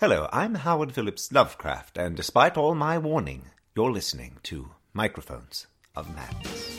Hello, 0.00 0.28
I'm 0.32 0.54
Howard 0.54 0.92
Phillips 0.92 1.32
Lovecraft, 1.32 1.98
and 1.98 2.14
despite 2.14 2.56
all 2.56 2.76
my 2.76 2.98
warning, 2.98 3.46
you're 3.74 3.90
listening 3.90 4.36
to 4.44 4.70
Microphones 4.92 5.66
of 5.96 6.14
Madness. 6.14 6.76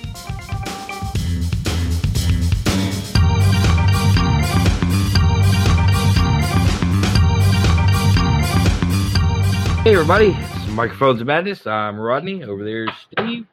Hey 9.84 9.94
everybody, 9.94 10.38
it's 10.40 10.72
Microphones 10.72 11.20
of 11.20 11.28
Madness. 11.28 11.68
I'm 11.68 12.00
Rodney. 12.00 12.46
Over 12.46 12.64
there's 12.64 12.90
Steve. 13.12 13.46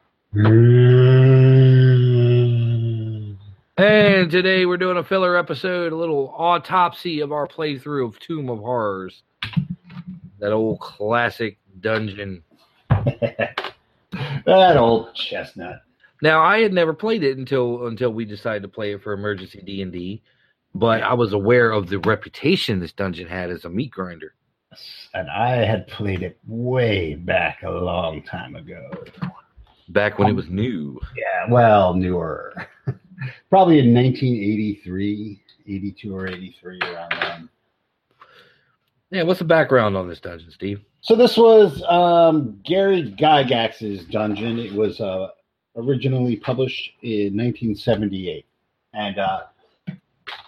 And 3.77 4.31
today 4.31 4.65
we're 4.65 4.77
doing 4.77 4.97
a 4.97 5.03
filler 5.03 5.37
episode, 5.37 5.93
a 5.93 5.97
little 5.97 6.33
autopsy 6.39 7.19
of 7.19 7.33
our 7.33 7.49
playthrough 7.49 8.07
of 8.07 8.21
Tomb 8.21 8.49
of 8.49 8.61
Horrors. 8.61 9.25
That 10.39 10.53
old 10.53 10.81
classic 10.81 11.59
dungeon. 11.81 12.43
that 12.91 14.77
old 14.77 15.15
chestnut. 15.15 15.83
Now 16.23 16.43
I 16.43 16.61
had 16.61 16.73
never 16.73 16.93
played 16.95 17.23
it 17.23 17.37
until 17.37 17.87
until 17.87 18.11
we 18.11 18.25
decided 18.25 18.63
to 18.63 18.69
play 18.69 18.93
it 18.93 19.03
for 19.03 19.13
emergency 19.13 19.63
D 19.65 19.83
and 19.83 19.93
D, 19.93 20.23
but 20.75 21.03
I 21.03 21.15
was 21.15 21.33
aware 21.33 21.71
of 21.71 21.89
the 21.89 21.99
reputation 21.99 22.81
this 22.81 22.93
dungeon 22.93 23.29
had 23.29 23.51
as 23.51 23.65
a 23.65 23.71
meat 23.71 23.91
grinder. 23.91 24.35
And 25.15 25.31
I 25.31 25.65
had 25.65 25.87
played 25.89 26.23
it 26.23 26.39
way 26.47 27.15
back 27.15 27.63
a 27.63 27.71
long 27.71 28.23
time 28.23 28.57
ago. 28.57 28.91
Back 29.89 30.19
when 30.19 30.29
it 30.29 30.35
was 30.35 30.49
new. 30.49 31.01
Yeah, 31.17 31.51
well, 31.51 31.95
newer. 31.95 32.55
Probably 33.51 33.79
in 33.79 33.95
1983, 33.95 35.41
82 35.67 36.17
or 36.17 36.27
83 36.27 36.81
around 36.83 37.13
then. 37.21 37.49
Yeah, 39.17 39.23
what's 39.23 39.39
the 39.39 39.47
background 39.47 39.97
on 39.97 40.11
this 40.11 40.21
dungeon, 40.21 40.51
Steve? 40.51 40.83
So 41.01 41.17
this 41.17 41.39
was 41.39 41.83
um, 41.89 42.61
Gary 42.63 43.15
Gygax's 43.19 44.05
dungeon. 44.05 44.59
It 44.59 44.75
was 44.75 45.01
uh, 45.01 45.29
originally 45.75 46.37
published 46.37 46.91
in 47.01 47.35
1978, 47.35 48.45
and 48.93 49.19
uh, 49.19 49.45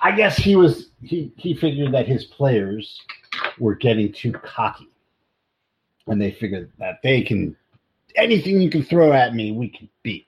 I 0.03 0.13
guess 0.13 0.37
he 0.37 0.55
was 0.55 0.91
he 1.01 1.33
he 1.37 1.55
figured 1.55 1.95
that 1.95 2.07
his 2.07 2.27
players 2.27 3.01
were 3.59 3.75
getting 3.75 4.13
too 4.13 4.33
cocky, 4.33 4.91
and 6.07 6.21
they 6.21 6.33
figured 6.33 6.71
that 6.79 7.01
they 7.03 7.23
can 7.23 7.57
anything 8.17 8.61
you 8.61 8.69
can 8.69 8.83
throw 8.83 9.15
at 9.15 9.35
me, 9.35 9.51
we 9.51 9.71
can 9.71 9.89
beat. 10.03 10.27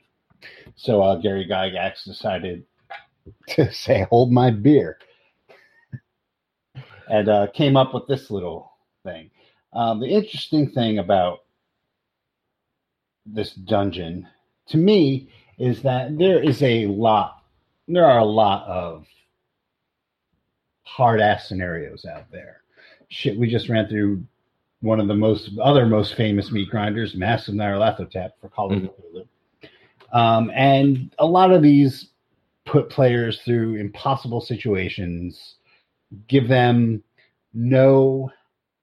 So 0.77 1.03
uh, 1.03 1.17
Gary 1.17 1.47
Gygax 1.47 2.05
decided 2.05 2.65
to 3.49 3.71
say, 3.71 4.07
"Hold 4.09 4.33
my 4.33 4.51
beer," 4.51 4.97
and 7.11 7.29
uh, 7.29 7.47
came 7.49 7.77
up 7.77 7.93
with 7.93 8.07
this 8.07 8.31
little 8.31 8.73
thing. 9.05 9.31
Um, 9.73 10.01
the 10.01 10.09
interesting 10.09 10.71
thing 10.71 10.99
about 10.99 11.41
this 13.27 13.53
dungeon, 13.53 14.27
to 14.69 14.77
me, 14.77 15.29
is 15.59 15.83
that 15.83 16.17
there 16.17 16.43
is 16.43 16.63
a 16.63 16.87
lot. 16.87 17.43
There 17.87 18.07
are 18.07 18.19
a 18.19 18.25
lot 18.25 18.67
of 18.67 19.07
hard 20.85 21.21
ass 21.21 21.49
scenarios 21.49 22.05
out 22.05 22.31
there. 22.31 22.63
Shit, 23.09 23.39
we 23.39 23.51
just 23.51 23.69
ran 23.69 23.89
through 23.89 24.25
one 24.81 25.01
of 25.01 25.09
the 25.09 25.15
most 25.15 25.51
other 25.63 25.87
most 25.87 26.15
famous 26.15 26.51
meat 26.51 26.71
grinders, 26.71 27.15
Masks 27.15 27.49
of 27.49 27.55
Nyarlathotep 27.55 28.31
for 28.41 28.49
Call 28.49 28.73
of. 28.73 28.83
Cthulhu. 28.83 29.27
Um, 30.13 30.51
and 30.55 31.15
a 31.19 31.27
lot 31.27 31.53
of 31.53 31.63
these 31.63 32.09
put 32.65 32.91
players 32.91 33.41
through 33.43 33.77
impossible 33.77 34.41
situations, 34.41 35.57
give 36.29 36.49
them 36.49 37.03
no 37.53 38.31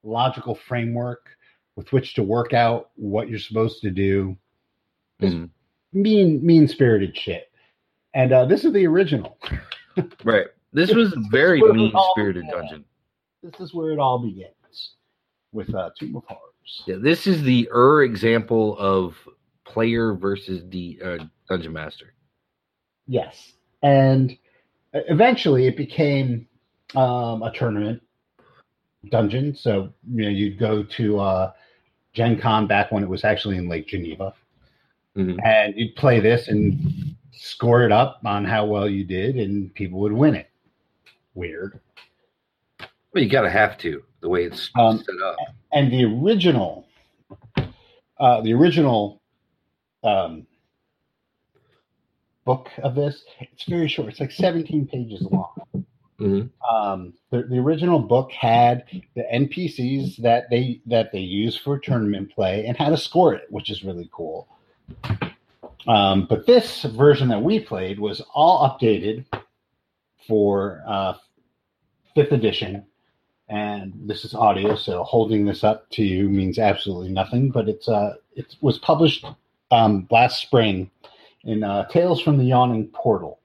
logical 0.04 0.56
framework 0.56 1.30
with 1.76 1.92
which 1.92 2.16
to 2.16 2.24
work 2.24 2.54
out 2.54 2.90
what 2.96 3.30
you're 3.30 3.40
supposed 3.40 3.82
to 3.82 3.92
do. 3.92 4.36
Mhm. 5.22 5.50
mean, 5.94 6.46
mean 6.46 6.68
spirited 6.68 7.18
shit. 7.18 7.52
And 8.14 8.32
uh, 8.32 8.46
this 8.46 8.66
is 8.66 8.74
the 8.74 8.86
original. 8.86 9.38
Right. 10.24 10.46
This 10.74 10.94
was 10.94 11.12
a 11.14 11.24
very 11.32 11.60
mean 11.60 11.92
spirited 12.12 12.46
dungeon. 12.52 12.86
This 13.42 13.60
is 13.60 13.74
where 13.74 13.90
it 13.90 13.98
all 13.98 14.20
begins 14.20 14.94
with 15.52 15.74
uh, 15.74 15.90
Tomb 15.98 16.18
of 16.18 16.24
Horrors. 16.28 16.84
Yeah, 16.86 16.98
this 17.00 17.26
is 17.26 17.42
the 17.42 17.68
er 17.74 18.04
example 18.04 18.78
of 18.78 19.16
player 19.66 20.14
versus 20.14 20.64
the 20.70 21.00
uh, 21.04 21.18
dungeon 21.50 21.74
master. 21.74 22.14
Yes. 23.08 23.54
And 23.82 24.32
e-, 24.32 24.38
eventually 24.94 25.66
it 25.66 25.78
became 25.78 26.48
um, 26.96 27.44
a 27.44 27.52
tournament 27.54 28.02
dungeon. 29.10 29.56
So, 29.56 29.94
you 30.12 30.24
know, 30.24 30.30
you'd 30.30 30.58
go 30.60 30.84
to 30.84 31.20
uh, 31.20 31.52
Gen 32.14 32.40
Con 32.40 32.68
back 32.68 32.92
when 32.92 33.04
it 33.04 33.10
was 33.10 33.24
actually 33.24 33.58
in 33.58 33.70
Lake 33.70 33.88
Geneva. 33.88 34.34
Mhm. 35.16 35.38
And 35.46 35.76
you'd 35.76 35.96
play 35.96 36.20
this 36.20 36.48
and 36.48 37.16
score 37.32 37.84
it 37.84 37.92
up 37.92 38.22
on 38.26 38.46
how 38.46 38.66
well 38.66 38.88
you 38.90 39.04
did, 39.04 39.38
and 39.38 39.74
people 39.74 40.00
would 40.00 40.14
win 40.14 40.36
it. 40.36 40.50
Weird. 41.36 41.80
Well, 43.14 43.24
you 43.24 43.30
gotta 43.30 43.50
have 43.50 43.78
to 43.80 44.04
the 44.22 44.30
way 44.30 44.44
it's 44.44 44.70
Um, 44.76 44.98
set 45.00 45.16
up. 45.24 45.36
and 45.74 45.92
the 45.92 46.04
original 46.06 46.88
uh 48.20 48.42
the 48.42 48.54
original 48.54 49.22
um 50.04 50.46
book 52.46 52.70
of 52.84 52.96
this 52.96 53.24
it's 53.40 53.64
very 53.66 53.88
short 53.88 54.10
it's 54.10 54.20
like 54.20 54.32
17 54.32 54.88
pages 54.88 55.22
long 55.22 55.54
Mhm. 56.20 56.50
um 56.68 57.14
the, 57.30 57.44
the 57.44 57.58
original 57.60 58.00
book 58.00 58.32
had 58.32 58.86
the 59.16 59.24
npcs 59.34 60.18
that 60.18 60.50
they 60.50 60.82
that 60.88 61.12
they 61.12 61.20
use 61.20 61.56
for 61.58 61.78
tournament 61.78 62.32
play 62.34 62.66
and 62.66 62.76
how 62.76 62.90
to 62.90 62.98
score 62.98 63.34
it 63.36 63.46
which 63.52 63.70
is 63.70 63.84
really 63.84 64.10
cool 64.12 64.48
um 65.88 66.26
but 66.28 66.48
this 66.48 66.84
version 66.84 67.28
that 67.30 67.44
we 67.44 67.60
played 67.60 68.00
was 68.00 68.22
all 68.34 68.68
updated 68.68 69.26
for 70.28 70.82
uh 70.88 71.14
fifth 72.16 72.32
edition 72.32 72.84
and 73.50 73.94
this 74.06 74.26
is 74.26 74.34
audio, 74.34 74.76
so 74.76 75.04
holding 75.04 75.46
this 75.46 75.64
up 75.64 75.90
to 75.92 76.04
you 76.04 76.28
means 76.28 76.60
absolutely 76.60 77.10
nothing. 77.10 77.50
But 77.50 77.70
it's 77.70 77.88
uh, 77.88 78.16
it 78.36 78.56
was 78.62 78.78
published 78.78 79.26
um, 79.72 80.08
last 80.12 80.42
spring 80.42 80.92
in 81.44 81.64
uh, 81.64 81.88
Tales 81.88 82.22
from 82.22 82.38
the 82.38 82.44
Yawning 82.44 82.88
Portal, 82.88 83.40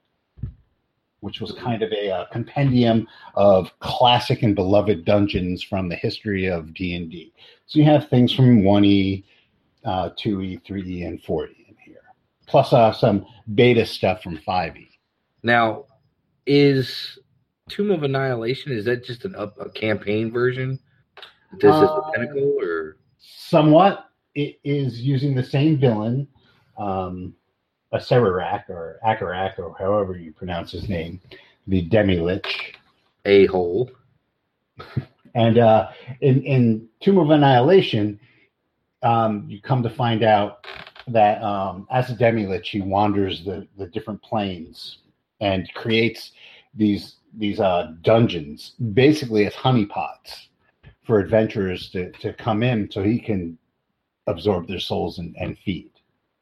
which 1.23 1.41
was 1.41 1.53
kind 1.53 1.83
of 1.83 1.93
a 1.93 2.11
uh, 2.11 2.25
compendium 2.33 3.07
of 3.37 3.71
classic 3.79 4.43
and 4.43 4.57
beloved 4.57 5.05
dungeons 5.05 5.63
from 5.63 5.89
the 5.89 5.95
history 5.95 6.47
of 6.47 6.75
D 6.75 6.97
and 6.97 7.09
D. 7.11 7.33
So 7.67 7.79
you 7.79 7.85
have 7.85 8.09
things 8.09 8.35
from 8.35 8.65
one 8.65 8.85
E, 8.85 9.25
two 10.17 10.43
E, 10.43 10.61
three 10.67 10.83
E, 10.85 11.03
and 11.05 11.23
four 11.23 11.47
E 11.47 11.67
in 11.69 11.77
here, 11.85 12.03
plus 12.47 12.73
uh, 12.73 12.93
some 12.93 13.25
beta 13.55 13.87
stuff 13.87 14.21
from 14.21 14.37
five 14.39 14.77
E. 14.77 14.89
Now, 15.45 15.85
is 16.45 17.19
Tomb 17.69 17.93
of 17.93 18.03
Annihilation 18.03 18.73
is 18.73 18.85
that 18.87 19.05
just 19.05 19.25
an 19.25 19.37
up 19.37 19.57
a 19.61 19.71
campaign 19.71 20.33
version? 20.33 20.79
This 21.61 21.75
is 21.75 21.83
Uh, 21.83 21.97
the 21.97 22.03
pinnacle, 22.13 22.57
or 22.61 22.97
somewhat 23.19 24.07
it 24.35 24.59
is 24.65 25.01
using 25.01 25.37
the 25.37 25.45
same 25.45 25.79
villain 25.79 26.27
um 26.79 27.35
a 27.93 27.99
or 27.99 28.99
Akarak 29.05 29.59
or 29.59 29.75
however 29.79 30.17
you 30.17 30.33
pronounce 30.33 30.73
his 30.73 30.89
name 30.89 31.21
the 31.67 31.83
demi 31.83 32.19
lich 32.19 32.75
a 33.25 33.47
hole? 33.47 33.91
and 35.35 35.59
uh 35.59 35.89
in 36.21 36.43
in 36.43 36.89
tomb 37.01 37.19
of 37.19 37.31
annihilation 37.31 38.19
um 39.03 39.45
you 39.49 39.61
come 39.61 39.83
to 39.83 39.91
find 39.91 40.23
out 40.23 40.67
that 41.09 41.43
um 41.43 41.87
as 41.91 42.11
a 42.11 42.15
demi 42.15 42.47
lich 42.47 42.71
he 42.71 42.81
wanders 42.81 43.45
the 43.45 43.67
the 43.77 43.87
different 43.89 44.21
planes 44.23 44.99
and 45.41 45.73
creates 45.75 46.33
these 46.75 47.17
these 47.35 47.61
uh 47.61 47.93
dungeons 48.03 48.73
basically 48.95 49.47
as 49.47 49.55
honeypots 49.55 50.49
for 51.05 51.19
adventurers 51.19 51.91
to 51.91 52.11
to 52.13 52.33
come 52.35 52.63
in 52.63 52.91
so 52.91 53.03
he 53.03 53.19
can 53.19 53.59
absorb 54.27 54.69
their 54.69 54.81
souls 54.81 55.19
and, 55.19 55.35
and 55.39 55.59
feed. 55.59 55.91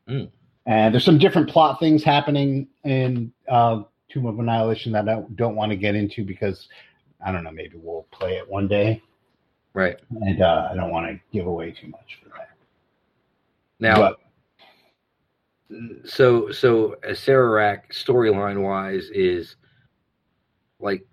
Mm. 0.09 0.31
And 0.67 0.95
there's 0.95 1.05
some 1.05 1.19
different 1.19 1.49
plot 1.49 1.81
things 1.81 2.05
happening 2.05 2.69
in 2.85 3.33
uh, 3.49 3.83
Tomb 4.09 4.27
of 4.27 4.39
Annihilation 4.39 4.93
that 4.93 5.09
I 5.09 5.23
don't, 5.35 5.57
want 5.57 5.71
to 5.71 5.77
get 5.77 5.95
into 5.95 6.25
because 6.25 6.69
I 7.25 7.33
don't 7.33 7.45
know, 7.45 7.51
maybe 7.51 7.77
we'll 7.77 8.07
play 8.11 8.37
it 8.37 8.49
one 8.49 8.69
day, 8.69 9.03
Right 9.73 9.97
and 10.23 10.43
uh, 10.43 10.69
I 10.71 10.75
don't 10.75 10.91
want 10.91 11.07
to 11.07 11.21
give 11.33 11.47
away 11.47 11.71
too 11.71 11.89
much 11.89 12.19
for 12.23 12.31
that. 12.31 12.51
now, 13.79 13.97
But 14.01 14.21
so 16.05 16.51
so 16.51 16.95
a 17.05 17.11
Sararak 17.11 17.93
storyline 17.93 18.63
wise 18.63 19.11
is 19.15 19.55
like 20.81 21.07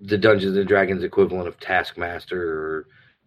the 0.00 0.18
Dungeons 0.18 0.56
and 0.56 0.66
Dragons 0.66 1.04
equivalent 1.04 1.46
of 1.46 1.60
Taskmaster 1.60 2.42
or 2.42 2.86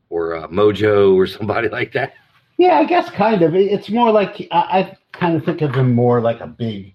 or 0.10 0.36
uh, 0.36 0.48
Mojo 0.48 1.16
or 1.16 1.28
somebody 1.28 1.70
like 1.72 1.94
that. 1.94 2.14
Yeah, 2.58 2.78
I 2.80 2.86
guess 2.86 3.10
kind 3.10 3.42
of. 3.42 3.56
It's 3.56 3.90
more 3.90 4.12
like 4.12 4.48
I, 4.52 4.58
I 4.80 4.98
kind 5.14 5.36
of 5.36 5.44
think 5.46 5.62
of 5.62 5.74
him 5.76 5.94
more 5.94 6.22
like 6.22 6.40
a 6.42 6.48
big 6.48 6.94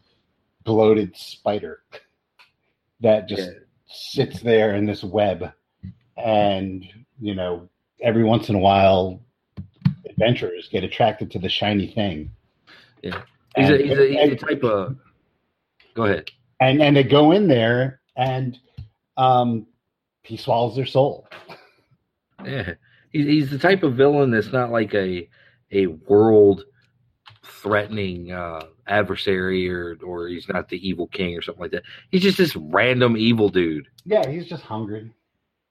bloated 0.64 1.16
spider 1.16 1.80
that 3.00 3.28
just 3.28 3.42
Yeah. 3.42 3.58
sits 3.86 4.40
there 4.40 4.74
in 4.76 4.86
this 4.86 5.02
web 5.02 5.52
and 6.16 6.84
you 7.20 7.34
know 7.34 7.68
every 8.00 8.22
once 8.24 8.48
in 8.48 8.54
a 8.54 8.58
while, 8.60 9.20
adventurers 10.08 10.68
get 10.70 10.84
attracted 10.84 11.30
to 11.32 11.38
the 11.38 11.48
shiny 11.48 11.88
thing. 11.92 12.30
Yeah. 13.02 13.22
He's 13.56 13.70
a, 13.70 13.76
he's 13.78 13.98
a, 13.98 14.08
he's 14.08 14.32
a 14.32 14.36
type 14.36 14.62
of. 14.64 14.96
Go 15.94 16.04
ahead. 16.04 16.30
and 16.60 16.80
and 16.80 16.96
they 16.96 17.02
go 17.04 17.32
in 17.32 17.48
there 17.48 18.00
and 18.16 18.58
um 19.18 19.66
he 20.22 20.36
swallows 20.38 20.74
their 20.76 20.86
soul 20.86 21.28
Yeah, 22.44 22.74
he's, 23.10 23.26
he's 23.26 23.50
the 23.50 23.58
type 23.58 23.82
of 23.82 23.94
villain 23.96 24.30
that's 24.30 24.52
not 24.52 24.70
like 24.70 24.94
a 24.94 25.28
a 25.72 25.86
world 25.86 26.64
threatening 27.44 28.32
uh, 28.32 28.62
adversary, 28.86 29.68
or 29.70 29.96
or 30.04 30.28
he's 30.28 30.48
not 30.48 30.68
the 30.68 30.86
evil 30.86 31.06
king 31.08 31.36
or 31.36 31.42
something 31.42 31.62
like 31.62 31.70
that. 31.72 31.84
He's 32.10 32.22
just 32.22 32.38
this 32.38 32.56
random 32.56 33.16
evil 33.16 33.48
dude. 33.48 33.88
yeah 34.04 34.26
he's 34.28 34.46
just 34.46 34.62
hungry 34.62 35.10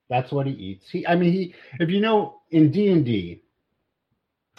that's 0.09 0.31
what 0.31 0.45
he 0.47 0.53
eats 0.53 0.89
he 0.89 1.05
i 1.07 1.15
mean 1.15 1.31
he 1.31 1.55
if 1.79 1.89
you 1.89 1.99
know 1.99 2.41
in 2.51 2.71
d&d 2.71 3.41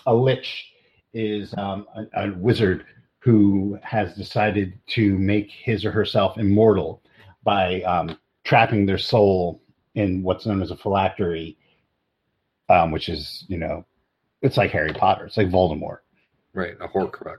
a 0.06 0.15
lich 0.15 0.73
is 1.15 1.55
um, 1.59 1.87
a, 1.94 2.25
a 2.27 2.33
wizard 2.37 2.85
who 3.19 3.79
has 3.83 4.15
decided 4.15 4.79
to 4.89 5.17
make 5.19 5.50
his 5.50 5.85
or 5.85 5.93
herself 5.93 6.39
immortal 6.39 7.03
by 7.44 7.81
um, 7.83 8.19
trapping 8.44 8.87
their 8.87 8.99
soul 8.99 9.62
in 9.94 10.23
what's 10.23 10.47
known 10.47 10.62
as 10.62 10.71
a 10.71 10.77
phylactery 10.77 11.56
um, 12.69 12.91
which 12.91 13.09
is 13.09 13.44
you 13.49 13.59
know 13.59 13.85
it's 14.43 14.56
like 14.56 14.71
harry 14.71 14.93
potter 14.93 15.27
it's 15.27 15.37
like 15.37 15.49
voldemort 15.49 15.99
Right, 16.55 16.75
a 16.83 16.87
Horcrux. 16.89 17.39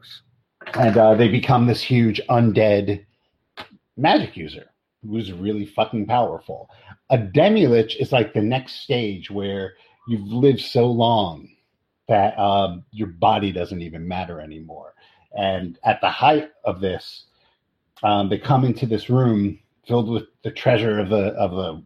and 0.74 0.98
uh, 0.98 1.14
they 1.14 1.28
become 1.28 1.68
this 1.68 1.84
huge 1.84 2.20
undead 2.30 3.06
magic 3.96 4.36
user 4.36 4.66
who's 5.08 5.32
really 5.32 5.66
fucking 5.68 6.08
powerful. 6.08 6.70
A 7.12 7.18
demi-lich 7.20 7.96
is 8.00 8.12
like 8.12 8.34
the 8.34 8.42
next 8.42 8.82
stage 8.82 9.30
where 9.30 9.74
you've 10.08 10.28
lived 10.28 10.62
so 10.62 10.88
long 10.88 11.48
that 12.08 12.38
um, 12.40 12.84
your 12.92 13.08
body 13.08 13.52
doesn't 13.52 13.82
even 13.82 14.08
matter 14.08 14.42
anymore. 14.42 14.96
And 15.38 15.78
at 15.84 16.02
the 16.02 16.10
height 16.10 16.50
of 16.64 16.82
this, 16.82 17.26
um, 18.02 18.30
they 18.30 18.38
come 18.40 18.66
into 18.66 18.86
this 18.88 19.10
room 19.12 19.60
filled 19.88 20.10
with 20.10 20.24
the 20.44 20.52
treasure 20.52 21.00
of 21.00 21.10
the 21.10 21.34
of 21.36 21.52
the 21.52 21.86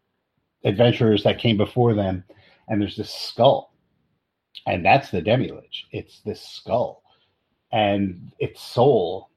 adventurers 0.69 1.23
that 1.23 1.39
came 1.39 1.57
before 1.57 1.93
them, 1.93 2.23
and 2.69 2.81
there's 2.81 2.95
this 2.95 3.13
skull, 3.13 3.73
and 4.67 4.85
that's 4.85 5.09
the 5.09 5.21
demi-lich. 5.21 5.87
It's 5.91 6.19
this 6.21 6.41
skull 6.41 7.01
and 7.71 8.31
its 8.39 8.61
soul 8.61 9.29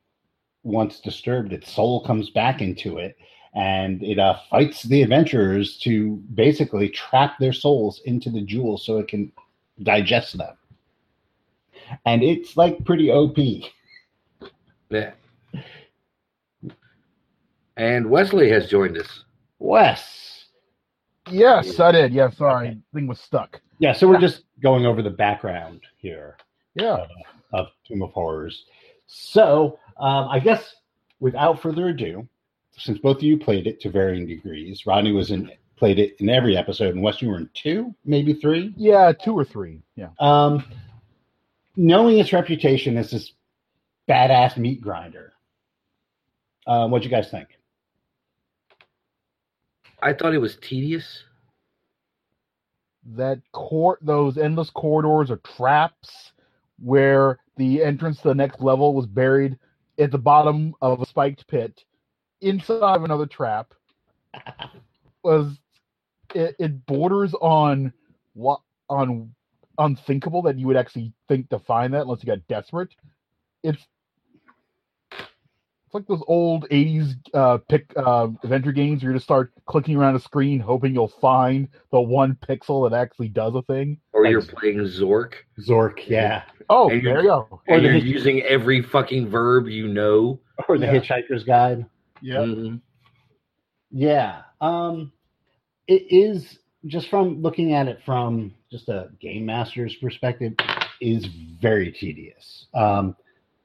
once 0.62 1.00
disturbed 1.00 1.52
its 1.52 1.72
soul 1.72 2.04
comes 2.04 2.30
back 2.30 2.60
into 2.60 2.98
it 2.98 3.16
and 3.54 4.02
it 4.02 4.18
uh, 4.18 4.36
fights 4.48 4.82
the 4.84 5.02
adventurers 5.02 5.78
to 5.78 6.16
basically 6.34 6.88
trap 6.88 7.38
their 7.40 7.52
souls 7.52 8.00
into 8.04 8.30
the 8.30 8.42
jewel 8.42 8.76
so 8.78 8.98
it 8.98 9.08
can 9.08 9.32
digest 9.82 10.36
them 10.36 10.54
and 12.04 12.22
it's 12.22 12.56
like 12.56 12.84
pretty 12.84 13.10
op 13.10 13.36
Yeah. 14.90 15.12
And 17.76 18.10
Wesley 18.10 18.50
has 18.50 18.68
joined 18.68 18.98
us. 18.98 19.24
wes 19.58 20.44
Yes, 21.30 21.78
I 21.78 21.92
did. 21.92 22.12
Yeah, 22.12 22.30
sorry, 22.30 22.80
thing 22.92 23.06
was 23.06 23.20
stuck. 23.20 23.60
Yeah 23.80 23.92
so 23.92 24.06
we're 24.08 24.20
just 24.20 24.44
going 24.62 24.86
over 24.86 25.02
the 25.02 25.10
background 25.10 25.80
here 25.96 26.36
Yeah, 26.74 27.06
of 27.52 27.66
Tomb 27.86 28.02
of 28.02 28.10
Horrors. 28.12 28.64
So, 29.06 29.78
um, 29.98 30.28
I 30.28 30.38
guess 30.38 30.76
without 31.18 31.60
further 31.60 31.88
ado, 31.88 32.28
since 32.76 32.98
both 32.98 33.16
of 33.16 33.22
you 33.24 33.36
played 33.38 33.66
it 33.66 33.80
to 33.80 33.90
varying 33.90 34.26
degrees, 34.26 34.86
Rodney 34.86 35.10
was 35.12 35.32
in 35.32 35.50
played 35.76 35.98
it 35.98 36.14
in 36.20 36.28
every 36.28 36.56
episode, 36.56 36.94
and 36.94 37.02
Wes, 37.02 37.20
you 37.20 37.28
were 37.28 37.38
in 37.38 37.48
two, 37.54 37.92
maybe 38.04 38.34
three. 38.34 38.72
yeah, 38.76 39.12
two 39.12 39.32
or 39.36 39.44
three. 39.44 39.82
Yeah, 39.96 40.10
Um, 40.20 40.62
knowing 41.74 42.18
its 42.18 42.32
reputation 42.32 42.96
as 42.98 43.10
this 43.10 43.32
badass 44.08 44.56
meat 44.58 44.80
grinder, 44.82 45.32
uh, 46.66 46.86
what'd 46.86 47.04
you 47.04 47.10
guys 47.10 47.30
think? 47.30 47.48
I 50.02 50.12
thought 50.12 50.34
it 50.34 50.38
was 50.38 50.56
tedious. 50.56 51.24
That 53.04 53.40
court, 53.52 53.98
those 54.02 54.38
endless 54.38 54.70
corridors 54.70 55.30
or 55.30 55.38
traps 55.38 56.32
where 56.78 57.38
the 57.56 57.82
entrance 57.82 58.18
to 58.18 58.28
the 58.28 58.34
next 58.34 58.60
level 58.60 58.94
was 58.94 59.06
buried 59.06 59.58
at 59.98 60.10
the 60.10 60.18
bottom 60.18 60.74
of 60.80 61.00
a 61.00 61.06
spiked 61.06 61.46
pit 61.46 61.84
inside 62.40 62.96
of 62.96 63.04
another 63.04 63.26
trap 63.26 63.74
was 65.22 65.58
it, 66.34 66.56
it 66.58 66.86
borders 66.86 67.34
on 67.34 67.92
what 68.34 68.60
on 68.88 69.34
unthinkable 69.78 70.42
that 70.42 70.58
you 70.58 70.66
would 70.66 70.76
actually 70.76 71.12
think 71.28 71.48
to 71.50 71.58
find 71.58 71.94
that 71.94 72.02
unless 72.02 72.22
you 72.22 72.26
got 72.26 72.46
desperate. 72.48 72.90
It's 73.62 73.86
it's 75.90 75.94
like 75.96 76.06
those 76.06 76.22
old 76.28 76.68
'80s 76.70 77.14
uh, 77.34 77.58
pick 77.68 77.92
uh, 77.96 78.28
adventure 78.44 78.70
games 78.70 79.02
where 79.02 79.10
you 79.10 79.16
just 79.16 79.24
start 79.26 79.52
clicking 79.66 79.96
around 79.96 80.14
a 80.14 80.20
screen, 80.20 80.60
hoping 80.60 80.94
you'll 80.94 81.08
find 81.08 81.66
the 81.90 82.00
one 82.00 82.36
pixel 82.48 82.88
that 82.88 82.96
actually 82.96 83.26
does 83.26 83.56
a 83.56 83.62
thing. 83.62 83.98
Or 84.12 84.22
Like- 84.22 84.30
you're 84.30 84.42
playing 84.42 84.78
Zork, 84.78 85.32
Zork, 85.58 86.06
yeah, 86.06 86.42
Oh, 86.68 86.88
And 86.90 87.04
there 87.04 87.16
you- 87.16 87.22
you 87.22 87.28
go. 87.28 87.48
Or 87.50 87.60
and 87.66 87.82
you're 87.82 87.92
hitch- 87.94 88.04
using 88.04 88.40
every 88.42 88.82
fucking 88.82 89.26
verb 89.28 89.66
you 89.66 89.88
know. 89.88 90.38
or 90.68 90.78
the 90.78 90.86
Yeah. 90.86 90.92
Hitchhiker's 91.00 91.42
Guide. 91.42 91.84
Yeah, 92.22 92.36
Mhm. 92.36 92.80
Yeah. 93.90 94.42
Um 94.60 95.10
it 95.88 96.06
is 96.10 96.60
just 96.86 97.08
from 97.08 97.42
looking 97.42 97.72
at 97.72 97.88
it 97.88 98.00
from 98.04 98.54
just 98.70 98.88
a 98.88 99.10
game 99.20 99.44
master's 99.46 99.96
perspective 99.96 100.54
is 101.00 101.26
very 101.26 101.90
tedious. 101.90 102.66
Um 102.74 103.16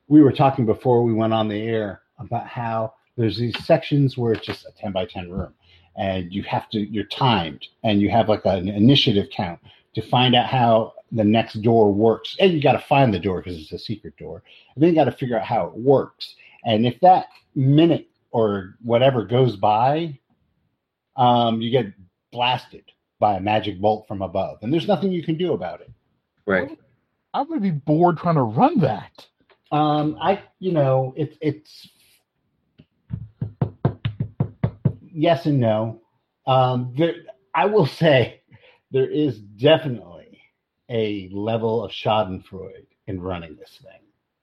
we 0.08 0.22
were 0.24 0.32
talking 0.32 0.66
before 0.66 1.04
we 1.04 1.14
went 1.14 1.34
on 1.34 1.48
the 1.50 1.62
air 1.62 2.02
about 2.20 2.48
how 2.48 2.94
there's 3.18 3.38
these 3.38 3.58
sections 3.66 4.18
where 4.18 4.34
it's 4.34 4.46
just 4.46 4.66
a 4.66 4.72
10 4.80 4.92
by 4.92 5.06
10 5.06 5.32
room 5.32 5.54
and 5.98 6.32
you 6.34 6.44
have 6.44 6.70
to 6.70 6.80
you're 6.80 7.06
timed 7.06 7.66
and 7.84 8.02
you 8.02 8.10
have 8.10 8.30
like 8.30 8.46
an 8.46 8.68
initiative 8.68 9.28
count 9.32 9.60
to 9.94 10.02
find 10.02 10.36
out 10.36 10.48
how 10.48 10.94
the 11.12 11.24
next 11.24 11.62
door 11.62 11.94
works 11.94 12.36
and 12.40 12.52
you 12.54 12.62
got 12.62 12.74
to 12.74 12.86
find 12.88 13.14
the 13.14 13.20
door 13.20 13.42
because 13.42 13.60
it's 13.60 13.72
a 13.72 13.80
secret 13.80 14.16
door 14.18 14.44
and 14.76 14.84
then 14.84 14.90
you 14.90 14.96
got 14.96 15.06
to 15.06 15.12
figure 15.12 15.38
out 15.38 15.46
how 15.46 15.66
it 15.68 15.74
works 15.76 16.36
and 16.66 16.86
if 16.86 17.00
that 17.00 17.28
minute 17.56 18.08
or 18.32 18.76
whatever 18.84 19.24
goes 19.24 19.56
by 19.56 20.18
um, 21.16 21.62
you 21.62 21.72
get 21.72 21.94
blasted 22.32 22.84
by 23.20 23.36
a 23.36 23.40
magic 23.40 23.80
bolt 23.80 24.06
from 24.08 24.22
above 24.22 24.58
and 24.62 24.74
there's 24.74 24.88
nothing 24.88 25.12
you 25.12 25.24
can 25.24 25.38
do 25.38 25.54
about 25.54 25.80
it 25.80 25.90
Right. 26.46 26.78
I'm 27.34 27.48
gonna 27.48 27.60
be 27.60 27.72
bored 27.72 28.18
trying 28.18 28.36
to 28.36 28.44
run 28.44 28.80
that. 28.80 29.26
Um, 29.72 30.18
I, 30.22 30.42
you 30.60 30.72
know, 30.72 31.14
it's 31.18 31.36
it's 31.42 31.90
yes 35.16 35.46
and 35.46 35.60
no. 35.60 36.02
Um, 36.48 36.94
there, 36.98 37.16
I 37.54 37.66
will 37.66 37.86
say 37.86 38.42
there 38.92 39.10
is 39.10 39.40
definitely 39.40 40.40
a 40.90 41.30
level 41.32 41.84
of 41.84 41.92
Schadenfreude 41.92 42.86
in 43.08 43.22
running 43.22 43.56
this 43.56 43.80
thing. 43.82 44.02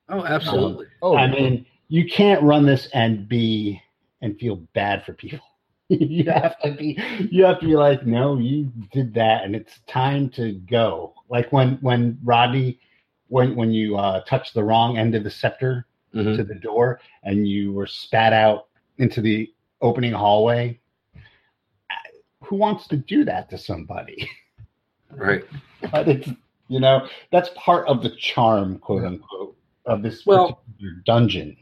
Oh, 0.09 0.25
absolutely. 0.25 0.87
Oh, 1.01 1.17
I 1.17 1.29
mean, 1.29 1.67
you 1.89 2.09
can't 2.09 2.43
run 2.43 2.67
this 2.67 2.89
and 2.93 3.29
be 3.29 3.81
and 4.21 4.39
feel 4.39 4.57
bad 4.75 5.05
for 5.05 5.13
people. 5.13 5.41
you 5.89 6.25
have 6.31 6.59
to 6.61 6.73
be 6.73 6.99
you 7.31 7.45
have 7.45 7.61
to 7.61 7.67
be 7.67 7.77
like, 7.77 8.07
no, 8.07 8.39
you 8.39 8.73
did 8.93 9.15
that, 9.15 9.45
and 9.45 9.55
it's 9.55 9.81
time 9.87 10.29
to 10.31 10.53
go. 10.53 11.15
Like 11.29 11.53
when 11.53 11.79
when 11.83 12.19
Rodney, 12.25 12.81
when 13.29 13.55
when 13.57 13.73
you 13.73 13.97
uh, 13.97 14.23
touch 14.25 14.53
the 14.53 14.65
wrong 14.65 14.97
end 14.99 15.15
of 15.15 15.25
the 15.25 15.31
scepter 15.31 15.87
Mhm. 16.15 16.37
to 16.37 16.45
the 16.45 16.55
door 16.55 17.01
and 17.23 17.49
you 17.49 17.73
were 17.73 17.87
spat 17.87 18.33
out 18.33 18.69
into 18.99 19.21
the 19.23 19.52
opening 19.83 20.13
hallway. 20.13 20.81
Who 22.45 22.57
wants 22.57 22.87
to 22.89 22.97
do 22.97 23.25
that 23.25 23.51
to 23.51 23.59
somebody? 23.59 24.29
Right. 25.11 25.45
but 25.93 26.09
it's 26.09 26.29
you 26.69 26.81
know 26.81 27.07
that's 27.31 27.51
part 27.55 27.87
of 27.89 28.03
the 28.03 28.11
charm, 28.11 28.79
quote 28.79 29.05
unquote, 29.05 29.57
of 29.85 30.03
this 30.03 30.25
Well- 30.25 30.63
particular 30.65 31.03
dungeon. 31.05 31.57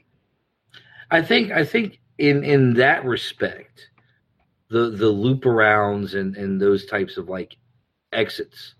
I 1.11 1.23
think 1.23 1.51
I 1.51 1.65
think 1.65 1.99
in 2.19 2.45
in 2.45 2.75
that 2.75 3.05
respect, 3.05 3.89
the 4.69 4.91
the 4.91 5.09
loop 5.09 5.43
arounds 5.43 6.15
and 6.15 6.37
and 6.37 6.61
those 6.61 6.87
types 6.87 7.17
of 7.17 7.29
like 7.29 7.57
exits, 8.13 8.75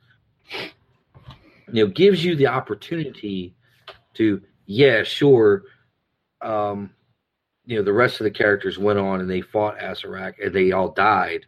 you 1.73 1.85
know, 1.85 1.87
gives 1.89 2.25
you 2.25 2.37
the 2.37 2.47
opportunity 2.47 3.57
to 4.15 4.41
yeah, 4.67 5.03
sure, 5.03 5.65
um, 6.43 6.91
you 7.71 7.77
know, 7.77 7.85
the 7.85 7.93
rest 7.93 8.19
of 8.19 8.25
the 8.25 8.33
characters 8.33 8.81
went 8.81 8.99
on 8.99 9.21
and 9.21 9.31
they 9.31 9.41
fought 9.41 9.79
Acererak 9.79 10.45
and 10.45 10.53
they 10.53 10.73
all 10.73 10.89
died, 10.89 11.47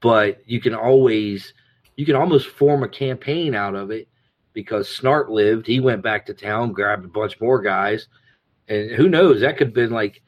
but 0.00 0.40
you 0.46 0.60
can 0.60 0.72
always 0.72 1.52
you 1.96 2.06
can 2.06 2.14
almost 2.14 2.46
form 2.46 2.84
a 2.84 2.88
campaign 2.88 3.52
out 3.52 3.74
of 3.74 3.90
it 3.90 4.06
because 4.52 4.88
Snart 4.88 5.30
lived. 5.30 5.66
He 5.66 5.80
went 5.80 6.00
back 6.00 6.26
to 6.26 6.32
town, 6.32 6.70
grabbed 6.70 7.04
a 7.04 7.08
bunch 7.08 7.40
more 7.40 7.60
guys, 7.60 8.06
and 8.68 8.92
who 8.92 9.08
knows? 9.08 9.40
That 9.40 9.56
could 9.56 9.68
have 9.68 9.74
been 9.74 9.90
like 9.90 10.22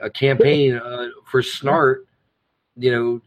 a 0.00 0.10
campaign 0.10 0.74
uh, 0.74 1.08
for 1.30 1.40
Snart, 1.40 2.00
you 2.76 2.92
know, 2.92 3.22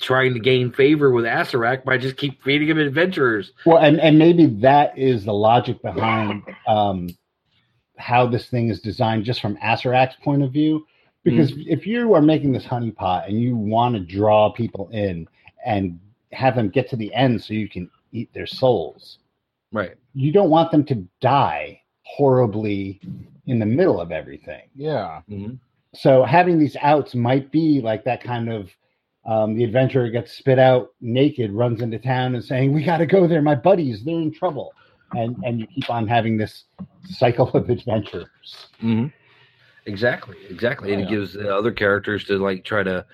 trying 0.00 0.32
to 0.32 0.40
gain 0.40 0.72
favor 0.72 1.10
with 1.10 1.26
Acererak 1.26 1.84
by 1.84 1.98
just 1.98 2.16
keep 2.16 2.42
feeding 2.42 2.68
him 2.68 2.78
adventurers. 2.78 3.52
Well, 3.66 3.76
and, 3.76 4.00
and 4.00 4.18
maybe 4.18 4.46
that 4.46 4.96
is 4.96 5.26
the 5.26 5.34
logic 5.34 5.82
behind 5.82 6.44
um, 6.66 7.10
how 8.00 8.26
this 8.26 8.48
thing 8.48 8.68
is 8.70 8.80
designed, 8.80 9.24
just 9.24 9.40
from 9.40 9.56
Acererak's 9.58 10.16
point 10.22 10.42
of 10.42 10.52
view. 10.52 10.86
Because 11.22 11.52
if 11.66 11.86
you 11.86 12.14
are 12.14 12.22
making 12.22 12.52
this 12.52 12.64
honeypot 12.64 13.28
and 13.28 13.38
you 13.40 13.54
want 13.54 13.94
to 13.94 14.00
draw 14.00 14.50
people 14.50 14.88
in 14.90 15.28
and 15.66 16.00
have 16.32 16.56
them 16.56 16.70
get 16.70 16.88
to 16.90 16.96
the 16.96 17.12
end 17.14 17.42
so 17.42 17.52
you 17.52 17.68
can 17.68 17.90
eat 18.12 18.32
their 18.32 18.46
souls, 18.46 19.18
Right. 19.72 19.94
you 20.14 20.32
don't 20.32 20.50
want 20.50 20.70
them 20.70 20.84
to 20.86 21.06
die 21.20 21.82
horribly 22.02 23.00
in 23.46 23.58
the 23.58 23.66
middle 23.66 24.00
of 24.00 24.10
everything. 24.12 24.62
Yeah. 24.74 25.20
hmm 25.28 25.54
So 25.94 26.24
having 26.24 26.58
these 26.58 26.76
outs 26.80 27.14
might 27.14 27.50
be 27.50 27.80
like 27.80 28.04
that 28.04 28.22
kind 28.22 28.50
of 28.50 28.70
um, 29.26 29.54
the 29.54 29.64
adventurer 29.64 30.08
gets 30.08 30.32
spit 30.32 30.58
out 30.58 30.92
naked, 31.02 31.52
runs 31.52 31.82
into 31.82 31.98
town 31.98 32.34
and 32.34 32.42
saying, 32.42 32.72
"We 32.72 32.82
got 32.82 32.96
to 32.98 33.06
go 33.06 33.26
there, 33.26 33.42
my 33.42 33.54
buddies, 33.54 34.02
they're 34.02 34.14
in 34.14 34.32
trouble," 34.32 34.72
and 35.14 35.36
and 35.44 35.60
you 35.60 35.66
keep 35.66 35.90
on 35.90 36.06
having 36.06 36.36
this 36.36 36.64
cycle 37.04 37.48
of 37.50 37.68
adventures. 37.70 38.28
hmm 38.80 39.06
Exactly. 39.86 40.36
Exactly. 40.50 40.92
And 40.92 41.02
it 41.02 41.08
gives 41.08 41.32
the 41.32 41.54
other 41.54 41.72
characters 41.72 42.24
to 42.24 42.38
like 42.38 42.64
try 42.64 42.82
to. 42.82 43.04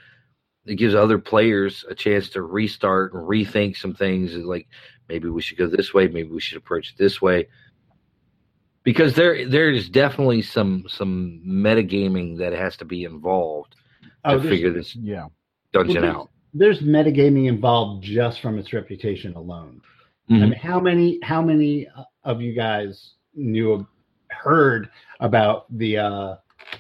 It 0.67 0.75
gives 0.75 0.97
other 0.97 1.17
players 1.19 1.85
a 1.89 1.95
chance 1.95 2.29
to 2.31 2.43
restart 2.43 3.15
and 3.15 3.23
rethink 3.23 3.77
some 3.77 3.95
things. 3.95 4.35
Like 4.35 4.67
maybe 5.09 5.29
we 5.29 5.41
should 5.41 5.59
go 5.59 5.69
this 5.69 5.95
way. 5.95 6.09
Maybe 6.09 6.29
we 6.29 6.41
should 6.41 6.59
approach 6.59 6.91
it 6.91 6.99
this 6.99 7.23
way. 7.23 7.47
Because 8.83 9.15
there, 9.15 9.49
there 9.49 9.71
is 9.71 9.89
definitely 9.89 10.43
some 10.43 10.85
some 10.89 11.41
metagaming 11.47 12.39
that 12.39 12.53
has 12.53 12.77
to 12.79 12.85
be 12.85 13.05
involved 13.05 13.77
to 14.03 14.11
Oh, 14.25 14.39
there's, 14.39 14.49
figure 14.51 14.73
this 14.73 14.95
Yeah. 14.97 15.27
dungeon 15.73 16.03
Well, 16.03 16.21
out. 16.23 16.31
there's 16.53 16.81
metagaming 16.81 17.47
involved 17.47 18.05
just 18.05 18.41
from 18.41 18.59
its 18.59 18.73
reputation 18.73 19.35
alone. 19.35 19.81
I 20.29 20.33
Mhm. 20.33 20.41
mean, 20.41 20.53
how 20.53 20.81
many 20.81 21.19
how 21.23 21.41
many 21.43 21.87
of 22.25 22.41
you 22.43 22.53
guys 22.53 23.13
knew 23.35 23.87
heard 24.31 24.91
about 25.21 25.67
the 25.79 25.99
uh, 25.99 26.37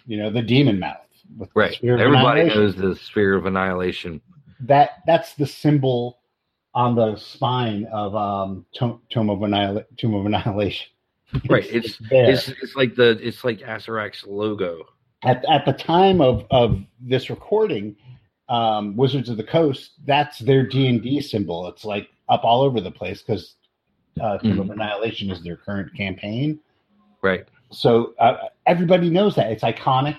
you 0.06 0.16
know 0.16 0.30
the 0.30 0.42
demon 0.42 0.78
mouth? 0.78 0.96
With 1.36 1.50
Right. 1.54 1.74
Sphere 1.74 1.98
Everybody 1.98 2.44
knows 2.44 2.74
the 2.76 2.94
sphere 2.96 3.34
of 3.34 3.46
annihilation. 3.46 4.20
that 4.60 5.02
that's 5.06 5.34
the 5.34 5.46
symbol 5.46 6.18
on 6.74 6.94
the 6.94 7.16
spine 7.16 7.84
of 7.92 8.14
um 8.16 8.64
Tome, 8.74 9.00
Tome 9.10 9.30
of 9.30 9.42
Annihil- 9.42 9.84
Tomb 9.96 10.14
of 10.14 10.26
Annihilation. 10.26 10.88
Right. 11.48 11.66
It's 11.68 11.98
there. 12.10 12.30
it's 12.30 12.48
it's 12.48 12.76
like 12.76 12.94
the 12.94 13.18
it's 13.20 13.42
like 13.44 13.58
Acererak's 13.60 14.24
logo. 14.26 14.84
at 15.24 15.44
at 15.50 15.64
the 15.66 15.72
time 15.72 16.20
of 16.20 16.46
of 16.50 16.80
this 17.00 17.28
recording, 17.30 17.96
um, 18.48 18.96
Wizards 18.96 19.28
of 19.28 19.36
the 19.36 19.42
Coast, 19.44 19.92
that's 20.04 20.38
their 20.38 20.64
D 20.66 20.86
and 20.88 21.02
D 21.02 21.20
symbol. 21.20 21.66
It's 21.68 21.84
like 21.84 22.08
up 22.28 22.44
all 22.44 22.62
over 22.62 22.80
the 22.80 22.90
place 22.90 23.22
because 23.22 23.56
uh, 24.20 24.38
of 24.42 24.70
Annihilation 24.70 25.30
is 25.30 25.42
their 25.42 25.56
current 25.56 25.94
campaign. 25.94 26.58
Right. 27.22 27.46
So 27.70 28.14
uh, 28.18 28.36
everybody 28.66 29.10
knows 29.10 29.34
that 29.36 29.50
it's 29.50 29.62
iconic. 29.62 30.16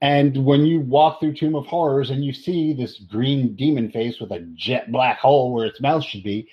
And 0.00 0.44
when 0.44 0.66
you 0.66 0.80
walk 0.80 1.20
through 1.20 1.34
Tomb 1.34 1.54
of 1.54 1.66
Horrors 1.66 2.10
and 2.10 2.24
you 2.24 2.32
see 2.32 2.72
this 2.72 2.98
green 2.98 3.54
demon 3.54 3.90
face 3.90 4.18
with 4.20 4.32
a 4.32 4.40
jet 4.54 4.90
black 4.90 5.18
hole 5.18 5.52
where 5.52 5.66
its 5.66 5.80
mouth 5.80 6.04
should 6.04 6.24
be, 6.24 6.48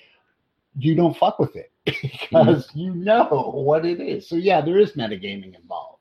you 0.78 0.94
don't 0.94 1.16
fuck 1.16 1.38
with 1.38 1.56
it 1.56 1.72
because 1.84 2.70
you 2.74 2.94
know 2.94 3.24
what 3.52 3.84
it 3.84 4.00
is. 4.00 4.28
So 4.28 4.36
yeah, 4.36 4.60
there 4.60 4.78
is 4.78 4.92
metagaming 4.92 5.56
involved, 5.56 5.98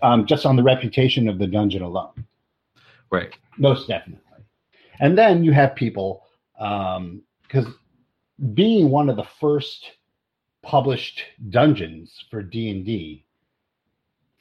um, 0.00 0.24
just 0.26 0.46
on 0.46 0.56
the 0.56 0.62
reputation 0.62 1.28
of 1.28 1.38
the 1.38 1.46
dungeon 1.46 1.82
alone, 1.82 2.24
Right. 3.10 3.34
most 3.58 3.88
definitely. 3.88 4.20
And 5.00 5.18
then 5.18 5.44
you 5.44 5.52
have 5.52 5.74
people 5.74 6.24
because 6.54 7.66
being 8.54 8.90
one 8.90 9.08
of 9.08 9.16
the 9.16 9.26
first 9.40 9.92
published 10.62 11.22
dungeons 11.50 12.24
for 12.30 12.42
D 12.42 12.70
and 12.70 12.84
D 12.84 13.24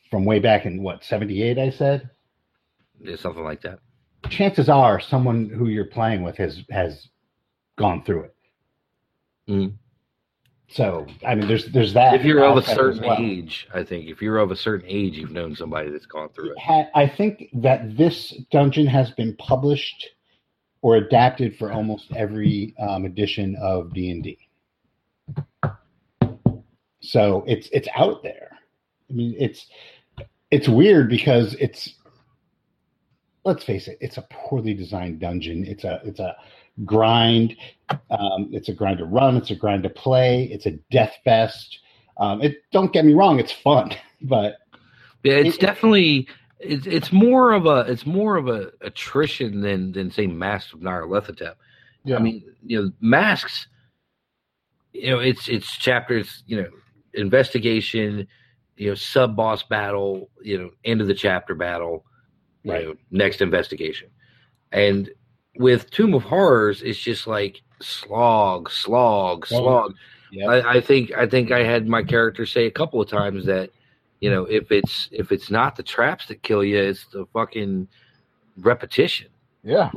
from 0.10 0.25
way 0.25 0.39
back 0.39 0.65
in 0.65 0.84
what 0.84 1.03
seventy 1.03 1.41
eight, 1.41 1.58
I 1.58 1.70
said. 1.70 2.10
Yeah, 3.00 3.15
something 3.15 3.43
like 3.43 3.62
that. 3.62 3.79
Chances 4.29 4.70
are, 4.70 5.00
someone 5.00 5.50
who 5.50 5.67
you're 5.67 5.86
playing 5.86 6.24
with 6.24 6.38
has 6.38 6.63
has 6.70 7.08
gone 7.77 8.03
through 8.03 8.24
it. 8.24 8.36
Mhm. 9.50 9.74
So 10.70 11.05
I 11.25 11.36
mean, 11.36 11.48
there's 11.48 11.65
there's 11.67 11.93
that. 11.93 12.13
If 12.13 12.24
you're 12.24 12.43
of 12.43 12.58
a 12.58 12.62
certain 12.62 13.03
well. 13.03 13.17
age, 13.20 13.67
I 13.74 13.84
think 13.84 14.08
if 14.08 14.22
you're 14.22 14.38
of 14.38 14.51
a 14.51 14.55
certain 14.55 14.88
age, 14.89 15.17
you've 15.17 15.31
known 15.31 15.55
somebody 15.55 15.89
that's 15.89 16.05
gone 16.05 16.29
through 16.29 16.51
it. 16.51 16.88
I 16.96 17.08
think 17.08 17.50
that 17.53 17.98
this 17.98 18.31
dungeon 18.51 18.88
has 18.88 19.12
been 19.12 19.36
published 19.38 20.10
or 20.82 20.96
adapted 20.98 21.58
for 21.58 21.72
almost 21.72 22.12
every 22.16 22.76
um, 22.80 23.06
edition 23.06 23.56
of 23.62 23.94
D 23.94 24.10
and 24.12 24.24
D. 24.24 24.38
So 27.02 27.44
it's 27.48 27.68
it's 27.72 27.88
out 27.96 28.24
there. 28.24 28.50
I 29.10 29.14
mean, 29.14 29.36
it's 29.40 29.68
it's 30.52 30.68
weird 30.70 31.10
because 31.10 31.56
it's 31.56 31.96
let's 33.44 33.64
face 33.64 33.88
it, 33.88 33.98
it's 34.02 34.18
a 34.18 34.28
poorly 34.32 34.74
designed 34.74 35.20
dungeon. 35.20 35.66
It's 35.66 35.84
a 35.84 36.02
it's 36.06 36.20
a 36.20 36.36
grind. 36.86 37.56
Um, 38.10 38.50
it's 38.52 38.70
a 38.70 38.74
grind 38.74 39.00
to 39.00 39.06
run. 39.06 39.38
It's 39.38 39.52
a 39.52 39.56
grind 39.56 39.84
to 39.84 39.90
play. 39.90 40.46
It's 40.46 40.66
a 40.66 40.72
death 40.92 41.14
fest. 41.24 41.80
Um, 42.18 42.42
it 42.42 42.58
don't 42.72 42.94
get 42.94 43.06
me 43.06 43.14
wrong, 43.14 43.40
it's 43.40 43.52
fun, 43.52 43.92
but 44.22 44.58
Yeah, 45.24 45.34
it's 45.36 45.56
It- 45.58 45.62
definitely 45.62 46.28
it's 46.62 46.86
it's 46.88 47.12
more 47.12 47.51
of 47.53 47.65
a 47.65 47.80
it's 47.91 48.06
more 48.06 48.38
of 48.38 48.48
a 48.48 48.72
attrition 48.82 49.62
than 49.62 49.91
than 49.91 50.12
say 50.12 50.27
Masks 50.27 50.74
of 50.74 50.80
Nyarlathotep. 50.80 51.56
Yeah. 52.03 52.15
I 52.18 52.20
mean, 52.20 52.44
you 52.65 52.82
know, 52.84 52.91
masks. 53.01 53.68
You 54.94 55.12
know, 55.12 55.20
it's 55.20 55.48
it's 55.48 55.77
chapters. 55.77 56.44
You 56.48 56.62
know, 56.63 56.70
investigation. 57.13 58.27
You 58.77 58.89
know, 58.89 58.96
sub 58.96 59.36
boss 59.36 59.63
battle. 59.63 60.30
You 60.41 60.58
know, 60.58 60.70
end 60.86 61.01
of 61.01 61.08
the 61.08 61.13
chapter 61.13 61.56
battle. 61.56 62.06
You 62.63 62.72
Right. 62.74 62.86
know, 62.88 62.96
next 63.10 63.41
investigation, 63.41 64.10
and 64.72 65.10
with 65.58 65.89
Tomb 65.89 66.13
of 66.13 66.22
Horrors, 66.24 66.84
it's 66.84 67.00
just 67.00 67.25
like 67.25 67.62
slog, 67.82 68.70
slog, 68.70 69.48
Oh, 69.51 69.58
slog. 69.58 69.96
yeah. 70.32 70.48
I, 70.48 70.74
I 70.75 70.82
think 70.82 71.12
I 71.18 71.25
think 71.27 71.51
I 71.51 71.63
had 71.63 71.88
my 71.88 72.03
character 72.03 72.46
say 72.46 72.68
a 72.68 72.72
couple 72.72 73.01
of 73.01 73.10
times 73.10 73.46
that 73.48 73.72
you 74.22 74.30
know 74.32 74.46
if 74.46 74.72
it's 74.72 75.10
if 75.12 75.32
it's 75.32 75.51
not 75.51 75.75
the 75.75 75.84
traps 75.84 76.28
that 76.28 76.42
kill 76.44 76.63
you, 76.63 76.78
it's 76.78 77.06
the 77.12 77.25
fucking 77.34 77.88
repetition. 78.58 79.28
yeah. 79.63 79.92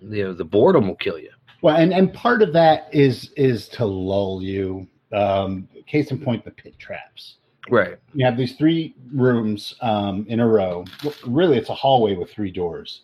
You 0.00 0.24
know, 0.24 0.32
the 0.34 0.44
boredom 0.44 0.88
will 0.88 0.96
kill 0.96 1.18
you. 1.18 1.30
Well, 1.62 1.76
and, 1.76 1.94
and 1.94 2.12
part 2.12 2.42
of 2.42 2.52
that 2.52 2.88
is 2.92 3.30
is 3.36 3.68
to 3.70 3.86
lull 3.86 4.42
you. 4.42 4.86
Um, 5.12 5.66
case 5.86 6.10
in 6.10 6.20
point, 6.20 6.44
the 6.44 6.50
pit 6.50 6.78
traps. 6.78 7.36
Right. 7.70 7.96
You 8.12 8.26
have 8.26 8.36
these 8.36 8.56
three 8.56 8.94
rooms 9.12 9.74
um, 9.80 10.26
in 10.28 10.40
a 10.40 10.46
row. 10.46 10.84
Really, 11.26 11.56
it's 11.56 11.70
a 11.70 11.74
hallway 11.74 12.16
with 12.16 12.30
three 12.30 12.50
doors, 12.50 13.02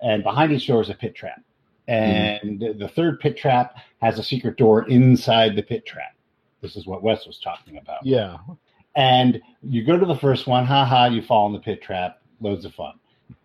and 0.00 0.22
behind 0.22 0.52
each 0.52 0.66
door 0.66 0.80
is 0.80 0.88
a 0.88 0.94
pit 0.94 1.14
trap. 1.14 1.42
And 1.86 2.60
the 2.78 2.88
third 2.88 3.20
pit 3.20 3.36
trap 3.36 3.76
has 4.00 4.18
a 4.18 4.22
secret 4.22 4.56
door 4.56 4.88
inside 4.88 5.56
the 5.56 5.62
pit 5.62 5.84
trap. 5.84 6.14
This 6.62 6.76
is 6.76 6.86
what 6.86 7.02
Wes 7.02 7.26
was 7.26 7.38
talking 7.40 7.76
about. 7.76 8.04
Yeah. 8.04 8.38
And 8.98 9.40
you 9.62 9.84
go 9.84 9.96
to 9.96 10.04
the 10.04 10.16
first 10.16 10.48
one, 10.48 10.66
haha, 10.66 11.06
you 11.06 11.22
fall 11.22 11.46
in 11.46 11.52
the 11.52 11.60
pit 11.60 11.80
trap, 11.80 12.20
loads 12.40 12.64
of 12.64 12.74
fun. 12.74 12.94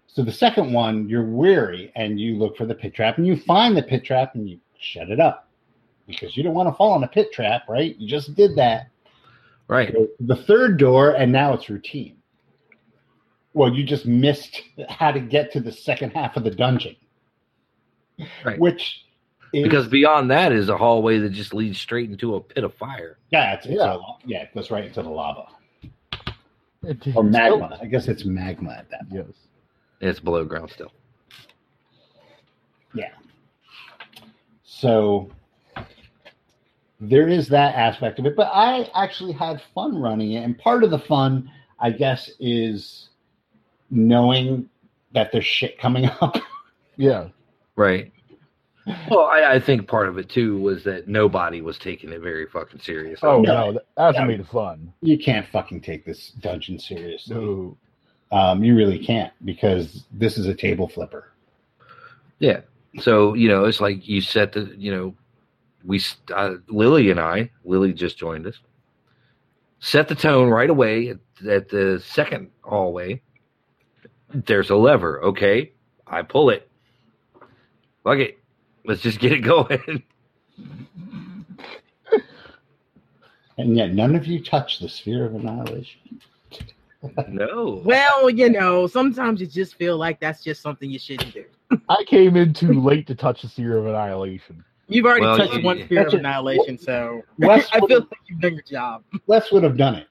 So 0.08 0.24
the 0.24 0.32
second 0.32 0.74
one, 0.74 1.08
you're 1.08 1.26
weary 1.26 1.92
and 1.96 2.20
you 2.20 2.38
look 2.38 2.58
for 2.58 2.66
the 2.66 2.74
pit 2.74 2.96
trap 2.96 3.20
and 3.20 3.28
you 3.28 3.38
find 3.38 3.78
the 3.78 3.84
pit 3.84 4.04
trap 4.04 4.34
and 4.34 4.50
you 4.50 4.60
shut 4.80 5.10
it 5.12 5.20
up 5.20 5.48
because 6.08 6.36
you 6.36 6.42
don't 6.42 6.56
want 6.56 6.70
to 6.70 6.74
fall 6.74 6.96
in 6.98 7.04
a 7.04 7.08
pit 7.08 7.32
trap, 7.32 7.70
right? 7.70 7.96
You 8.00 8.08
just 8.08 8.34
did 8.34 8.56
that. 8.56 8.90
Right. 9.68 9.96
The 10.20 10.36
third 10.36 10.78
door, 10.78 11.12
and 11.12 11.32
now 11.32 11.54
it's 11.54 11.70
routine. 11.70 12.18
Well, 13.54 13.72
you 13.72 13.84
just 13.84 14.08
missed 14.08 14.62
how 14.90 15.12
to 15.12 15.20
get 15.20 15.52
to 15.54 15.60
the 15.60 15.72
second 15.72 16.12
half 16.12 16.36
of 16.36 16.44
the 16.44 16.52
dungeon, 16.52 16.96
Right. 18.44 18.60
which 18.60 19.03
is, 19.54 19.64
Because 19.64 19.88
beyond 19.88 20.32
that 20.32 20.52
is 20.52 20.68
a 20.70 20.78
hallway 20.78 21.20
that 21.20 21.30
just 21.30 21.54
leads 21.54 21.80
straight 21.80 22.10
into 22.10 22.36
a 22.36 22.42
pit 22.42 22.64
of 22.64 22.74
fire. 22.74 23.18
yeah, 23.32 23.54
it's, 23.54 23.66
it's 23.66 23.76
Yeah. 23.76 23.94
A, 23.94 24.00
yeah, 24.26 24.44
it 24.44 24.54
goes 24.54 24.70
right 24.72 24.84
into 24.86 25.02
the 25.02 25.10
lava 25.10 25.46
or 27.16 27.24
magma. 27.24 27.78
I 27.82 27.86
guess 27.86 28.08
it's 28.08 28.26
magma 28.26 28.72
at 28.74 28.90
that 28.90 29.10
point. 29.10 29.26
Yes. 29.28 29.38
It's 30.02 30.20
below 30.20 30.44
ground 30.44 30.70
still. 30.72 30.92
Yeah. 32.94 33.12
So 34.64 35.32
there 37.00 37.28
is 37.28 37.48
that 37.50 37.76
aspect 37.76 38.20
of 38.20 38.26
it, 38.26 38.36
but 38.36 38.50
I 38.54 38.90
actually 38.96 39.32
had 39.34 39.62
fun 39.74 39.98
running 39.98 40.34
it, 40.34 40.44
and 40.44 40.58
part 40.58 40.84
of 40.84 40.92
the 40.92 41.00
fun, 41.00 41.50
I 41.80 41.92
guess, 41.92 42.30
is 42.40 43.10
knowing 43.90 44.70
that 45.14 45.32
there's 45.32 45.46
shit 45.46 45.78
coming 45.80 46.06
up. 46.22 46.36
Yeah. 46.98 47.28
Right. 47.76 48.12
Well, 49.10 49.26
I, 49.26 49.54
I 49.56 49.60
think 49.60 49.88
part 49.88 50.10
of 50.10 50.18
it 50.18 50.28
too 50.30 50.58
was 50.60 50.84
that 50.84 51.08
nobody 51.08 51.62
was 51.62 51.78
taking 51.78 52.12
it 52.12 52.20
very 52.22 52.46
fucking 52.48 52.80
serious. 52.82 53.20
Oh 53.24 53.42
No. 53.42 53.72
no, 53.72 53.80
that's 53.96 54.18
No. 54.18 54.26
made 54.26 54.40
it 54.42 54.48
fun. 54.48 54.92
you 55.02 55.18
can't 55.18 55.48
fucking 55.48 55.82
take 55.82 56.06
this 56.06 56.32
dungeon 56.42 56.78
seriously. 56.80 57.36
No. 57.36 57.78
Um, 58.32 58.64
you 58.64 58.76
really 58.76 59.00
can't 59.00 59.32
because 59.46 60.06
this 60.12 60.38
is 60.38 60.48
a 60.48 60.54
table 60.54 60.88
flipper. 60.90 61.32
Yeah. 62.40 62.62
So 63.00 63.36
you 63.36 63.48
know, 63.48 63.66
it's 63.66 63.80
like 63.80 64.08
you 64.08 64.22
set 64.22 64.52
the 64.54 64.74
you 64.78 64.92
know, 64.94 65.16
we 65.86 66.02
uh, 66.36 66.56
Lily 66.68 67.10
and 67.10 67.20
I, 67.20 67.50
Lily 67.64 67.94
just 67.94 68.18
joined 68.18 68.48
us, 68.48 68.56
set 69.80 70.08
the 70.08 70.16
tone 70.16 70.50
right 70.50 70.70
away 70.70 71.10
at, 71.10 71.20
at 71.48 71.70
the 71.70 72.02
second 72.06 72.50
hallway. 72.62 73.22
There's 74.34 74.70
a 74.72 74.76
lever. 74.76 75.24
Okay, 75.24 75.72
I 76.08 76.22
pull 76.24 76.50
it. 76.50 76.68
Fuck 78.04 78.18
it. 78.18 78.40
Let's 78.86 79.02
just 79.02 79.20
get 79.20 79.32
it 79.32 79.40
going. 79.40 80.04
And 83.58 83.78
yet, 83.78 83.94
none 83.94 84.16
of 84.16 84.26
you 84.26 84.44
touch 84.44 84.80
the 84.80 84.90
sphere 84.90 85.26
of 85.26 85.36
annihilation. 85.36 86.20
no. 87.28 87.84
Well, 87.86 88.28
you 88.30 88.50
know, 88.50 88.88
sometimes 88.88 89.40
you 89.42 89.46
just 89.46 89.76
feel 89.76 89.96
like 89.96 90.20
that's 90.20 90.44
just 90.44 90.62
something 90.64 90.90
you 90.90 90.98
shouldn't 90.98 91.36
do. 91.36 91.46
I 91.88 92.04
came 92.08 92.36
in 92.36 92.54
too 92.54 92.82
late 92.82 93.06
to 93.08 93.16
touch 93.16 93.44
the 93.44 93.48
Sphere 93.48 93.78
of 93.78 93.86
Annihilation. 93.86 94.64
You've 94.88 95.06
already 95.06 95.22
Well, 95.22 95.38
touched 95.38 95.54
you- 95.54 95.64
one 95.64 95.84
sphere 95.86 96.08
of 96.08 96.14
annihilation, 96.16 96.80
so 96.80 97.22
Wes 97.38 97.70
I 97.72 97.80
feel 97.82 98.00
like 98.00 98.10
you've 98.28 98.42
done 98.42 98.54
your 98.56 98.64
job. 98.64 99.04
Wes 99.28 99.52
would 99.52 99.62
have 99.62 99.78
done 99.78 99.96
it. 99.96 100.08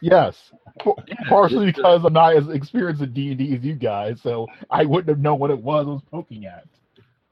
Yes, 0.00 0.52
P- 0.80 0.92
partially 1.28 1.66
because 1.66 2.04
I'm 2.04 2.12
not 2.12 2.36
as 2.36 2.48
experienced 2.48 3.02
in 3.02 3.12
D 3.12 3.30
and 3.30 3.38
D 3.38 3.56
as 3.56 3.64
you 3.64 3.74
guys, 3.74 4.20
so 4.22 4.46
I 4.70 4.84
wouldn't 4.84 5.08
have 5.08 5.18
known 5.18 5.40
what 5.40 5.50
it 5.50 5.58
was 5.60 5.86
I 5.88 5.90
was 5.90 6.02
poking 6.12 6.46
at. 6.46 6.64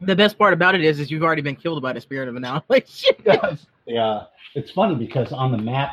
The 0.02 0.16
best 0.16 0.38
part 0.38 0.52
about 0.52 0.74
it 0.74 0.82
is, 0.82 0.98
is 1.00 1.10
you've 1.10 1.22
already 1.22 1.42
been 1.42 1.56
killed 1.56 1.82
by 1.82 1.92
the 1.92 2.00
spirit 2.00 2.28
of 2.28 2.36
annihilation. 2.36 3.14
Yes, 3.24 3.66
Yeah, 3.86 4.24
it's 4.54 4.70
funny 4.70 4.94
because 4.94 5.32
on 5.32 5.52
the 5.52 5.58
map 5.58 5.92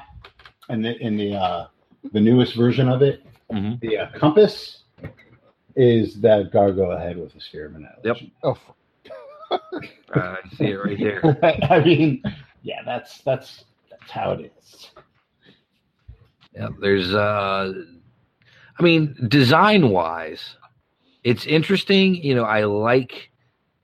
and 0.70 0.84
the, 0.84 0.98
in 1.00 1.16
the 1.18 1.36
uh, 1.36 1.68
the 2.14 2.20
newest 2.20 2.56
version 2.56 2.88
of 2.90 3.02
it, 3.02 3.24
Mhm. 3.52 3.80
the 3.82 3.98
uh, 3.98 4.12
compass 4.18 4.84
is 5.76 6.20
that 6.22 6.52
gargoyle 6.52 6.98
head 6.98 7.18
with 7.18 7.34
the 7.34 7.42
sphere 7.42 7.66
of 7.68 7.76
annihilation. 7.76 8.32
oh, 8.44 8.58
Uh, 9.52 9.58
I 10.16 10.38
see 10.56 10.66
it 10.66 10.76
right 10.76 10.98
there. 11.00 11.38
I 11.72 11.84
mean, 11.84 12.22
yeah, 12.64 12.82
that's 12.86 13.22
that's 13.22 13.66
that's 13.90 14.12
how 14.12 14.32
it 14.32 14.52
is. 14.60 14.92
Yeah, 16.54 16.70
there's 16.80 17.14
uh 17.14 17.74
I 18.80 18.84
mean, 18.84 19.16
design 19.28 19.90
wise, 19.90 20.56
it's 21.24 21.46
interesting. 21.46 22.16
You 22.16 22.36
know, 22.36 22.44
I 22.44 22.64
like 22.66 23.32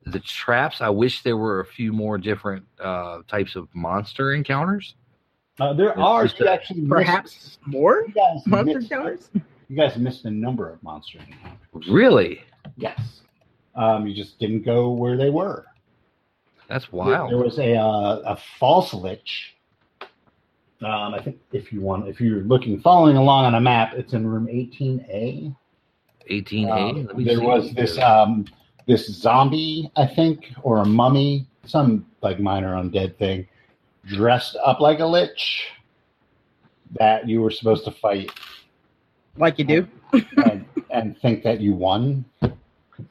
the 0.05 0.19
traps. 0.19 0.81
I 0.81 0.89
wish 0.89 1.23
there 1.23 1.37
were 1.37 1.59
a 1.61 1.65
few 1.65 1.91
more 1.93 2.17
different 2.17 2.65
uh 2.79 3.19
types 3.27 3.55
of 3.55 3.67
monster 3.73 4.33
encounters. 4.33 4.95
Uh, 5.59 5.73
there 5.73 5.89
It's 5.89 5.99
are 5.99 6.23
just 6.27 6.41
a- 6.41 6.51
actually 6.51 6.81
missed- 6.81 6.89
Perhaps 6.91 7.57
more 7.65 8.03
you 8.07 8.13
guys 8.13 8.45
monster 8.45 8.79
missed, 8.79 8.89
counters. 8.91 9.29
you 9.69 9.75
guys 9.75 9.97
missed 9.97 10.25
a 10.25 10.31
number 10.31 10.69
of 10.69 10.81
monster 10.83 11.19
encounters. 11.19 11.87
Really? 11.89 12.41
Yes, 12.77 13.21
um, 13.75 14.05
you 14.05 14.13
just 14.13 14.37
didn't 14.39 14.63
go 14.63 14.89
where 14.91 15.15
they 15.17 15.29
were. 15.29 15.65
That's 16.67 16.91
wild. 16.91 17.29
There 17.31 17.37
was 17.37 17.57
a 17.59 17.75
uh, 17.77 18.21
a 18.25 18.37
false 18.59 18.93
lich. 18.93 19.55
Um, 20.81 21.13
I 21.13 21.21
think 21.23 21.37
if 21.53 21.71
you 21.71 21.79
want, 21.81 22.07
if 22.09 22.19
you're 22.19 22.41
looking, 22.41 22.79
following 22.81 23.15
along 23.17 23.45
on 23.45 23.55
a 23.55 23.61
map, 23.61 23.93
it's 23.93 24.13
in 24.13 24.27
room 24.27 24.47
18A. 24.47 25.55
18A. 26.29 26.69
Um, 26.91 27.05
Let 27.05 27.17
me 27.17 27.23
there 27.23 27.37
see. 27.37 27.45
was 27.45 27.71
this 27.73 27.97
um, 27.99 28.45
this 28.87 29.07
zombie, 29.07 29.91
I 29.95 30.05
think, 30.05 30.53
or 30.63 30.79
a 30.79 30.85
mummy, 30.85 31.47
some 31.65 32.05
like 32.21 32.39
minor 32.39 32.75
undead 32.75 33.17
thing, 33.17 33.47
dressed 34.05 34.55
up 34.63 34.79
like 34.79 34.99
a 34.99 35.05
lich 35.05 35.67
that 36.99 37.27
you 37.27 37.41
were 37.41 37.49
supposed 37.51 37.83
to 37.85 37.91
fight 37.91 38.31
Like 39.37 39.57
you 39.59 39.65
do. 39.65 39.87
and, 40.45 40.65
and 40.91 41.17
think 41.19 41.43
that 41.43 41.59
you 41.59 41.73
won. 41.73 42.23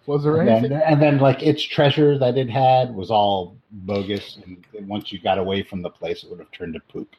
was 0.07 0.23
there 0.25 0.37
And 0.41 0.49
anything? 0.49 0.71
then, 0.71 0.83
and 0.87 1.03
then, 1.03 1.19
like 1.19 1.43
its 1.43 1.63
treasure 1.63 2.17
that 2.19 2.39
it 2.39 2.49
had 2.49 2.95
was 2.95 3.11
all 3.11 3.57
bogus, 3.73 4.39
and 4.45 4.65
once 4.89 5.13
you 5.13 5.19
got 5.21 5.39
away 5.39 5.63
from 5.63 5.83
the 5.83 5.91
place, 5.91 6.23
it 6.25 6.31
would 6.31 6.39
have 6.39 6.51
turned 6.53 6.75
to 6.75 6.81
poop. 6.81 7.15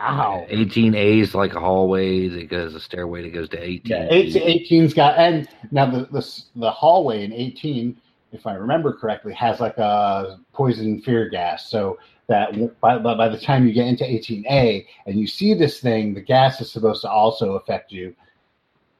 Ow! 0.00 0.46
18A 0.50 1.22
is 1.22 1.34
like 1.34 1.54
a 1.54 1.60
hallway 1.60 2.28
that 2.28 2.50
goes 2.50 2.74
a 2.74 2.80
stairway 2.80 3.22
that 3.22 3.32
goes 3.32 3.48
to 3.50 3.62
18. 3.62 3.80
Yeah, 3.84 4.08
18's 4.10 4.92
got, 4.92 5.16
and 5.16 5.48
now 5.70 5.90
the, 5.90 6.04
the 6.12 6.42
the 6.56 6.70
hallway 6.70 7.24
in 7.24 7.32
18, 7.32 7.96
if 8.32 8.46
I 8.46 8.54
remember 8.54 8.92
correctly, 8.92 9.32
has 9.32 9.58
like 9.58 9.78
a 9.78 10.38
poison 10.52 11.00
fear 11.00 11.30
gas. 11.30 11.70
So 11.70 11.98
that 12.26 12.80
by, 12.80 12.98
by 12.98 13.14
by 13.14 13.28
the 13.28 13.38
time 13.38 13.66
you 13.66 13.72
get 13.72 13.86
into 13.86 14.04
18A 14.04 14.86
and 15.06 15.18
you 15.18 15.26
see 15.26 15.54
this 15.54 15.80
thing, 15.80 16.12
the 16.12 16.20
gas 16.20 16.60
is 16.60 16.70
supposed 16.70 17.00
to 17.02 17.10
also 17.10 17.54
affect 17.54 17.90
you, 17.90 18.14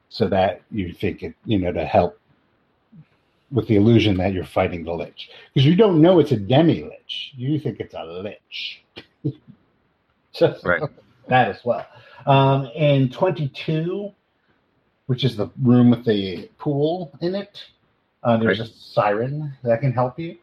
so 0.08 0.28
that 0.28 0.62
you 0.70 0.94
think 0.94 1.22
it, 1.22 1.34
you 1.44 1.58
know, 1.58 1.72
to 1.72 1.84
help 1.84 2.18
with 3.52 3.68
the 3.68 3.76
illusion 3.76 4.16
that 4.16 4.32
you're 4.32 4.44
fighting 4.44 4.82
the 4.82 4.92
lich, 4.92 5.28
because 5.52 5.66
you 5.66 5.76
don't 5.76 6.00
know 6.00 6.18
it's 6.20 6.32
a 6.32 6.36
demi 6.36 6.84
lich, 6.84 7.32
you 7.36 7.58
think 7.60 7.80
it's 7.80 7.94
a 7.94 8.02
lich. 8.02 8.82
So 10.36 10.54
Right. 10.64 10.82
that 11.28 11.48
as 11.48 11.64
well. 11.64 11.86
Um, 12.26 12.68
and 12.76 13.12
22, 13.12 14.12
which 15.06 15.24
is 15.24 15.36
the 15.36 15.48
room 15.62 15.90
with 15.90 16.04
the 16.04 16.48
pool 16.58 17.12
in 17.20 17.34
it, 17.34 17.64
uh, 18.22 18.36
there's 18.36 18.58
Right. 18.60 18.68
a 18.68 18.72
siren 18.72 19.52
that 19.62 19.80
can 19.80 19.92
help 19.92 20.18
you. 20.18 20.36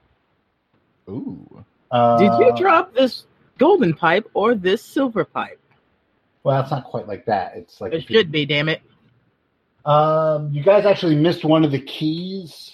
Ooh, 1.09 1.63
Uh, 1.91 2.17
Did 2.17 2.31
you 2.45 2.55
drop 2.57 2.93
this 2.93 3.25
golden 3.59 3.93
pipe 3.93 4.27
or 4.33 4.55
this 4.55 4.81
silver 4.81 5.23
pipe? 5.25 5.59
Well, 6.43 6.59
it's 6.61 6.71
not 6.71 6.85
quite 6.85 7.07
like 7.07 7.25
that. 7.25 7.55
It's 7.55 7.79
like 7.81 7.93
It 7.93 7.97
if 8.03 8.09
you- 8.09 8.17
should 8.17 8.31
be, 8.31 8.45
damn 8.45 8.67
it. 8.69 8.81
Um, 9.85 10.51
you 10.53 10.63
guys 10.63 10.85
actually 10.85 11.15
missed 11.15 11.43
one 11.45 11.63
of 11.63 11.71
the 11.71 11.79
keys 11.81 12.71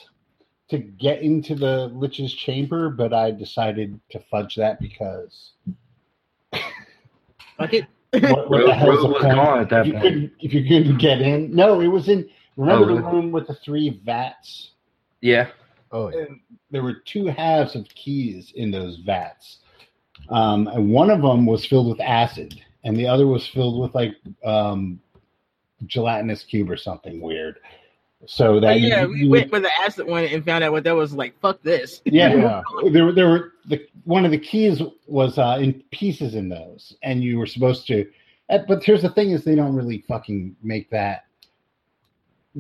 to 0.70 0.78
get 0.78 1.22
into 1.22 1.56
the 1.56 1.88
Lich's 1.88 2.32
chamber, 2.34 2.90
but 2.92 3.14
I 3.14 3.32
decided 3.32 4.00
to 4.12 4.20
fudge 4.32 4.56
that 4.56 4.80
because 4.80 5.52
Fuck 7.60 7.74
it. 7.74 7.86
what, 8.12 8.50
what 8.50 8.58
the 8.62 8.65
Road- 8.67 8.69
hell's 8.72 9.02
the 9.02 9.08
was 9.08 9.22
point? 9.22 9.36
gone 9.36 9.60
at 9.60 9.69
that 9.69 9.82
if 9.82 9.88
you 9.88 9.93
point. 9.93 10.04
couldn't 10.04 10.32
if 10.39 10.54
you 10.54 10.63
couldn't 10.63 10.98
get 10.98 11.22
in? 11.22 11.54
No, 11.54 11.80
it 11.82 11.88
was 11.88 12.10
in. 12.10 12.28
Remember 12.58 12.91
Oh, 12.91 12.95
the 12.95 13.02
room 13.04 13.32
with 13.32 13.48
the 13.48 13.54
three 13.56 14.02
vats? 14.04 14.72
Yeah. 15.22 15.50
oh 15.91 16.10
yeah. 16.10 16.22
And 16.24 16.39
there 16.72 16.82
were 16.84 16.95
two 17.06 17.28
halves 17.28 17.76
of 17.76 17.88
keys 17.89 18.52
in 18.56 18.72
those 18.72 18.98
vats. 19.06 19.60
Um, 20.30 20.67
and 20.67 20.91
one 20.91 21.10
of 21.10 21.22
them 21.22 21.45
was 21.45 21.65
filled 21.65 21.88
with 21.89 22.02
acid, 22.02 22.60
and 22.84 22.98
the 22.98 23.08
other 23.08 23.28
was 23.28 23.48
filled 23.48 23.80
with 23.82 23.93
like 23.95 24.15
um, 24.43 25.00
gelatinous 25.86 26.43
cube 26.43 26.69
or 26.69 26.78
something 26.78 27.22
weird. 27.22 27.60
So 28.26 28.60
that 28.60 28.74
But 28.74 28.82
yeah, 28.82 29.04
you- 29.04 29.10
we 29.10 29.20
you 29.24 29.30
went 29.30 29.52
with 29.52 29.64
the 29.64 29.72
acid 29.82 30.06
one 30.08 30.26
and 30.26 30.44
found 30.46 30.64
out 30.64 30.72
what 30.74 30.84
that 30.84 30.96
was 30.96 31.14
like. 31.14 31.40
Fuck 31.40 31.62
this. 31.64 32.02
yeah, 32.06 32.34
Yeah. 32.34 32.62
there 32.92 33.06
were 33.06 33.12
there 33.14 33.30
were 33.30 33.54
the 33.66 33.86
one 34.04 34.26
of 34.26 34.32
the 34.32 34.38
keys 34.38 34.82
was 35.08 35.38
uh, 35.38 35.58
in 35.62 35.82
pieces 35.92 36.36
in 36.36 36.50
those, 36.50 36.96
and 37.04 37.24
you 37.24 37.38
were 37.38 37.46
supposed 37.46 37.88
to. 37.88 38.06
But 38.50 38.84
here's 38.84 39.04
the 39.04 39.10
thing: 39.10 39.32
is 39.32 39.44
they 39.46 39.56
don't 39.56 39.76
really 39.76 40.04
fucking 40.08 40.56
make 40.62 40.90
that. 40.90 41.26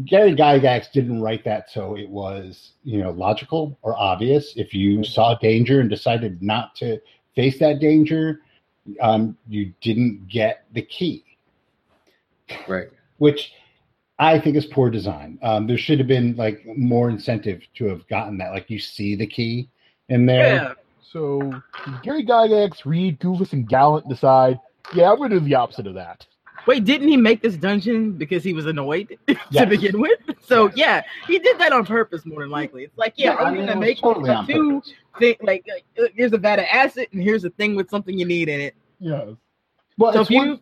Gary 0.05 0.33
Gygax 0.35 0.91
didn't 0.91 1.19
write 1.21 1.43
that 1.45 1.69
so 1.71 1.97
it 1.97 2.07
was 2.07 2.73
you 2.83 2.99
know 2.99 3.09
logical 3.11 3.77
or 3.81 3.97
obvious. 3.97 4.53
If 4.55 4.73
you 4.73 5.03
saw 5.03 5.35
danger 5.39 5.81
and 5.81 5.89
decided 5.89 6.41
not 6.41 6.75
to 6.75 6.99
face 7.35 7.59
that 7.59 7.79
danger, 7.79 8.41
um, 9.01 9.35
you 9.47 9.73
didn't 9.81 10.27
get 10.29 10.63
the 10.73 10.83
key 10.83 11.23
Right. 12.67 12.87
which 13.17 13.51
I 14.19 14.37
think 14.39 14.57
is 14.57 14.65
poor 14.65 14.89
design. 14.89 15.39
Um, 15.41 15.65
there 15.65 15.77
should 15.77 15.97
have 15.99 16.07
been 16.07 16.35
like 16.35 16.63
more 16.77 17.09
incentive 17.09 17.61
to 17.75 17.85
have 17.85 18.05
gotten 18.07 18.37
that. 18.39 18.51
Like 18.51 18.69
you 18.69 18.77
see 18.79 19.15
the 19.15 19.25
key 19.27 19.69
in 20.09 20.25
there. 20.25 20.55
Yeah. 20.55 20.73
So 21.01 21.61
Gary 22.03 22.23
Gygax, 22.25 22.85
Reed, 22.85 23.19
Goofus, 23.19 23.53
and 23.53 23.67
Gallant 23.67 24.07
decide, 24.09 24.59
yeah, 24.93 25.09
I'm 25.11 25.17
going 25.17 25.31
to 25.31 25.39
do 25.39 25.45
the 25.45 25.55
opposite 25.55 25.87
of 25.87 25.93
that. 25.95 26.25
Wait, 26.67 26.83
didn't 26.83 27.07
he 27.07 27.15
make 27.17 27.41
this 27.41 27.55
dungeon 27.55 28.11
because 28.11 28.43
he 28.43 28.53
was 28.53 28.65
annoyed 28.65 29.17
to 29.53 29.65
begin 29.65 29.99
with? 30.01 30.19
So 30.45 30.69
yeah, 30.75 31.01
he 31.25 31.39
did 31.39 31.57
that 31.57 31.71
on 31.71 31.85
purpose, 31.85 32.25
more 32.25 32.41
than 32.41 32.49
likely. 32.51 32.83
It's 32.83 32.97
like, 32.97 33.13
yeah, 33.15 33.31
I 33.35 33.45
I'm 33.45 33.53
mean, 33.55 33.65
gonna 33.65 33.79
make 33.79 33.99
totally 33.99 34.29
a 34.29 34.33
on 34.33 34.45
two 34.47 34.75
purpose. 34.81 34.93
thing 35.17 35.35
like, 35.41 35.65
like 35.67 35.85
uh, 35.97 36.09
here's 36.13 36.33
a 36.33 36.37
vat 36.37 36.59
of 36.59 36.65
acid 36.71 37.07
and 37.13 37.23
here's 37.23 37.45
a 37.45 37.49
thing 37.51 37.75
with 37.75 37.89
something 37.89 38.19
you 38.19 38.25
need 38.25 38.49
in 38.49 38.59
it. 38.59 38.75
Yeah. 38.99 39.31
Well, 39.97 40.11
So 40.13 40.21
it's 40.21 40.29
if 40.29 40.33
you 40.33 40.37
one- 40.39 40.59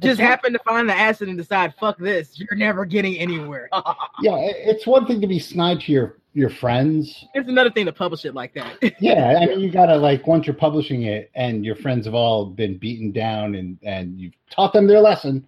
just 0.00 0.20
one- 0.20 0.28
happen 0.28 0.52
to 0.52 0.58
find 0.60 0.88
the 0.88 0.94
acid 0.94 1.28
and 1.28 1.36
decide, 1.38 1.74
fuck 1.80 1.98
this, 1.98 2.38
you're 2.38 2.56
never 2.56 2.84
getting 2.84 3.16
anywhere. 3.18 3.68
yeah, 4.22 4.36
it's 4.38 4.86
one 4.86 5.06
thing 5.06 5.20
to 5.20 5.26
be 5.26 5.38
snide 5.38 5.80
to 5.82 5.92
your 5.92 6.18
your 6.34 6.50
friends. 6.50 7.24
it's 7.34 7.48
another 7.48 7.70
thing 7.70 7.86
to 7.86 7.92
publish 7.92 8.24
it 8.24 8.32
like 8.34 8.54
that. 8.54 8.76
Yeah, 9.00 9.38
I 9.40 9.46
mean, 9.46 9.60
you 9.60 9.70
gotta 9.70 9.96
like 9.96 10.26
once 10.26 10.46
you're 10.46 10.54
publishing 10.54 11.02
it 11.02 11.30
and 11.34 11.64
your 11.64 11.74
friends 11.74 12.04
have 12.06 12.14
all 12.14 12.46
been 12.46 12.78
beaten 12.78 13.10
down 13.12 13.54
and 13.56 13.78
and 13.82 14.18
you've 14.20 14.34
taught 14.50 14.72
them 14.72 14.86
their 14.86 15.00
lesson. 15.00 15.46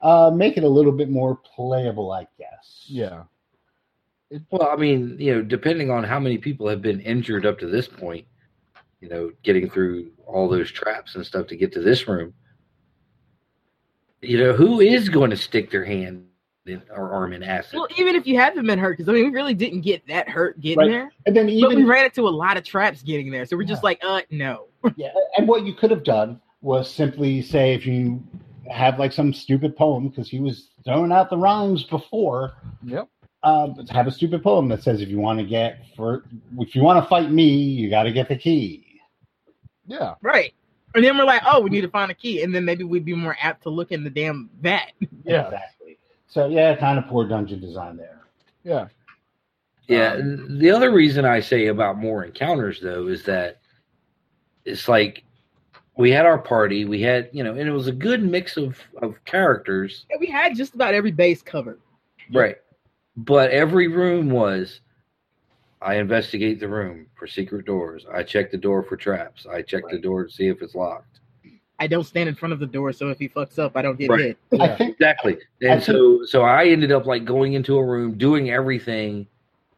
Uh, 0.00 0.30
make 0.32 0.56
it 0.56 0.62
a 0.62 0.68
little 0.68 0.92
bit 0.92 1.08
more 1.10 1.34
playable, 1.56 2.12
I 2.12 2.28
guess. 2.38 2.84
Yeah. 2.86 3.24
Well, 4.50 4.68
I 4.70 4.76
mean, 4.76 5.16
you 5.18 5.34
know, 5.34 5.42
depending 5.42 5.90
on 5.90 6.04
how 6.04 6.20
many 6.20 6.38
people 6.38 6.68
have 6.68 6.82
been 6.82 7.00
injured 7.00 7.44
up 7.46 7.58
to 7.60 7.66
this 7.66 7.88
point, 7.88 8.26
you 9.00 9.08
know, 9.08 9.32
getting 9.42 9.68
through 9.70 10.10
all 10.26 10.48
those 10.48 10.70
traps 10.70 11.16
and 11.16 11.26
stuff 11.26 11.46
to 11.48 11.56
get 11.56 11.72
to 11.72 11.80
this 11.80 12.06
room, 12.06 12.32
you 14.22 14.38
know, 14.38 14.52
who 14.52 14.80
is 14.80 15.08
going 15.08 15.30
to 15.30 15.36
stick 15.36 15.70
their 15.70 15.84
hand 15.84 16.24
in, 16.66 16.82
or 16.90 17.12
arm 17.12 17.32
in 17.32 17.42
acid. 17.42 17.74
Well, 17.74 17.88
even 17.96 18.14
if 18.14 18.26
you 18.26 18.38
haven't 18.38 18.66
been 18.66 18.78
hurt, 18.78 18.96
because 18.96 19.08
I 19.08 19.12
mean, 19.12 19.24
we 19.24 19.30
really 19.30 19.54
didn't 19.54 19.80
get 19.82 20.06
that 20.08 20.28
hurt 20.28 20.60
getting 20.60 20.78
Right. 20.78 20.90
there, 20.90 21.12
And 21.26 21.36
then 21.36 21.46
but 21.60 21.74
we 21.74 21.84
ran 21.84 22.04
into 22.06 22.26
a 22.26 22.30
lot 22.30 22.56
of 22.56 22.64
traps 22.64 23.02
getting 23.02 23.30
there. 23.30 23.44
So 23.46 23.56
we're 23.56 23.64
just 23.64 23.82
like, 23.84 24.00
uh, 24.02 24.22
no. 24.30 24.66
Yeah, 24.96 25.08
and 25.36 25.48
what 25.48 25.64
you 25.64 25.74
could 25.74 25.90
have 25.90 26.04
done 26.04 26.40
was 26.60 26.90
simply 26.90 27.42
say 27.42 27.74
if 27.74 27.84
you 27.84 28.22
have 28.70 28.98
like 28.98 29.12
some 29.12 29.32
stupid 29.32 29.76
poem 29.76 30.08
because 30.08 30.28
he 30.28 30.40
was 30.40 30.68
throwing 30.84 31.12
out 31.12 31.30
the 31.30 31.36
rhymes 31.36 31.84
before. 31.84 32.52
Yep. 32.84 33.08
Um, 33.44 33.86
have 33.90 34.08
a 34.08 34.10
stupid 34.10 34.42
poem 34.42 34.68
that 34.68 34.82
says 34.82 35.00
if 35.00 35.08
you 35.08 35.18
want 35.18 35.38
to 35.38 35.44
get 35.44 35.84
for 35.96 36.24
if 36.58 36.74
you 36.74 36.82
want 36.82 37.02
to 37.02 37.08
fight 37.08 37.30
me, 37.30 37.44
you 37.46 37.88
got 37.88 38.02
to 38.04 38.12
get 38.12 38.28
the 38.28 38.36
key. 38.36 39.00
Yeah. 39.86 40.14
Right. 40.22 40.54
And 40.94 41.04
then 41.04 41.16
we're 41.18 41.24
like, 41.24 41.42
oh, 41.46 41.60
we 41.60 41.70
need 41.70 41.82
to 41.82 41.88
find 41.90 42.10
a 42.10 42.14
key, 42.14 42.42
and 42.42 42.54
then 42.54 42.64
maybe 42.64 42.82
we'd 42.84 43.04
be 43.04 43.14
more 43.14 43.36
apt 43.40 43.62
to 43.64 43.68
look 43.70 43.92
in 43.92 44.02
the 44.04 44.10
damn 44.10 44.48
vat. 44.60 44.92
Yeah. 45.24 45.44
exactly. 45.46 45.98
So 46.26 46.48
yeah, 46.48 46.74
kind 46.76 46.98
of 46.98 47.06
poor 47.06 47.26
dungeon 47.28 47.60
design 47.60 47.96
there. 47.96 48.20
Yeah. 48.64 48.88
Yeah, 49.86 50.12
Um, 50.14 50.58
the 50.58 50.70
other 50.70 50.90
reason 50.92 51.24
I 51.24 51.40
say 51.40 51.68
about 51.68 51.96
more 51.96 52.22
encounters 52.24 52.78
though 52.80 53.06
is 53.08 53.22
that 53.24 53.60
it's 54.66 54.86
like 54.88 55.24
we 55.96 56.10
had 56.10 56.26
our 56.26 56.36
party, 56.38 56.84
we 56.84 57.00
had 57.00 57.30
you 57.32 57.42
know, 57.42 57.52
and 57.54 57.66
it 57.68 57.72
was 57.72 57.86
a 57.86 57.92
good 57.92 58.22
mix 58.22 58.56
of 58.58 58.78
of 59.00 59.14
characters, 59.24 60.04
And 60.10 60.20
we 60.20 60.26
had 60.26 60.54
just 60.54 60.74
about 60.74 60.92
every 60.92 61.10
base 61.12 61.40
covered. 61.40 61.80
right? 62.32 62.56
But 63.16 63.50
every 63.50 63.88
room 63.88 64.28
was 64.30 64.80
I 65.80 65.94
investigate 65.96 66.58
the 66.60 66.68
room 66.68 67.06
for 67.16 67.26
secret 67.26 67.64
doors. 67.64 68.04
I 68.12 68.22
check 68.22 68.50
the 68.50 68.56
door 68.56 68.82
for 68.82 68.96
traps. 68.96 69.46
I 69.46 69.62
check 69.62 69.84
the 69.90 69.98
door 69.98 70.24
to 70.24 70.30
see 70.30 70.48
if 70.48 70.60
it's 70.62 70.74
locked. 70.74 71.20
I 71.80 71.86
don't 71.86 72.02
stand 72.04 72.28
in 72.28 72.34
front 72.34 72.52
of 72.52 72.58
the 72.58 72.66
door, 72.66 72.92
so 72.92 73.08
if 73.10 73.18
he 73.20 73.28
fucks 73.28 73.58
up, 73.58 73.76
I 73.76 73.82
don't 73.82 73.96
get 73.96 74.10
Right. 74.10 74.20
hit. 74.20 74.38
Yeah. 74.50 74.76
think 74.76 74.94
Exactly. 74.94 75.34
And 75.62 75.80
think- 75.80 75.82
so 75.84 76.24
so 76.24 76.42
I 76.42 76.66
ended 76.66 76.90
up 76.90 77.06
like 77.06 77.24
going 77.24 77.52
into 77.52 77.76
a 77.76 77.84
room, 77.84 78.18
doing 78.18 78.50
everything, 78.50 79.26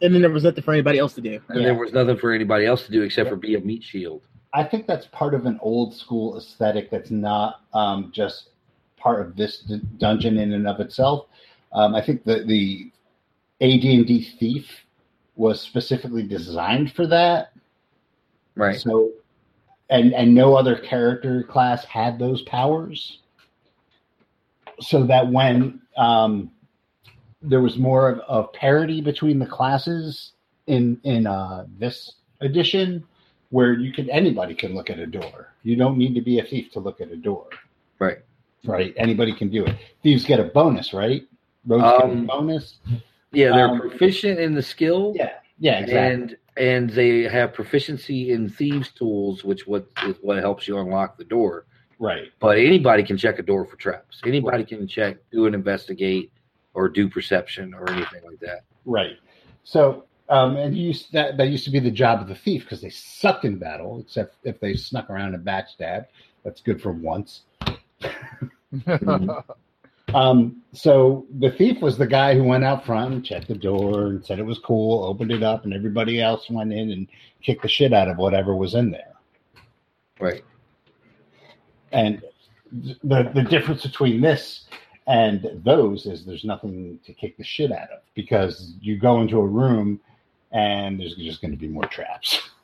And 0.03 0.15
then 0.15 0.23
there 0.23 0.31
was 0.31 0.45
nothing 0.45 0.65
for 0.65 0.73
anybody 0.73 0.99
else 0.99 1.15
to 1.17 1.21
do. 1.21 1.41
and 1.49 1.59
Yeah. 1.61 1.65
there 1.67 1.75
was 1.75 1.93
nothing 1.93 2.17
for 2.17 2.33
anybody 2.33 2.65
else 2.65 2.87
to 2.87 2.93
do 2.93 3.03
except 3.03 3.29
for 3.29 3.37
be 3.37 3.55
a 3.55 3.61
meat 3.61 3.83
shield. 3.83 4.23
I 4.55 4.65
think 4.65 4.87
that's 4.87 5.07
part 5.09 5.35
of 5.35 5.45
an 5.45 5.59
old 5.63 5.95
school 5.95 6.39
aesthetic 6.39 6.89
that's 6.91 7.11
not 7.11 7.61
um, 7.75 8.11
just 8.11 8.49
part 8.97 9.21
of 9.25 9.37
this 9.37 9.61
d- 9.61 9.81
dungeon 9.99 10.39
in 10.39 10.55
and 10.55 10.67
of 10.67 10.81
itself. 10.81 11.27
Um, 11.73 11.95
I 11.95 12.01
think 12.01 12.25
the 12.25 12.43
the 12.45 12.91
AD&D 13.61 14.23
thief 14.39 14.87
was 15.37 15.61
specifically 15.61 16.23
designed 16.23 16.93
for 16.93 17.07
that. 17.07 17.53
Right. 18.55 18.81
So, 18.81 19.11
and 19.89 20.13
and 20.13 20.35
no 20.35 20.55
other 20.55 20.77
character 20.77 21.43
class 21.43 21.85
had 21.85 22.19
those 22.19 22.43
powers, 22.43 23.19
so 24.81 25.07
that 25.07 25.31
when 25.31 25.81
um, 25.97 26.51
there 27.43 27.61
was 27.61 27.77
more 27.79 28.11
of, 28.11 28.19
of 28.21 28.53
parity 28.53 29.01
between 29.01 29.39
the 29.39 29.47
classes 29.47 30.33
in 30.67 31.01
in 31.05 31.27
uh, 31.27 31.67
this 31.79 32.13
edition, 32.41 33.05
where 33.51 33.73
you 33.73 33.93
can 33.93 34.11
anybody 34.11 34.55
can 34.55 34.75
look 34.75 34.91
at 34.91 34.99
a 34.99 35.07
door. 35.07 35.55
You 35.63 35.77
don't 35.77 35.99
need 35.99 36.15
to 36.15 36.21
be 36.21 36.39
a 36.39 36.45
thief 36.45 36.73
to 36.73 36.81
look 36.81 37.01
at 37.01 37.11
a 37.11 37.17
door. 37.17 37.47
Right. 37.99 38.19
Right. 38.65 38.93
Anybody 38.97 39.33
can 39.33 39.49
do 39.49 39.65
it. 39.65 39.77
Thieves 40.03 40.25
get 40.25 40.39
a 40.39 40.45
bonus, 40.45 40.93
right? 40.93 41.27
Rogues 41.67 41.83
get 41.83 42.01
a 42.01 42.05
Um, 42.05 42.27
bonus. 42.27 42.77
Yeah, 43.33 43.51
they're 43.55 43.69
Um, 43.69 43.81
proficient 43.81 44.39
in 44.41 44.55
the 44.55 44.63
skill. 44.63 45.13
Yeah. 45.17 45.33
Yeah. 45.59 45.81
Exactly. 45.81 45.97
and 45.99 46.37
and 46.57 46.91
they 46.91 47.23
have 47.23 47.53
proficiency 47.55 48.33
in 48.33 48.49
thieves 48.49 48.91
tools, 48.93 49.45
which 49.45 49.67
what 49.67 49.87
is 50.07 50.17
what 50.21 50.39
helps 50.39 50.67
you 50.69 50.79
unlock 50.79 51.17
the 51.17 51.25
door. 51.25 51.65
right. 51.99 52.29
But 52.41 52.59
anybody 52.59 53.03
can 53.03 53.17
check 53.17 53.39
a 53.39 53.43
door 53.43 53.65
for 53.65 53.77
traps. 53.77 54.21
Anybody 54.27 54.65
can 54.65 54.87
check, 54.89 55.19
do 55.31 55.47
an 55.47 55.55
investigate, 55.55 56.33
or 56.75 56.89
do 56.89 57.09
perception 57.09 57.73
or 57.75 57.89
anything 57.91 58.23
like 58.25 58.41
that. 58.41 58.61
Right. 58.85 59.17
So, 59.65 60.05
um, 60.29 60.57
and 60.57 60.77
you 60.77 60.89
used, 60.89 61.13
that 61.13 61.37
that 61.37 61.49
used 61.49 61.65
to 61.67 61.71
be 61.71 61.79
the 61.79 61.91
job 61.91 62.21
of 62.21 62.29
the 62.29 62.35
thief 62.35 62.63
because 62.65 62.81
they 62.81 62.91
sucked 62.91 63.45
in 63.45 63.57
battle, 63.59 64.01
except 64.01 64.37
if 64.45 64.59
they 64.61 64.75
snuck 64.75 65.09
around 65.11 65.35
and 65.35 65.45
backstabbed. 65.47 66.07
That's 66.45 66.61
good 66.63 66.81
for 66.83 66.93
once. 66.93 67.43
Um, 70.15 70.63
so 70.73 71.27
the 71.39 71.51
thief 71.51 71.81
was 71.81 71.99
the 71.99 72.07
guy 72.07 72.35
who 72.35 72.45
went 72.45 72.65
out 72.65 72.87
front 72.87 73.13
and 73.15 73.25
checked 73.25 73.49
the 73.49 73.55
door 73.55 74.07
and 74.07 74.25
said 74.25 74.39
it 74.39 74.47
was 74.47 74.59
cool, 74.59 75.05
opened 75.05 75.33
it 75.33 75.43
up, 75.43 75.65
and 75.65 75.75
everybody 75.75 76.21
else 76.21 76.49
went 76.49 76.73
in 76.73 76.91
and 76.91 77.09
kicked 77.43 77.63
the 77.63 77.69
shit 77.69 77.93
out 77.93 78.09
of 78.09 78.19
whatever 78.19 78.55
was 78.55 78.75
in 78.75 78.91
there. 78.91 79.15
Right. 80.19 80.45
And 81.93 82.23
the 82.73 83.31
the 83.35 83.43
difference 83.43 83.83
between 83.83 84.21
this 84.21 84.67
and 85.07 85.61
those 85.65 86.07
is 86.07 86.25
there's 86.25 86.45
nothing 86.45 87.01
to 87.05 87.13
kick 87.13 87.37
the 87.37 87.43
shit 87.43 87.73
out 87.73 87.91
of 87.91 88.01
because 88.15 88.75
you 88.81 88.97
go 88.97 89.21
into 89.21 89.41
a 89.41 89.47
room 89.47 90.01
and 90.53 91.01
there's 91.01 91.17
just 91.17 91.41
going 91.41 91.51
to 91.51 91.57
be 91.57 91.69
more 91.69 91.87
traps. 91.87 92.41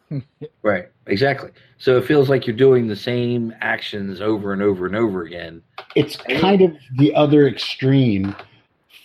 Right. 0.63 0.89
Exactly. 1.07 1.51
So 1.79 1.97
it 1.97 2.05
feels 2.05 2.29
like 2.29 2.47
you're 2.47 2.57
doing 2.57 2.87
the 2.87 2.97
same 2.97 3.55
actions 3.61 4.21
over 4.21 4.53
and 4.53 4.63
over 4.63 4.87
and 4.87 4.97
over 4.97 5.23
again. 5.23 5.63
It's 5.95 6.17
kind 6.17 6.63
of 6.63 6.77
the 6.99 7.15
other 7.15 7.49
extreme 7.49 8.35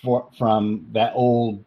for 0.04 0.28
from 0.38 0.88
that 0.94 1.14
old 1.16 1.64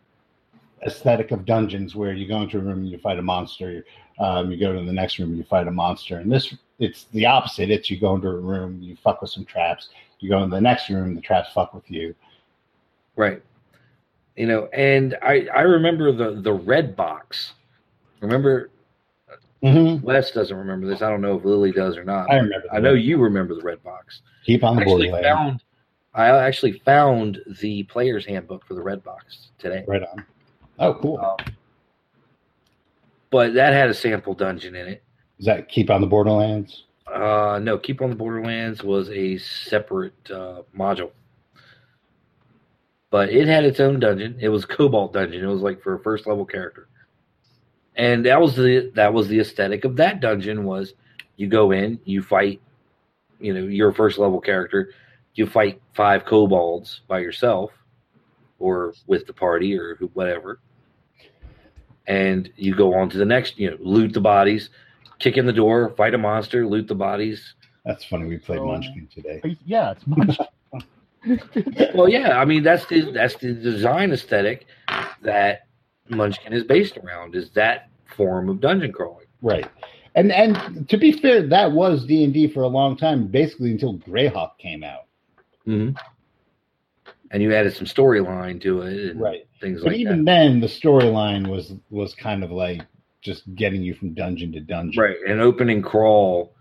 aesthetic 0.86 1.30
of 1.30 1.44
dungeons 1.44 1.94
where 1.94 2.12
you 2.12 2.28
go 2.28 2.42
into 2.42 2.58
a 2.58 2.60
room 2.60 2.78
and 2.78 2.88
you 2.88 2.98
fight 2.98 3.18
a 3.18 3.22
monster. 3.22 3.84
Um, 4.18 4.50
you 4.50 4.58
go 4.58 4.72
to 4.72 4.84
the 4.84 4.92
next 4.92 5.18
room 5.18 5.30
and 5.30 5.38
you 5.38 5.44
fight 5.44 5.66
a 5.66 5.70
monster. 5.70 6.18
And 6.18 6.30
this, 6.30 6.54
it's 6.78 7.04
the 7.12 7.26
opposite. 7.26 7.70
It's 7.70 7.90
you 7.90 7.98
go 7.98 8.14
into 8.14 8.28
a 8.28 8.36
room, 8.36 8.80
you 8.82 8.96
fuck 9.02 9.20
with 9.22 9.30
some 9.30 9.44
traps. 9.44 9.88
You 10.20 10.28
go 10.28 10.42
into 10.42 10.54
the 10.54 10.60
next 10.60 10.88
room, 10.90 11.14
the 11.14 11.20
traps 11.20 11.50
fuck 11.52 11.74
with 11.74 11.90
you. 11.90 12.14
Right. 13.16 13.42
You 14.36 14.46
know, 14.46 14.66
and 14.72 15.16
I 15.22 15.46
I 15.54 15.62
remember 15.62 16.10
the 16.10 16.40
the 16.40 16.52
red 16.52 16.96
box. 16.96 17.52
Remember 18.20 18.70
Mm-hmm. 19.64 20.04
Wes 20.04 20.30
doesn't 20.30 20.56
remember 20.56 20.86
this. 20.86 21.00
I 21.00 21.08
don't 21.08 21.22
know 21.22 21.38
if 21.38 21.44
Lily 21.44 21.72
does 21.72 21.96
or 21.96 22.04
not. 22.04 22.30
I 22.30 22.36
remember. 22.36 22.66
I 22.70 22.80
know 22.80 22.92
you 22.92 23.16
remember 23.18 23.54
the 23.54 23.62
red 23.62 23.82
box. 23.82 24.20
Keep 24.44 24.62
on 24.62 24.76
the 24.76 24.84
board. 24.84 25.02
actually 25.02 25.22
found 25.22 25.62
I 26.14 26.28
actually 26.28 26.80
found 26.84 27.40
the 27.60 27.82
player's 27.84 28.24
handbook 28.24 28.64
for 28.66 28.74
the 28.74 28.82
red 28.82 29.02
box 29.02 29.48
today. 29.58 29.84
Right 29.88 30.02
on. 30.02 30.24
Oh, 30.78 30.94
cool. 30.94 31.18
Um, 31.18 31.36
but 33.30 33.54
that 33.54 33.72
had 33.72 33.90
a 33.90 33.94
sample 33.94 34.34
dungeon 34.34 34.76
in 34.76 34.86
it. 34.86 35.02
Is 35.40 35.46
that 35.46 35.68
keep 35.68 35.90
on 35.90 36.00
the 36.00 36.06
Borderlands? 36.06 36.84
Uh, 37.12 37.58
no, 37.62 37.76
Keep 37.78 38.00
on 38.00 38.10
the 38.10 38.16
Borderlands 38.16 38.82
was 38.82 39.10
a 39.10 39.36
separate 39.38 40.30
uh, 40.30 40.62
module. 40.76 41.10
But 43.10 43.28
it 43.30 43.46
had 43.46 43.64
its 43.64 43.78
own 43.78 44.00
dungeon. 44.00 44.38
It 44.40 44.48
was 44.48 44.64
Kobold 44.64 45.12
dungeon. 45.12 45.44
It 45.44 45.46
was 45.46 45.60
like 45.60 45.82
for 45.82 45.94
a 45.94 46.00
first 46.00 46.26
level 46.26 46.44
character. 46.44 46.88
And 47.96 48.24
that 48.26 48.40
was 48.40 48.56
the 48.56 48.90
that 48.94 49.12
was 49.14 49.28
the 49.28 49.38
aesthetic 49.40 49.84
of 49.84 49.96
that 49.96 50.20
dungeon 50.20 50.64
was 50.64 50.94
you 51.36 51.46
go 51.46 51.70
in, 51.70 52.00
you 52.04 52.22
fight, 52.22 52.60
you 53.40 53.52
know, 53.54 53.62
your 53.64 53.92
first 53.92 54.18
level 54.18 54.40
character, 54.40 54.90
you 55.34 55.46
fight 55.46 55.80
five 55.94 56.24
kobolds 56.24 57.00
by 57.08 57.20
yourself 57.20 57.70
or 58.58 58.94
with 59.06 59.26
the 59.26 59.32
party 59.32 59.76
or 59.78 59.94
who- 59.96 60.10
whatever. 60.14 60.60
And 62.06 62.50
you 62.56 62.74
go 62.74 62.94
on 62.94 63.08
to 63.10 63.18
the 63.18 63.24
next, 63.24 63.58
you 63.58 63.70
know, 63.70 63.76
loot 63.80 64.12
the 64.12 64.20
bodies, 64.20 64.70
kick 65.18 65.36
in 65.36 65.46
the 65.46 65.52
door, 65.52 65.90
fight 65.96 66.14
a 66.14 66.18
monster, 66.18 66.66
loot 66.66 66.86
the 66.86 66.94
bodies. 66.94 67.54
That's 67.84 68.04
funny. 68.04 68.26
We 68.26 68.38
played 68.38 68.58
Oh. 68.60 68.66
Munchkin 68.66 69.08
today. 69.14 69.56
yeah, 69.64 69.92
it's 69.92 70.06
munchkin 70.06 71.90
Well, 71.94 72.08
yeah, 72.08 72.38
I 72.40 72.44
mean 72.44 72.62
that's 72.62 72.84
the 72.86 73.10
that's 73.12 73.36
the 73.36 73.52
design 73.54 74.12
aesthetic 74.12 74.66
that 75.22 75.66
Munchkin 76.08 76.52
is 76.52 76.64
based 76.64 76.96
around 76.98 77.34
is 77.34 77.50
that 77.50 77.88
form 78.16 78.48
of 78.48 78.60
dungeon 78.60 78.92
crawling. 78.92 79.26
Right. 79.42 79.68
And 80.14 80.30
and 80.30 80.88
to 80.88 80.96
be 80.96 81.12
fair, 81.12 81.46
that 81.48 81.72
was 81.72 82.06
D 82.06 82.24
and 82.24 82.32
D 82.32 82.48
for 82.48 82.62
a 82.62 82.68
long 82.68 82.96
time, 82.96 83.26
basically 83.26 83.70
until 83.72 83.98
Greyhawk 83.98 84.58
came 84.58 84.84
out. 84.84 85.06
Mm-hmm. 85.66 85.96
And 87.30 87.42
you 87.42 87.52
added 87.52 87.74
some 87.74 87.86
storyline 87.86 88.60
to 88.62 88.82
it, 88.82 89.10
and 89.10 89.20
Right. 89.20 89.46
Things 89.60 89.80
But 89.82 89.92
like 89.92 89.98
even 89.98 90.24
that. 90.24 90.30
then, 90.30 90.60
the 90.60 90.68
storyline 90.68 91.48
was 91.48 91.72
was 91.90 92.14
kind 92.14 92.44
of 92.44 92.52
like 92.52 92.82
just 93.22 93.42
getting 93.56 93.82
you 93.82 93.94
from 93.94 94.14
dungeon 94.14 94.52
to 94.52 94.60
dungeon. 94.60 95.02
Right, 95.02 95.16
an 95.26 95.40
opening 95.40 95.82
crawl. 95.82 96.54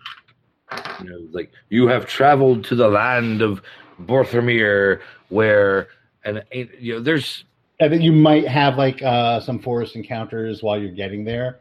You 0.99 1.09
know, 1.09 1.27
like 1.31 1.51
you 1.69 1.87
have 1.87 2.07
traveled 2.07 2.63
to 2.65 2.75
the 2.75 2.87
land 2.87 3.43
of 3.43 3.61
Borthomir, 4.01 5.01
where 5.29 5.89
and 6.23 6.43
you 6.51 6.93
know 6.93 6.99
there's 7.01 7.43
And 7.83 7.91
then 7.91 8.01
you 8.01 8.13
might 8.13 8.47
have 8.47 8.77
like 8.77 9.01
uh, 9.01 9.41
some 9.41 9.59
forest 9.59 9.97
encounters 9.97 10.63
while 10.63 10.79
you're 10.79 10.93
getting 10.93 11.25
there. 11.25 11.59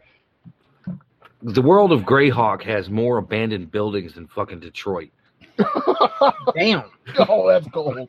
the 1.43 1.61
world 1.61 1.91
of 1.91 2.03
Greyhawk 2.03 2.63
has 2.63 2.89
more 2.89 3.19
abandoned 3.19 3.73
buildings 3.73 4.15
than 4.15 4.29
fucking 4.29 4.61
Detroit. 4.61 5.11
Damn. 6.55 6.85
oh, 7.29 7.49
that's 7.49 7.67
cold. 7.73 8.09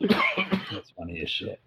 That's 0.00 0.90
funny 0.96 1.20
as 1.20 1.30
shit. 1.30 1.60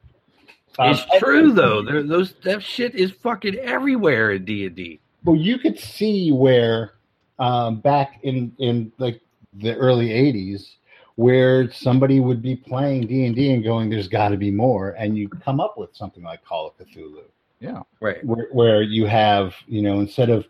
Um, 0.80 0.92
It's 0.92 1.06
true 1.20 1.52
though. 1.52 1.84
There, 1.84 2.02
those 2.02 2.34
that 2.44 2.64
shit 2.64 2.96
is 2.96 3.12
fucking 3.12 3.56
everywhere 3.56 4.32
in 4.32 4.46
D 4.46 4.66
and 4.66 4.76
D. 4.76 5.00
Well, 5.24 5.36
you 5.36 5.60
could 5.60 5.78
see 5.78 6.32
where 6.32 6.94
um, 7.38 7.82
back 7.82 8.20
in 8.24 8.52
in 8.58 8.92
like 8.98 9.22
the 9.54 9.76
early 9.76 10.10
'80s, 10.10 10.76
where 11.20 11.70
somebody 11.74 12.22
would 12.22 12.42
be 12.42 12.56
playing 12.56 13.06
D 13.06 13.26
and 13.26 13.36
D 13.36 13.52
and 13.52 13.62
going, 13.62 13.90
"There's 13.90 14.08
got 14.08 14.30
to 14.30 14.38
be 14.38 14.52
more," 14.52 14.92
and 14.98 15.18
you 15.18 15.28
come 15.28 15.60
up 15.60 15.78
with 15.78 15.94
something 15.94 16.24
like 16.24 16.42
Call 16.46 16.68
of 16.68 16.78
Cthulhu, 16.78 17.24
Yeah. 17.60 17.82
Right. 18.00 18.24
where, 18.26 18.48
where 18.54 18.82
you 18.84 19.06
have, 19.06 19.54
you 19.68 19.82
know, 19.82 20.00
instead 20.00 20.30
of 20.30 20.46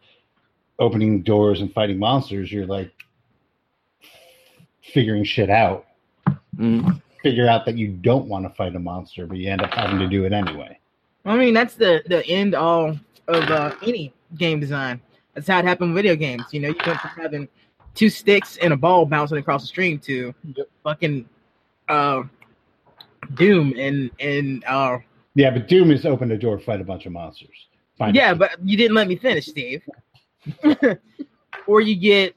opening 0.78 1.24
doors 1.24 1.62
and 1.62 1.74
fighting 1.74 1.98
monsters, 1.98 2.52
you're 2.52 2.68
like 2.68 2.92
figuring 4.94 5.24
shit 5.24 5.50
out. 5.50 5.88
Mhm. 6.56 7.02
Figure 7.24 7.48
out 7.48 7.66
that 7.66 7.76
you 7.76 7.88
don't 7.88 8.28
want 8.28 8.46
to 8.46 8.50
fight 8.52 8.76
a 8.76 8.80
monster, 8.80 9.26
but 9.26 9.40
you 9.40 9.50
end 9.50 9.62
up 9.64 9.74
having 9.74 9.98
to 9.98 10.08
do 10.08 10.26
it 10.26 10.34
anyway. 10.34 10.78
I 11.26 11.36
mean, 11.36 11.56
that's 11.56 11.74
the 11.74 12.04
the 12.06 12.24
end 12.28 12.54
all 12.54 12.96
of 13.28 13.44
uh, 13.50 13.74
any 13.82 14.14
game 14.38 14.60
design. 14.60 15.02
That's 15.34 15.48
how 15.48 15.58
it 15.58 15.66
happened 15.66 15.96
with 15.96 16.04
video 16.04 16.16
games. 16.16 16.44
You 16.52 16.60
know, 16.60 16.68
you 16.70 16.76
went 16.86 17.00
from 17.00 17.10
having 17.20 17.48
two 17.96 18.10
sticks 18.10 18.58
and 18.58 18.74
a 18.74 18.78
ball 18.78 19.06
bouncing 19.06 19.38
across 19.38 19.62
the 19.62 19.68
stream 19.68 20.00
to 20.00 20.34
Yep. 20.56 20.68
fucking 20.84 21.30
uh, 21.88 22.24
Doom 23.36 23.74
and 23.78 24.10
and 24.20 24.64
uh, 24.66 25.00
Yeah, 25.36 25.52
but 25.52 25.68
Doom 25.68 25.92
is 25.92 26.06
open 26.06 26.30
the 26.30 26.38
door, 26.38 26.60
fight 26.60 26.82
a 26.82 26.84
bunch 26.84 27.06
of 27.06 27.12
monsters. 27.12 27.68
Find 27.98 28.16
yeah, 28.16 28.34
but 28.34 28.52
you 28.64 28.78
didn't 28.78 28.96
let 28.96 29.08
me 29.08 29.16
finish, 29.18 29.48
Steve. 29.48 29.84
or 31.68 31.82
you 31.82 31.96
get 31.96 32.36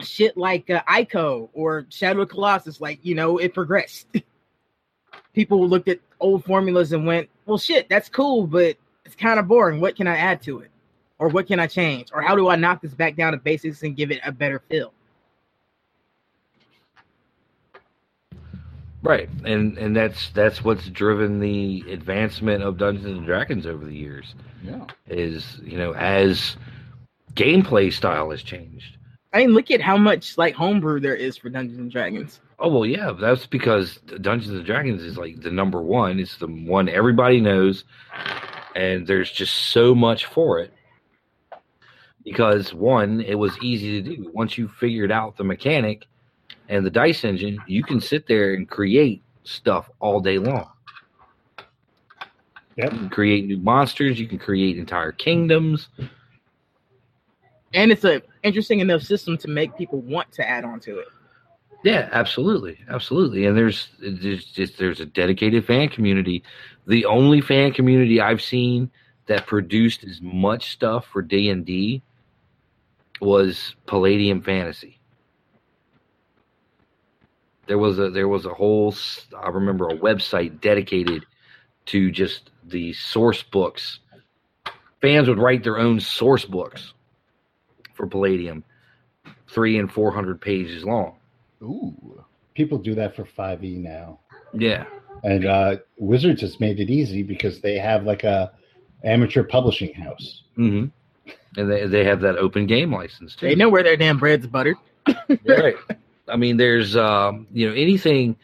shit 0.00 0.36
like 0.36 0.68
uh, 0.70 0.82
Ico 0.88 1.48
or 1.52 1.86
Shadow 1.90 2.22
of 2.22 2.28
Colossus. 2.28 2.80
Like 2.80 2.98
you 3.02 3.14
know, 3.14 3.38
it 3.38 3.54
progressed. 3.54 4.08
People 5.34 5.66
looked 5.68 5.88
at 5.88 6.00
old 6.20 6.44
formulas 6.44 6.92
and 6.92 7.06
went, 7.06 7.28
"Well, 7.46 7.58
shit, 7.58 7.88
that's 7.88 8.08
cool, 8.08 8.46
but 8.46 8.76
it's 9.04 9.14
kind 9.14 9.38
of 9.38 9.46
boring. 9.46 9.80
What 9.80 9.94
can 9.96 10.06
I 10.08 10.16
add 10.16 10.42
to 10.42 10.60
it, 10.60 10.70
or 11.18 11.28
what 11.28 11.46
can 11.46 11.60
I 11.60 11.66
change, 11.66 12.08
or 12.12 12.22
how 12.22 12.36
do 12.36 12.48
I 12.48 12.56
knock 12.56 12.82
this 12.82 12.94
back 12.94 13.16
down 13.16 13.32
to 13.32 13.38
basics 13.38 13.82
and 13.82 13.96
give 13.96 14.10
it 14.10 14.20
a 14.24 14.32
better 14.32 14.60
feel?" 14.68 14.92
Right, 19.04 19.28
and 19.44 19.76
and 19.76 19.94
that's 19.94 20.30
that's 20.30 20.64
what's 20.64 20.88
driven 20.88 21.38
the 21.38 21.84
advancement 21.90 22.62
of 22.62 22.78
Dungeons 22.78 23.18
and 23.18 23.26
Dragons 23.26 23.66
over 23.66 23.84
the 23.84 23.94
years. 23.94 24.34
Yeah. 24.62 24.86
Is 25.06 25.60
you 25.62 25.76
know 25.76 25.92
as 25.94 26.56
gameplay 27.34 27.92
style 27.92 28.30
has 28.30 28.42
changed. 28.42 28.96
I 29.34 29.38
mean, 29.38 29.50
look 29.50 29.70
at 29.70 29.82
how 29.82 29.98
much 29.98 30.38
like 30.38 30.54
homebrew 30.54 31.00
there 31.00 31.14
is 31.14 31.36
for 31.36 31.50
Dungeons 31.50 31.78
and 31.78 31.90
Dragons. 31.90 32.40
Oh 32.58 32.68
well, 32.70 32.86
yeah, 32.86 33.12
that's 33.12 33.46
because 33.46 33.96
Dungeons 34.22 34.54
and 34.54 34.64
Dragons 34.64 35.02
is 35.02 35.18
like 35.18 35.42
the 35.42 35.50
number 35.50 35.82
one. 35.82 36.18
It's 36.18 36.38
the 36.38 36.46
one 36.46 36.88
everybody 36.88 37.42
knows, 37.42 37.84
and 38.74 39.06
there's 39.06 39.30
just 39.30 39.54
so 39.54 39.94
much 39.94 40.24
for 40.24 40.60
it. 40.60 40.72
Because 42.24 42.72
one, 42.72 43.20
it 43.20 43.34
was 43.34 43.56
easy 43.62 44.00
to 44.00 44.16
do. 44.16 44.30
Once 44.32 44.56
you 44.56 44.66
figured 44.68 45.12
out 45.12 45.36
the 45.36 45.44
mechanic 45.44 46.06
and 46.68 46.84
the 46.84 46.90
dice 46.90 47.24
engine, 47.24 47.58
you 47.66 47.82
can 47.82 48.00
sit 48.00 48.26
there 48.26 48.54
and 48.54 48.68
create 48.68 49.22
stuff 49.44 49.90
all 50.00 50.20
day 50.20 50.38
long. 50.38 50.68
Yep. 52.76 52.92
You 52.92 52.98
can 52.98 53.10
create 53.10 53.46
new 53.46 53.58
monsters. 53.58 54.18
You 54.18 54.26
can 54.26 54.38
create 54.38 54.78
entire 54.78 55.12
kingdoms. 55.12 55.88
And 57.72 57.92
it's 57.92 58.04
a 58.04 58.22
interesting 58.42 58.80
enough 58.80 59.02
system 59.02 59.36
to 59.38 59.48
make 59.48 59.76
people 59.76 60.00
want 60.00 60.32
to 60.32 60.48
add 60.48 60.64
on 60.64 60.80
to 60.80 60.98
it. 60.98 61.08
Yeah, 61.82 62.08
absolutely, 62.12 62.78
absolutely. 62.88 63.44
And 63.46 63.56
there's 63.56 63.88
there's 64.00 64.46
just 64.46 64.78
there's 64.78 65.00
a 65.00 65.06
dedicated 65.06 65.66
fan 65.66 65.88
community. 65.90 66.42
The 66.86 67.04
only 67.04 67.40
fan 67.40 67.72
community 67.72 68.20
I've 68.20 68.40
seen 68.40 68.90
that 69.26 69.46
produced 69.46 70.04
as 70.04 70.20
much 70.22 70.72
stuff 70.72 71.06
for 71.06 71.20
D 71.20 71.50
and 71.50 71.64
D 71.64 72.02
was 73.24 73.74
Palladium 73.86 74.42
Fantasy. 74.42 75.00
There 77.66 77.78
was 77.78 77.98
a 77.98 78.10
there 78.10 78.28
was 78.28 78.44
a 78.44 78.52
whole 78.52 78.94
I 79.36 79.48
remember 79.48 79.88
a 79.88 79.96
website 79.96 80.60
dedicated 80.60 81.24
to 81.86 82.10
just 82.10 82.50
the 82.64 82.92
source 82.92 83.42
books. 83.42 84.00
Fans 85.00 85.28
would 85.28 85.38
write 85.38 85.64
their 85.64 85.78
own 85.78 86.00
source 86.00 86.44
books 86.44 86.92
for 87.94 88.06
Palladium, 88.06 88.64
three 89.48 89.78
and 89.78 89.90
four 89.90 90.10
hundred 90.12 90.40
pages 90.40 90.84
long. 90.84 91.16
Ooh. 91.62 92.22
people 92.54 92.76
do 92.76 92.94
that 92.94 93.16
for 93.16 93.24
5e 93.24 93.78
now. 93.78 94.18
Yeah. 94.52 94.84
And 95.22 95.46
uh, 95.46 95.76
Wizards 95.96 96.42
has 96.42 96.60
made 96.60 96.78
it 96.78 96.90
easy 96.90 97.22
because 97.22 97.60
they 97.60 97.78
have 97.78 98.04
like 98.04 98.22
a 98.24 98.52
amateur 99.02 99.42
publishing 99.42 99.94
house. 99.94 100.42
hmm 100.56 100.86
And 101.56 101.70
they 101.70 101.86
they 101.86 102.04
have 102.04 102.20
that 102.22 102.36
open 102.36 102.66
game 102.66 102.92
license 102.92 103.36
too. 103.36 103.46
They 103.46 103.54
know 103.54 103.68
where 103.68 103.82
their 103.82 103.96
damn 103.96 104.18
bread's 104.18 104.46
buttered. 104.46 104.76
right. 105.46 105.76
I 106.28 106.36
mean, 106.36 106.56
there's 106.56 106.96
um, 106.96 107.46
you 107.52 107.68
know 107.68 107.74
anything 107.74 108.36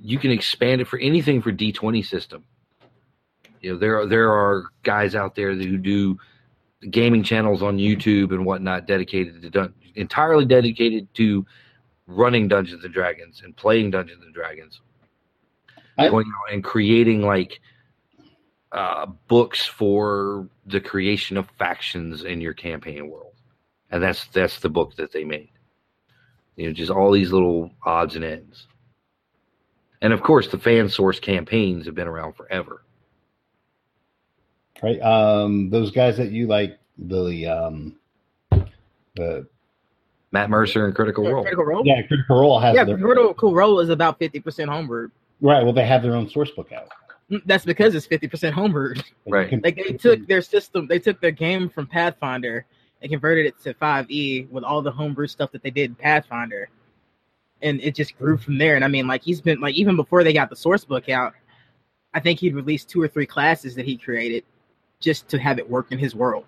you 0.00 0.18
can 0.18 0.30
expand 0.30 0.80
it 0.80 0.88
for 0.88 0.98
anything 0.98 1.42
for 1.42 1.52
D 1.52 1.72
twenty 1.72 2.02
system. 2.02 2.44
You 3.60 3.72
know 3.72 3.78
there 3.78 4.00
are 4.00 4.06
there 4.06 4.32
are 4.32 4.64
guys 4.82 5.14
out 5.14 5.34
there 5.34 5.54
who 5.54 5.76
do 5.76 6.18
gaming 6.90 7.22
channels 7.22 7.62
on 7.62 7.78
YouTube 7.78 8.32
and 8.32 8.44
whatnot 8.44 8.86
dedicated 8.86 9.40
to 9.42 9.50
dun- 9.50 9.74
entirely 9.94 10.44
dedicated 10.44 11.12
to 11.14 11.46
running 12.08 12.48
Dungeons 12.48 12.84
and 12.84 12.92
Dragons 12.92 13.42
and 13.44 13.56
playing 13.56 13.92
Dungeons 13.92 14.22
and 14.24 14.34
Dragons, 14.34 14.80
I- 15.98 16.08
going 16.08 16.26
out 16.26 16.52
and 16.52 16.64
creating 16.64 17.22
like 17.22 17.60
uh, 18.72 19.06
books 19.28 19.66
for 19.66 20.48
the 20.66 20.80
creation 20.80 21.36
of 21.36 21.46
factions 21.58 22.24
in 22.24 22.40
your 22.40 22.54
campaign 22.54 23.08
world, 23.10 23.34
and 23.90 24.02
that's 24.02 24.26
that's 24.28 24.60
the 24.60 24.68
book 24.70 24.94
that 24.96 25.12
they 25.12 25.24
made. 25.24 25.50
You 26.56 26.66
know, 26.68 26.72
just 26.72 26.90
all 26.90 27.10
these 27.12 27.32
little 27.32 27.70
odds 27.84 28.16
and 28.16 28.24
ends, 28.24 28.66
and 30.00 30.12
of 30.12 30.22
course, 30.22 30.48
the 30.48 30.58
fan 30.58 30.88
source 30.88 31.20
campaigns 31.20 31.86
have 31.86 31.94
been 31.94 32.08
around 32.08 32.34
forever. 32.34 32.82
right? 34.82 35.00
Um, 35.00 35.70
those 35.70 35.90
guys 35.90 36.16
that 36.16 36.30
you 36.30 36.46
like, 36.46 36.78
the 36.98 37.46
um, 37.46 37.96
the 39.16 39.46
Matt 40.30 40.48
Mercer 40.50 40.86
and 40.86 40.94
Critical 40.94 41.24
Role. 41.30 41.42
Critical 41.42 41.64
Role. 41.64 41.82
yeah, 41.84 42.00
Critical 42.06 42.40
Role 42.40 42.58
has 42.58 42.74
Yeah, 42.74 42.84
their 42.84 42.96
Critical 42.98 43.54
Role 43.54 43.80
is 43.80 43.88
about 43.90 44.18
fifty 44.18 44.40
percent 44.40 44.70
homebrew. 44.70 45.10
right. 45.42 45.62
Well, 45.62 45.72
they 45.74 45.86
have 45.86 46.02
their 46.02 46.14
own 46.14 46.28
source 46.28 46.50
book 46.50 46.72
out. 46.72 46.88
Mm, 47.32 47.42
That's 47.46 47.64
because 47.64 47.94
it's 47.94 48.06
fifty 48.06 48.28
percent 48.28 48.54
homebrew. 48.54 48.94
Right. 49.26 49.50
Like 49.64 49.76
they 49.76 49.94
took 49.94 50.26
their 50.26 50.42
system, 50.42 50.86
they 50.86 50.98
took 50.98 51.20
their 51.20 51.30
game 51.30 51.68
from 51.70 51.86
Pathfinder 51.86 52.66
and 53.00 53.10
converted 53.10 53.46
it 53.46 53.60
to 53.64 53.74
5e 53.74 54.48
with 54.50 54.62
all 54.62 54.80
the 54.80 54.90
homebrew 54.92 55.26
stuff 55.26 55.50
that 55.50 55.60
they 55.64 55.70
did 55.70 55.90
in 55.90 55.94
Pathfinder, 55.96 56.68
and 57.62 57.80
it 57.80 57.96
just 57.96 58.16
grew 58.16 58.36
from 58.36 58.58
there. 58.58 58.76
And 58.76 58.84
I 58.84 58.88
mean, 58.88 59.06
like 59.08 59.22
he's 59.24 59.40
been 59.40 59.60
like 59.60 59.74
even 59.74 59.96
before 59.96 60.22
they 60.22 60.32
got 60.32 60.50
the 60.50 60.56
source 60.56 60.84
book 60.84 61.08
out, 61.08 61.32
I 62.14 62.20
think 62.20 62.38
he'd 62.38 62.54
released 62.54 62.88
two 62.90 63.00
or 63.02 63.08
three 63.08 63.26
classes 63.26 63.74
that 63.76 63.86
he 63.86 63.96
created 63.96 64.44
just 65.00 65.26
to 65.28 65.38
have 65.38 65.58
it 65.58 65.68
work 65.68 65.90
in 65.90 65.98
his 65.98 66.14
world. 66.14 66.44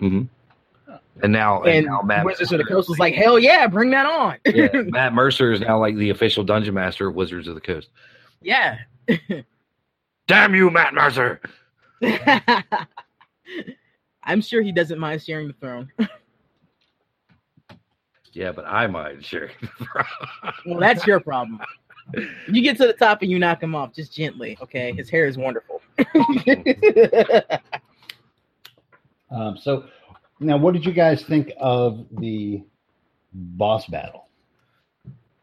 Mm-hmm. 0.00 0.22
And 1.22 1.32
now, 1.32 1.62
and, 1.62 1.72
And 1.74 1.86
now 1.86 2.02
Matt 2.02 2.24
Wizards 2.24 2.50
of 2.52 2.58
the 2.58 2.64
Mercer- 2.64 2.74
Coast 2.74 2.88
was 2.88 2.98
like, 2.98 3.14
hell 3.14 3.38
yeah, 3.38 3.66
bring 3.66 3.90
that 3.90 4.06
on. 4.06 4.36
yeah, 4.46 4.68
Matt 4.86 5.12
Mercer 5.14 5.52
is 5.52 5.60
now 5.60 5.78
like 5.78 5.94
the 5.96 6.10
official 6.10 6.42
dungeon 6.44 6.74
master 6.74 7.06
of 7.08 7.14
Wizards 7.14 7.46
of 7.48 7.54
the 7.54 7.60
Coast. 7.60 7.88
yeah. 8.42 8.78
Damn 10.30 10.54
you, 10.54 10.70
Matt 10.70 10.94
Mercer! 10.94 11.40
I'm 14.22 14.40
sure 14.40 14.62
he 14.62 14.70
doesn't 14.70 15.00
mind 15.00 15.20
sharing 15.20 15.48
the 15.48 15.54
throne. 15.54 15.90
Yeah, 18.32 18.52
but 18.52 18.64
I 18.64 18.86
might 18.86 19.24
sure. 19.24 19.50
Well, 20.64 20.78
that's 20.78 21.04
your 21.04 21.18
problem. 21.18 21.60
You 22.48 22.62
get 22.62 22.76
to 22.76 22.86
the 22.86 22.92
top 22.92 23.22
and 23.22 23.30
you 23.30 23.40
knock 23.40 23.60
him 23.62 23.74
off 23.74 23.92
just 23.92 24.12
gently. 24.12 24.56
Okay, 24.62 24.92
his 24.92 25.10
hair 25.10 25.26
is 25.26 25.36
wonderful. 25.36 25.80
Um, 29.30 29.56
so 29.56 29.84
now, 30.38 30.56
what 30.56 30.74
did 30.74 30.84
you 30.84 30.92
guys 30.92 31.22
think 31.24 31.52
of 31.60 32.06
the 32.18 32.62
boss 33.32 33.86
battle? 33.86 34.28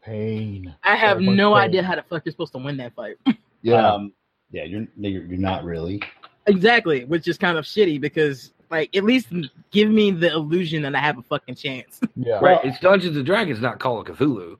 Pain. 0.02 0.74
I 0.82 0.96
have 0.96 1.20
no 1.20 1.54
pain. 1.54 1.62
idea 1.62 1.82
how 1.82 1.94
the 1.94 2.02
fuck 2.02 2.24
you're 2.24 2.32
supposed 2.32 2.52
to 2.52 2.58
win 2.58 2.78
that 2.78 2.94
fight. 2.94 3.16
Yeah. 3.62 3.86
Um, 3.86 4.12
yeah, 4.50 4.64
you're 4.64 4.86
you're 4.96 5.24
you're 5.24 5.38
not 5.38 5.64
really. 5.64 6.00
exactly, 6.46 7.04
which 7.04 7.28
is 7.28 7.36
kind 7.38 7.58
of 7.58 7.64
shitty 7.64 8.00
because, 8.00 8.52
like, 8.70 8.94
at 8.96 9.04
least 9.04 9.28
give 9.70 9.90
me 9.90 10.10
the 10.10 10.32
illusion 10.32 10.82
that 10.82 10.94
I 10.94 11.00
have 11.00 11.18
a 11.18 11.22
fucking 11.22 11.54
chance. 11.56 12.00
yeah. 12.16 12.38
right, 12.40 12.60
it's 12.64 12.80
Dungeons 12.80 13.16
and 13.16 13.26
Dragons, 13.26 13.60
not 13.60 13.78
Call 13.80 14.00
of 14.00 14.06
Cthulhu. 14.06 14.56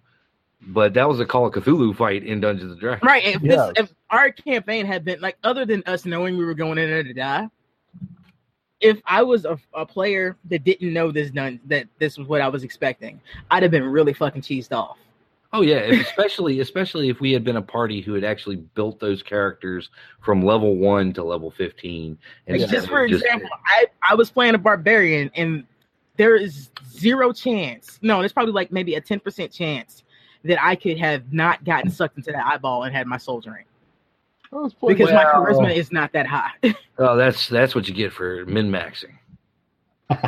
But 0.60 0.92
that 0.94 1.08
was 1.08 1.20
a 1.20 1.24
Call 1.24 1.46
of 1.46 1.54
Cthulhu 1.54 1.96
fight 1.96 2.24
in 2.24 2.40
Dungeons 2.40 2.72
and 2.72 2.80
Dragons. 2.80 3.02
right? 3.04 3.24
If, 3.24 3.42
Yes. 3.42 3.72
this, 3.76 3.84
if 3.84 3.94
our 4.10 4.30
campaign 4.30 4.86
had 4.86 5.04
been 5.04 5.20
like, 5.20 5.38
other 5.44 5.64
than 5.64 5.82
us 5.86 6.04
knowing 6.04 6.36
we 6.36 6.44
were 6.44 6.52
going 6.54 6.78
in 6.78 6.90
there 6.90 7.04
to 7.04 7.14
die, 7.14 7.48
if 8.80 9.00
I 9.06 9.22
was 9.22 9.44
a, 9.44 9.56
a 9.72 9.86
player 9.86 10.36
that 10.50 10.64
didn't 10.64 10.92
know 10.92 11.10
this 11.12 11.30
done 11.30 11.60
that 11.66 11.86
this 11.98 12.18
was 12.18 12.26
what 12.28 12.40
I 12.40 12.48
was 12.48 12.64
expecting, 12.64 13.20
I'd 13.50 13.62
have 13.62 13.72
been 13.72 13.84
really 13.84 14.12
fucking 14.12 14.42
cheesed 14.42 14.72
off. 14.72 14.98
Oh 15.52 15.62
yeah, 15.62 15.78
especially 15.78 16.60
especially 16.60 17.08
if 17.08 17.20
we 17.20 17.32
had 17.32 17.42
been 17.42 17.56
a 17.56 17.62
party 17.62 18.02
who 18.02 18.12
had 18.12 18.24
actually 18.24 18.56
built 18.56 19.00
those 19.00 19.22
characters 19.22 19.88
from 20.20 20.44
level 20.44 20.76
one 20.76 21.12
to 21.14 21.24
level 21.24 21.50
fifteen. 21.50 22.18
Like, 22.46 22.60
just 22.60 22.84
of 22.84 22.90
for 22.90 23.04
example, 23.04 23.48
I, 23.66 23.86
I 24.10 24.14
was 24.14 24.30
playing 24.30 24.54
a 24.54 24.58
barbarian 24.58 25.30
and 25.34 25.64
there 26.18 26.36
is 26.36 26.68
zero 26.90 27.32
chance. 27.32 27.98
No, 28.02 28.18
there's 28.18 28.32
probably 28.32 28.52
like 28.52 28.70
maybe 28.70 28.96
a 28.96 29.00
10% 29.00 29.50
chance 29.52 30.02
that 30.44 30.62
I 30.62 30.76
could 30.76 30.98
have 30.98 31.32
not 31.32 31.64
gotten 31.64 31.90
sucked 31.90 32.18
into 32.18 32.32
that 32.32 32.44
eyeball 32.44 32.82
and 32.82 32.94
had 32.94 33.06
my 33.06 33.16
soul 33.16 33.40
drained 33.40 33.64
That 34.50 34.58
was 34.58 34.74
played 34.74 34.98
because 34.98 35.14
my 35.14 35.24
charisma 35.24 35.74
is 35.74 35.90
not 35.90 36.12
that 36.12 36.26
high. 36.26 36.50
Oh, 37.00 37.16
that's 37.16 37.46
that's 37.46 37.76
what 37.76 37.86
you 37.86 37.94
get 37.94 38.12
for 38.12 38.44
min 38.46 38.72
maxing. 38.72 39.17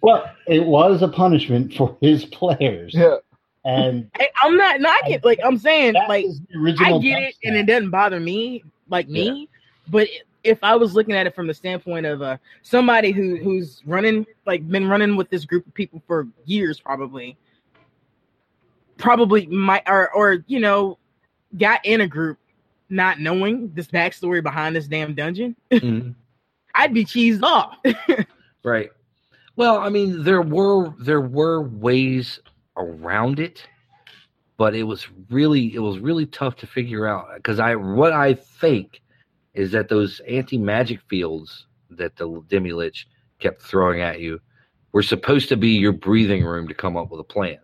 well, 0.00 0.30
it 0.46 0.64
was 0.64 1.02
a 1.02 1.08
punishment 1.08 1.74
for 1.74 1.96
his 2.00 2.24
players, 2.26 2.94
yeah. 2.94 3.16
and 3.64 4.08
Hey, 4.16 4.28
I'm 4.42 4.56
not 4.56 4.80
knocking. 4.80 5.20
Like 5.24 5.40
I'm 5.44 5.58
saying, 5.58 5.94
like 6.08 6.26
original. 6.56 6.98
I 6.98 7.02
get 7.02 7.22
it, 7.22 7.34
and 7.44 7.56
it 7.56 7.66
doesn't 7.66 7.90
bother 7.90 8.20
me 8.20 8.64
like 8.88 9.08
me. 9.08 9.48
But 9.88 10.08
if 10.44 10.58
I 10.62 10.76
was 10.76 10.94
looking 10.94 11.14
at 11.14 11.26
it 11.26 11.34
from 11.34 11.46
the 11.46 11.54
standpoint 11.54 12.06
of 12.06 12.22
uh, 12.22 12.36
somebody 12.62 13.10
who 13.10 13.36
who's 13.36 13.82
running, 13.84 14.26
like 14.46 14.66
been 14.68 14.88
running 14.88 15.16
with 15.16 15.28
this 15.30 15.44
group 15.44 15.66
of 15.66 15.74
people 15.74 16.02
for 16.06 16.28
years, 16.44 16.78
probably, 16.78 17.36
probably 18.96 19.46
might 19.46 19.82
or 19.88 20.10
or 20.12 20.44
you 20.46 20.60
know, 20.60 20.98
got 21.58 21.84
in 21.84 22.00
a 22.00 22.06
group 22.06 22.38
not 22.88 23.18
knowing 23.18 23.72
this 23.74 23.86
backstory 23.86 24.42
behind 24.42 24.76
this 24.76 24.86
damn 24.86 25.14
dungeon, 25.14 25.56
Mhm. 25.70 26.14
I'd 26.74 26.94
be 26.94 27.04
cheesed 27.04 27.42
off. 27.42 27.76
Right. 28.64 28.90
Well, 29.56 29.78
I 29.78 29.88
mean, 29.88 30.22
there 30.22 30.42
were 30.42 30.90
there 31.00 31.20
were 31.20 31.62
ways 31.62 32.38
around 32.76 33.40
it, 33.40 33.66
but 34.56 34.74
it 34.74 34.84
was 34.84 35.08
really 35.30 35.74
it 35.74 35.80
was 35.80 35.98
really 35.98 36.26
tough 36.26 36.56
to 36.56 36.66
figure 36.66 37.06
out 37.06 37.26
because 37.36 37.58
I 37.58 37.74
what 37.74 38.12
I 38.12 38.34
think 38.34 39.02
is 39.54 39.72
that 39.72 39.88
those 39.88 40.20
anti 40.28 40.58
magic 40.58 41.00
fields 41.08 41.66
that 41.90 42.16
the 42.16 42.42
Demi 42.48 42.72
Lich 42.72 43.08
kept 43.40 43.60
throwing 43.62 44.00
at 44.00 44.20
you 44.20 44.40
were 44.92 45.02
supposed 45.02 45.48
to 45.48 45.56
be 45.56 45.70
your 45.70 45.92
breathing 45.92 46.44
room 46.44 46.68
to 46.68 46.74
come 46.74 46.96
up 46.96 47.10
with 47.10 47.20
a 47.20 47.24
plan. 47.24 47.58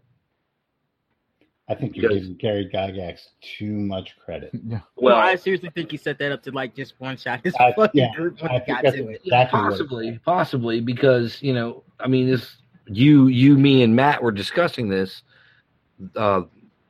I 1.71 1.75
think 1.75 1.97
you're 1.97 2.09
Because- 2.09 2.23
giving 2.29 2.37
Gary 2.39 2.71
Gygax 2.73 3.21
too 3.43 3.73
much 3.73 4.17
credit. 4.19 4.51
Yeah. 4.67 4.81
well, 4.97 5.17
I 5.17 5.35
seriously 5.37 5.71
think 5.75 5.91
he 5.91 5.97
set 5.99 6.19
that 6.19 6.33
up 6.33 6.43
to 6.45 6.51
like 6.51 6.75
just 6.75 6.95
one 6.99 7.17
shot 7.17 7.41
his 7.45 7.55
I- 7.61 7.73
fucking 7.73 8.01
yeah, 8.01 8.15
group 8.15 8.41
when 8.41 8.51
I 8.51 8.59
he 8.61 8.73
got 8.73 8.81
to 8.83 9.09
it. 9.09 9.21
exactly 9.25 9.61
what 9.61 9.73
it 9.73 9.79
possibly 9.79 10.21
possibly 10.25 10.81
because 10.81 11.43
you 11.43 11.53
know 11.53 11.83
i 12.01 12.09
mean 12.09 12.27
this 12.31 12.57
you 12.87 13.27
you 13.27 13.57
me 13.59 13.83
and 13.83 13.95
matt 13.95 14.23
were 14.23 14.33
discussing 14.33 14.89
this 14.89 15.23
uh 16.17 16.43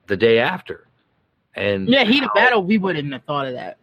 the 0.06 0.16
day 0.16 0.38
after 0.38 0.86
and 1.54 1.88
Yeah, 1.88 2.04
heat 2.04 2.22
of 2.22 2.28
how- 2.28 2.34
battle, 2.34 2.62
we 2.62 2.78
wouldn't 2.78 3.12
have 3.12 3.24
thought 3.24 3.46
of 3.48 3.54
that. 3.54 3.78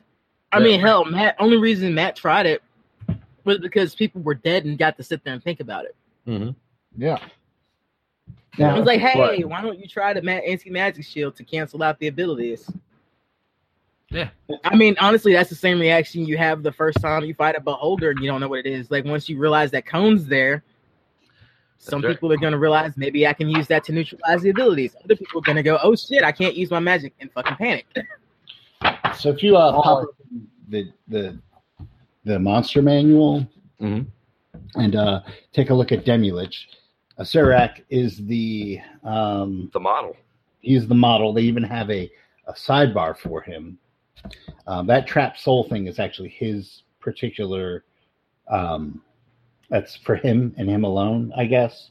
I 0.53 0.59
mean, 0.61 0.79
hell, 0.79 1.03
Matt. 1.03 1.35
Only 1.39 1.57
reason 1.57 1.93
Matt 1.93 2.15
tried 2.15 2.45
it 2.45 2.63
was 3.43 3.57
because 3.57 3.93
people 3.95 4.21
were 4.21 4.33
dead 4.35 4.63
and 4.63 4.77
got 4.77 4.95
to 4.95 5.03
sit 5.03 5.25
there 5.25 5.33
and 5.33 5.43
think 5.43 5.59
about 5.59 5.83
it. 5.83 5.95
Mhm. 6.25 6.55
Yeah. 6.97 7.17
I 8.59 8.77
was 8.77 8.85
like, 8.85 8.99
hey, 8.99 9.19
Right. 9.19 9.49
why 9.49 9.61
don't 9.61 9.79
you 9.79 9.87
try 9.87 10.13
the 10.13 10.21
anti 10.29 10.69
magic 10.69 11.05
shield 11.05 11.35
to 11.37 11.43
cancel 11.43 11.83
out 11.83 11.99
the 11.99 12.07
abilities? 12.07 12.69
Yeah. 14.09 14.29
I 14.63 14.75
mean, 14.75 14.95
honestly, 14.99 15.33
that's 15.33 15.49
the 15.49 15.55
same 15.55 15.79
reaction 15.79 16.25
you 16.25 16.37
have 16.37 16.63
the 16.63 16.71
first 16.71 17.01
time 17.01 17.23
you 17.25 17.33
fight 17.33 17.55
a 17.55 17.61
beholder 17.61 18.11
and 18.11 18.19
you 18.19 18.27
don't 18.27 18.39
know 18.39 18.47
what 18.47 18.59
it 18.59 18.67
is. 18.67 18.91
Like 18.91 19.03
once 19.03 19.27
you 19.27 19.37
realize 19.37 19.71
that 19.71 19.85
cone's 19.85 20.25
there, 20.25 20.63
some 21.79 22.01
right. 22.01 22.11
people 22.11 22.31
are 22.31 22.37
gonna 22.37 22.57
realize 22.57 22.95
maybe 22.97 23.27
I 23.27 23.33
can 23.33 23.49
use 23.49 23.67
that 23.67 23.83
to 23.85 23.91
neutralize 23.91 24.41
the 24.41 24.49
abilities. 24.51 24.95
Other 25.03 25.15
people 25.15 25.39
are 25.39 25.43
gonna 25.43 25.63
go, 25.63 25.77
oh 25.83 25.95
shit, 25.95 26.23
I 26.23 26.31
can't 26.31 26.55
use 26.55 26.71
my 26.71 26.79
magic 26.79 27.13
and 27.19 27.31
fucking 27.33 27.57
panic. 27.57 27.85
so 29.15 29.29
if 29.29 29.43
you 29.43 29.57
uh, 29.57 29.71
Oh. 29.75 29.81
pop 29.81 30.03
up 30.03 30.09
the 30.69 30.91
the 31.07 31.37
the 32.23 32.39
monster 32.39 32.81
manual 32.81 33.45
Mhm. 33.81 34.05
and 34.75 34.95
uh, 34.95 35.21
take 35.51 35.69
a 35.69 35.73
look 35.73 35.91
at 35.91 36.05
Demilich, 36.05 36.55
uh, 36.55 36.84
Acererak 37.19 37.83
is 37.89 38.17
the 38.25 38.79
um, 39.03 39.69
the 39.73 39.79
model 39.79 40.15
he's 40.65 40.87
the 40.87 40.95
model. 40.95 41.31
They 41.31 41.43
even 41.43 41.63
have 41.63 41.89
a, 41.89 42.11
a 42.47 42.53
sidebar 42.53 43.17
for 43.17 43.41
him. 43.41 43.77
Um, 44.67 44.87
that 44.87 45.07
trap 45.07 45.37
soul 45.37 45.63
thing 45.69 45.87
is 45.87 45.99
actually 45.99 46.29
his 46.29 46.83
particular. 46.99 47.85
Um, 48.49 49.01
that's 49.69 49.95
for 49.95 50.15
him 50.15 50.53
and 50.57 50.69
him 50.69 50.83
alone, 50.83 51.31
I 51.35 51.45
guess. 51.45 51.89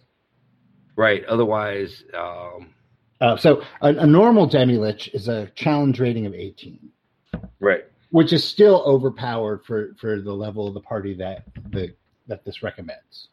right 0.97 1.25
otherwise 1.25 2.05
um 2.17 2.73
Uh, 3.21 3.37
so 3.37 3.63
a, 3.81 3.89
a 3.89 4.07
normal 4.07 4.49
Demilich 4.49 5.13
is 5.13 5.29
a 5.29 5.47
challenge 5.57 5.99
rating 5.99 6.27
of 6.27 6.35
18, 6.35 6.91
right 7.61 7.85
which 8.11 8.33
is 8.33 8.45
still 8.45 8.85
overpowered 8.87 9.65
for, 9.65 9.95
for 9.99 10.21
the 10.21 10.33
level 10.33 10.69
of 10.69 10.75
the 10.75 10.81
party 10.81 11.15
that 11.15 11.45
the 11.71 11.93
that 12.29 12.45
this 12.45 12.63
recommends. 12.63 13.29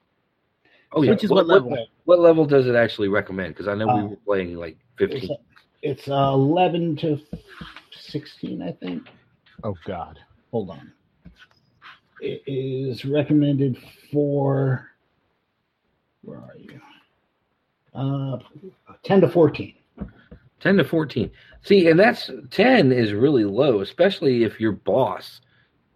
Oh 0.93 1.01
yeah 1.04 1.12
Which 1.12 1.23
is 1.23 1.30
what 1.30 1.47
level? 1.47 1.75
what 2.06 2.19
level 2.19 2.45
does 2.45 2.67
it 2.67 2.75
actually 2.75 3.08
recommend 3.08 3.54
because 3.54 3.67
i 3.67 3.73
know 3.75 3.88
we 3.88 4.01
Uh, 4.01 4.06
were 4.08 4.15
playing 4.25 4.56
like 4.56 4.77
It's, 4.99 5.13
15 5.13 5.38
it's 5.84 6.08
uh, 6.10 6.32
11 6.34 6.95
to 6.97 7.19
16, 7.91 8.62
I 8.62 8.71
think. 8.73 9.08
Oh 9.63 9.75
God. 9.86 10.19
Hold 10.51 10.69
on. 10.71 10.91
It 12.19 12.43
is 12.45 13.04
recommended 13.06 13.77
for. 14.12 14.88
Where 16.23 16.38
are 16.38 16.56
you? 16.58 16.80
Uh, 17.95 18.38
10 19.04 19.21
to 19.21 19.30
14. 19.30 19.73
10 20.60 20.77
to 20.77 20.84
14 20.84 21.32
see 21.63 21.88
and 21.88 21.99
that's 21.99 22.30
10 22.51 22.91
is 22.91 23.13
really 23.13 23.45
low 23.45 23.82
especially 23.82 24.43
if 24.43 24.60
your 24.60 24.71
boss 24.73 25.41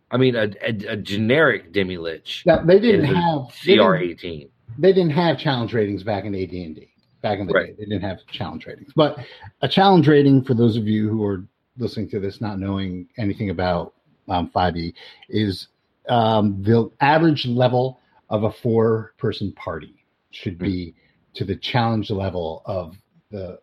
i 0.10 0.18
mean 0.18 0.36
a, 0.36 0.50
a, 0.64 0.94
a 0.94 0.98
generic 0.98 1.72
demi 1.72 1.98
lich 1.98 2.42
Now 2.48 2.64
they 2.64 2.80
didn't 2.80 3.06
is 3.06 3.12
a 3.12 3.16
have 3.16 3.42
they 3.64 3.76
didn't, 3.76 3.86
cr18 3.86 4.50
they 4.78 4.94
didn't 4.94 5.12
have 5.12 5.38
challenge 5.38 5.74
ratings 5.74 6.04
back 6.04 6.26
in 6.26 6.36
AD&D. 6.36 6.90
Back 7.22 7.40
in 7.40 7.48
the 7.48 7.54
Right. 7.54 7.68
day, 7.68 7.74
they 7.80 7.86
didn't 7.86 8.04
have 8.04 8.20
challenge 8.28 8.66
ratings. 8.68 8.92
But 8.96 9.18
a 9.62 9.68
challenge 9.68 10.08
rating 10.08 10.44
for 10.44 10.54
those 10.54 10.78
of 10.78 10.88
you 10.88 11.10
who 11.10 11.24
are 11.26 11.46
listening 11.78 12.08
to 12.10 12.20
this, 12.20 12.40
not 12.40 12.60
knowing 12.60 13.08
anything 13.18 13.50
about 13.50 13.94
um, 14.28 14.50
5e, 14.54 14.94
is 15.30 15.68
um, 16.08 16.62
the 16.62 16.90
average 17.02 17.46
level 17.48 18.00
of 18.30 18.44
a 18.44 18.52
four-person 18.52 19.52
party 19.54 20.06
should 20.32 20.58
be 20.58 20.94
to 21.34 21.46
the 21.46 21.56
challenge 21.56 22.12
level 22.12 22.62
of 22.66 22.96
the 23.32 23.60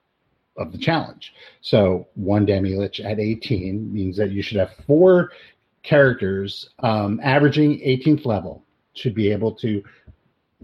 of 0.58 0.70
the 0.70 0.78
challenge. 0.78 1.32
So 1.62 2.06
one 2.14 2.44
demi-lich 2.44 3.00
at 3.00 3.18
18 3.18 3.90
means 3.92 4.16
that 4.18 4.32
you 4.32 4.42
should 4.42 4.58
have 4.58 4.72
four 4.86 5.30
characters 5.82 6.68
um, 6.80 7.20
averaging 7.22 7.78
18th 7.80 8.26
level 8.26 8.62
should 8.94 9.14
be 9.14 9.30
able 9.32 9.52
to 9.54 9.82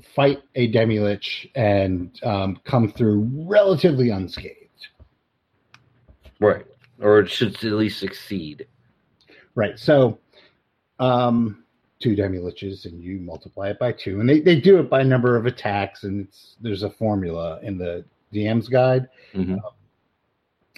fight 0.05 0.43
a 0.55 0.67
demi-lich 0.69 1.49
and 1.55 2.19
um, 2.25 2.59
come 2.65 2.91
through 2.93 3.29
relatively 3.47 4.11
unscathed. 4.11 4.89
right 6.41 6.67
or 7.01 7.21
it 7.21 7.31
should 7.31 7.55
at 7.57 7.73
least 7.73 7.99
succeed 8.01 8.67
Right. 9.59 9.77
So 9.77 10.21
um, 11.01 11.65
two 11.99 12.15
demi-liches 12.15 12.85
and 12.85 13.03
you 13.03 13.19
multiply 13.19 13.71
it 13.71 13.79
by 13.81 13.91
two. 13.91 14.21
And 14.21 14.29
they, 14.29 14.39
they 14.39 14.61
do 14.61 14.79
it 14.79 14.89
by 14.89 15.03
number 15.03 15.37
of 15.37 15.47
attacks 15.47 16.05
and 16.05 16.29
it's 16.29 16.55
there's 16.61 16.85
a 16.85 16.91
formula 16.91 17.59
in 17.65 17.77
the 17.77 18.05
DM's 18.33 18.69
guide. 18.69 19.09
Mhm. 19.35 19.59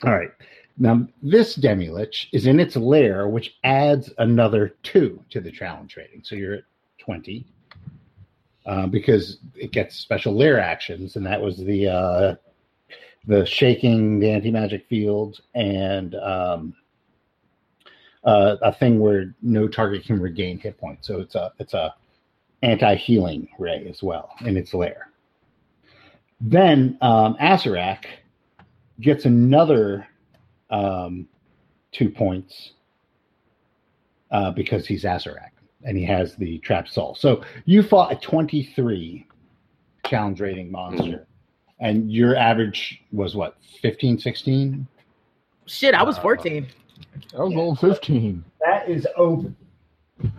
All 0.02 0.16
right. 0.16 0.30
Now, 0.78 1.06
this 1.22 1.56
Demi-Lich 1.56 2.30
is 2.32 2.46
in 2.46 2.58
its 2.58 2.74
lair, 2.74 3.28
which 3.28 3.58
adds 3.64 4.10
another 4.16 4.76
two 4.82 5.22
to 5.28 5.42
the 5.42 5.50
challenge 5.52 5.98
rating. 5.98 6.22
So 6.24 6.34
you're 6.36 6.54
at 6.54 6.64
20 7.00 7.44
uh, 8.66 8.86
because 8.86 9.38
it 9.54 9.72
gets 9.72 9.96
special 9.96 10.36
lair 10.36 10.60
actions, 10.60 11.16
and 11.16 11.26
that 11.26 11.40
was 11.40 11.58
the 11.58 11.88
uh, 11.88 12.34
the 13.26 13.44
shaking, 13.46 14.18
the 14.18 14.30
anti 14.30 14.50
magic 14.50 14.86
field, 14.88 15.40
and 15.54 16.14
um, 16.16 16.74
uh, 18.24 18.56
a 18.62 18.72
thing 18.72 19.00
where 19.00 19.34
no 19.42 19.66
target 19.66 20.04
can 20.04 20.20
regain 20.20 20.58
hit 20.58 20.78
points. 20.78 21.06
So 21.06 21.20
it's 21.20 21.34
a 21.34 21.52
it's 21.58 21.74
a 21.74 21.94
anti 22.62 22.94
healing 22.96 23.48
ray 23.58 23.86
as 23.88 24.02
well 24.02 24.30
in 24.44 24.56
its 24.56 24.74
lair. 24.74 25.08
Then 26.40 26.98
um, 27.00 27.36
Acererak 27.40 28.04
gets 29.00 29.24
another 29.24 30.06
um, 30.70 31.28
two 31.92 32.10
points 32.10 32.72
uh, 34.30 34.50
because 34.50 34.86
he's 34.86 35.04
Acererak 35.04 35.50
and 35.84 35.96
he 35.96 36.04
has 36.04 36.36
the 36.36 36.58
trap 36.58 36.88
soul. 36.88 37.14
So 37.14 37.42
you 37.64 37.82
fought 37.82 38.12
a 38.12 38.16
23 38.16 39.26
challenge 40.06 40.40
rating 40.40 40.70
monster, 40.70 41.26
and 41.80 42.10
your 42.10 42.36
average 42.36 43.02
was 43.12 43.34
what 43.34 43.56
15, 43.80 44.18
16? 44.18 44.86
Shit, 45.66 45.94
I 45.94 46.02
was 46.02 46.18
Uh, 46.18 46.22
14. 46.22 46.66
That 47.32 47.38
was 47.38 47.54
old 47.54 47.78
15. 47.80 48.44
That 48.60 48.88
is 48.88 49.06
over. 49.16 49.52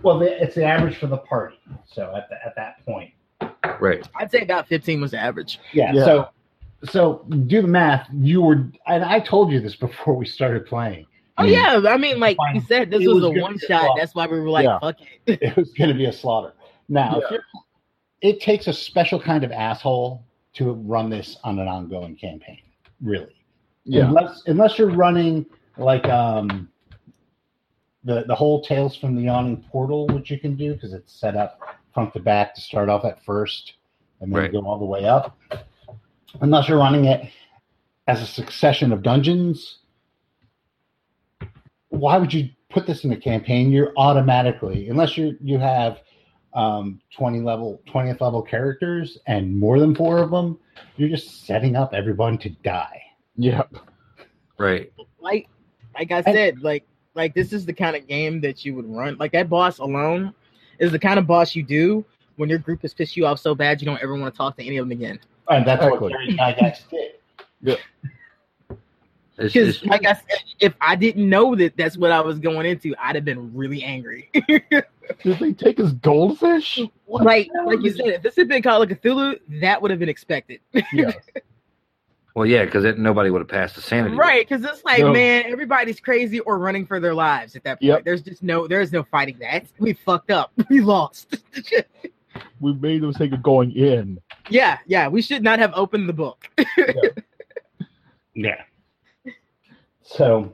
Well, 0.03 0.19
the, 0.19 0.41
it's 0.43 0.55
the 0.55 0.63
average 0.63 0.97
for 0.97 1.07
the 1.07 1.17
party. 1.17 1.59
So 1.87 2.13
at 2.15 2.29
the, 2.29 2.35
at 2.45 2.55
that 2.55 2.85
point, 2.85 3.11
right 3.79 4.07
I'd 4.15 4.29
say 4.29 4.41
about 4.41 4.67
15 4.67 5.01
was 5.01 5.11
the 5.11 5.19
average. 5.19 5.59
yeah, 5.73 5.93
Yeah. 5.93 6.05
So 6.05 6.29
so 6.83 7.25
do 7.47 7.61
the 7.61 7.67
math. 7.67 8.07
You 8.11 8.41
were, 8.41 8.67
and 8.87 9.03
I 9.03 9.19
told 9.19 9.51
you 9.51 9.59
this 9.59 9.75
before 9.75 10.15
we 10.15 10.25
started 10.25 10.65
playing. 10.65 11.05
Oh 11.41 11.45
yeah, 11.45 11.81
I 11.87 11.97
mean, 11.97 12.19
like 12.19 12.37
you 12.53 12.61
said, 12.61 12.89
this 12.91 12.99
was, 13.05 13.21
was 13.21 13.23
a 13.25 13.41
one 13.41 13.57
shot. 13.59 13.95
That's 13.97 14.13
why 14.15 14.27
we 14.27 14.39
were 14.39 14.49
like, 14.49 14.65
Yeah. 14.65 14.79
fuck 14.79 14.97
it. 15.25 15.41
it 15.41 15.55
was 15.55 15.71
going 15.73 15.89
to 15.89 15.95
be 15.95 16.05
a 16.05 16.13
slaughter. 16.13 16.53
Now, 16.89 17.19
if 17.19 17.31
Yeah. 17.31 17.37
it 18.21 18.41
takes 18.41 18.67
a 18.67 18.73
special 18.73 19.19
kind 19.19 19.43
of 19.43 19.51
asshole 19.51 20.23
to 20.53 20.73
run 20.73 21.09
this 21.09 21.37
on 21.43 21.59
an 21.59 21.67
ongoing 21.67 22.15
campaign 22.15 22.59
really. 23.01 23.35
Yeah. 23.85 24.07
Unless 24.07 24.43
unless 24.47 24.77
you're 24.77 24.91
running 24.91 25.45
like 25.77 26.05
um 26.07 26.69
the 28.03 28.23
the 28.27 28.35
whole 28.35 28.61
Tales 28.63 28.95
from 28.95 29.15
the 29.15 29.23
Yawning 29.23 29.63
Portal, 29.71 30.07
which 30.07 30.29
you 30.29 30.39
can 30.39 30.55
do 30.55 30.73
because 30.73 30.93
it's 30.93 31.13
set 31.13 31.35
up 31.35 31.59
front 31.93 32.13
to 32.13 32.19
back 32.19 32.53
to 32.55 32.61
start 32.61 32.89
off 32.89 33.05
at 33.05 33.23
first 33.23 33.73
and 34.19 34.31
then 34.31 34.39
Right. 34.41 34.51
go 34.51 34.59
all 34.65 34.77
the 34.79 34.85
way 34.85 35.05
up. 35.05 35.37
Unless 36.41 36.69
you're 36.69 36.77
running 36.77 37.05
it 37.05 37.29
as 38.07 38.21
a 38.21 38.25
succession 38.25 38.91
of 38.91 39.01
dungeons, 39.03 39.79
why 41.91 42.17
would 42.17 42.33
you 42.33 42.49
put 42.69 42.87
this 42.87 43.03
in 43.03 43.11
a 43.11 43.17
campaign? 43.17 43.71
You're 43.71 43.93
automatically, 43.97 44.89
unless 44.89 45.17
you 45.17 45.37
you 45.41 45.59
have 45.59 45.99
um, 46.53 46.99
20 47.15 47.41
level 47.41 47.81
20th 47.87 48.19
level 48.19 48.41
characters 48.41 49.17
and 49.27 49.55
more 49.55 49.79
than 49.79 49.93
four 49.95 50.17
of 50.17 50.31
them, 50.31 50.57
you're 50.97 51.09
just 51.09 51.45
setting 51.45 51.75
up 51.75 51.93
everyone 51.93 52.37
to 52.39 52.49
die. 52.49 53.01
Yep. 53.37 53.75
Right. 54.57 54.91
like 55.19 55.47
like 55.93 56.11
I 56.11 56.21
said, 56.21 56.61
like 56.61 56.85
like 57.13 57.33
this 57.33 57.51
is 57.53 57.65
the 57.65 57.73
kind 57.73 57.95
of 57.95 58.07
game 58.07 58.41
that 58.41 58.65
you 58.65 58.73
would 58.75 58.89
run. 58.89 59.17
Like 59.17 59.33
that 59.33 59.49
boss 59.49 59.79
alone 59.79 60.33
is 60.79 60.91
the 60.91 60.99
kind 60.99 61.19
of 61.19 61.27
boss 61.27 61.55
you 61.55 61.63
do 61.63 62.05
when 62.37 62.49
your 62.49 62.59
group 62.59 62.81
has 62.83 62.93
pissed 62.93 63.17
you 63.17 63.25
off 63.25 63.39
so 63.39 63.53
bad 63.53 63.81
you 63.81 63.85
don't 63.85 64.01
ever 64.01 64.15
want 64.15 64.33
to 64.33 64.37
talk 64.37 64.55
to 64.57 64.65
any 64.65 64.77
of 64.77 64.87
them 64.87 64.97
again. 64.97 65.19
And 65.49 65.65
that's 65.67 65.83
Exactly. 65.83 66.13
what 66.13 66.13
Gary 66.13 66.37
Gygax 66.37 66.89
did. 66.89 67.11
It's, 67.63 67.81
Because 69.37 69.83
like 69.85 70.05
I 70.05 70.13
said, 70.13 70.43
if 70.59 70.73
I 70.81 70.95
didn't 70.95 71.27
know 71.27 71.55
that 71.55 71.75
that's 71.77 71.97
what 71.97 72.11
I 72.11 72.21
was 72.21 72.39
going 72.39 72.65
into, 72.65 72.93
I'd 72.99 73.15
have 73.15 73.25
been 73.25 73.53
really 73.55 73.83
angry. 73.83 74.29
Did 74.47 75.39
they 75.39 75.53
take 75.53 75.77
his 75.77 75.93
goldfish? 75.93 76.79
like 77.07 77.49
like 77.65 77.81
you 77.81 77.91
said, 77.91 78.07
if 78.07 78.21
this 78.21 78.35
had 78.35 78.47
been 78.47 78.61
Call 78.61 78.81
of 78.81 78.89
Cthulhu, 78.89 79.39
that 79.61 79.81
would 79.81 79.91
have 79.91 79.99
been 79.99 80.09
expected. 80.09 80.59
Yes. 80.93 81.15
well, 82.35 82.45
yeah, 82.45 82.65
because 82.65 82.85
nobody 82.97 83.29
would 83.29 83.39
have 83.39 83.47
passed 83.47 83.75
the 83.75 83.81
sanity. 83.81 84.15
Right, 84.15 84.47
because 84.47 84.63
it's 84.63 84.83
like, 84.85 84.99
No. 84.99 85.11
man, 85.11 85.45
everybody's 85.47 85.99
crazy 85.99 86.39
or 86.41 86.59
running 86.59 86.85
for 86.85 86.99
their 86.99 87.13
lives 87.13 87.55
at 87.55 87.63
that 87.63 87.79
point. 87.79 87.83
Yep. 87.87 88.05
There's 88.05 88.21
just 88.21 88.43
no, 88.43 88.67
there's 88.67 88.91
no 88.91 89.03
fighting 89.03 89.37
that. 89.39 89.65
We 89.79 89.93
fucked 89.93 90.31
up. 90.31 90.51
We 90.69 90.81
lost. 90.81 91.37
We 92.61 92.73
made 92.73 93.01
the 93.01 93.07
mistake 93.07 93.33
of 93.33 93.43
going 93.43 93.71
in. 93.71 94.19
yeah, 94.49 94.77
yeah. 94.85 95.07
We 95.07 95.21
should 95.21 95.43
not 95.43 95.59
have 95.59 95.71
opened 95.73 96.07
the 96.07 96.13
book. 96.13 96.47
Yeah. 98.33 98.63
So 100.15 100.53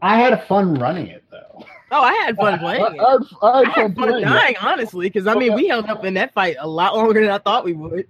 I 0.00 0.18
had 0.18 0.32
a 0.32 0.42
fun 0.46 0.74
running 0.74 1.08
it 1.08 1.24
though. 1.30 1.64
oh, 1.90 2.02
I 2.02 2.12
had 2.14 2.36
fun 2.36 2.54
I, 2.54 2.58
playing 2.58 2.94
it. 2.94 3.00
I, 3.00 3.46
I 3.46 3.60
I 3.60 3.64
had 3.64 3.68
had 3.68 3.74
fun 3.74 3.94
fun 3.94 4.08
playing 4.10 4.24
it. 4.24 4.28
dying, 4.28 4.56
honestly, 4.60 5.06
because 5.06 5.26
I 5.26 5.34
mean, 5.34 5.52
Okay. 5.52 5.62
we 5.62 5.68
held 5.68 5.86
up 5.86 6.04
in 6.04 6.14
that 6.14 6.32
fight 6.34 6.56
a 6.60 6.68
lot 6.68 6.94
longer 6.94 7.20
than 7.20 7.30
I 7.30 7.38
thought 7.38 7.64
we 7.64 7.72
would. 7.72 8.06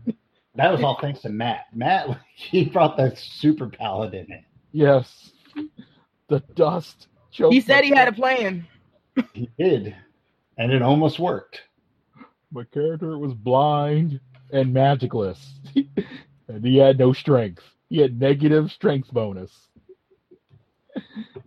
That 0.54 0.72
was 0.72 0.82
all 0.82 0.98
thanks 1.00 1.20
to 1.20 1.28
Matt. 1.28 1.66
Matt 1.74 2.08
he 2.34 2.64
brought 2.64 2.96
the 2.96 3.14
super 3.16 3.68
paladin 3.68 4.26
in. 4.30 4.44
Yes. 4.72 5.30
The 6.28 6.40
dust. 6.54 7.06
choked 7.30 7.54
He 7.54 7.60
said 7.60 7.84
he 7.84 7.90
had 7.90 8.08
a 8.08 8.12
plan. 8.12 8.66
He 9.32 9.48
did. 9.58 9.94
And 10.58 10.72
it 10.72 10.82
almost 10.82 11.18
worked. 11.18 11.62
My 12.50 12.64
character 12.64 13.16
was 13.18 13.32
blind 13.34 14.20
and 14.52 14.72
magicless. 14.74 15.38
and 16.48 16.64
he 16.64 16.76
had 16.76 16.98
no 16.98 17.12
strength. 17.12 17.62
He 17.88 17.98
had 17.98 18.18
negative 18.20 18.70
strength 18.72 19.10
bonus. 19.12 19.52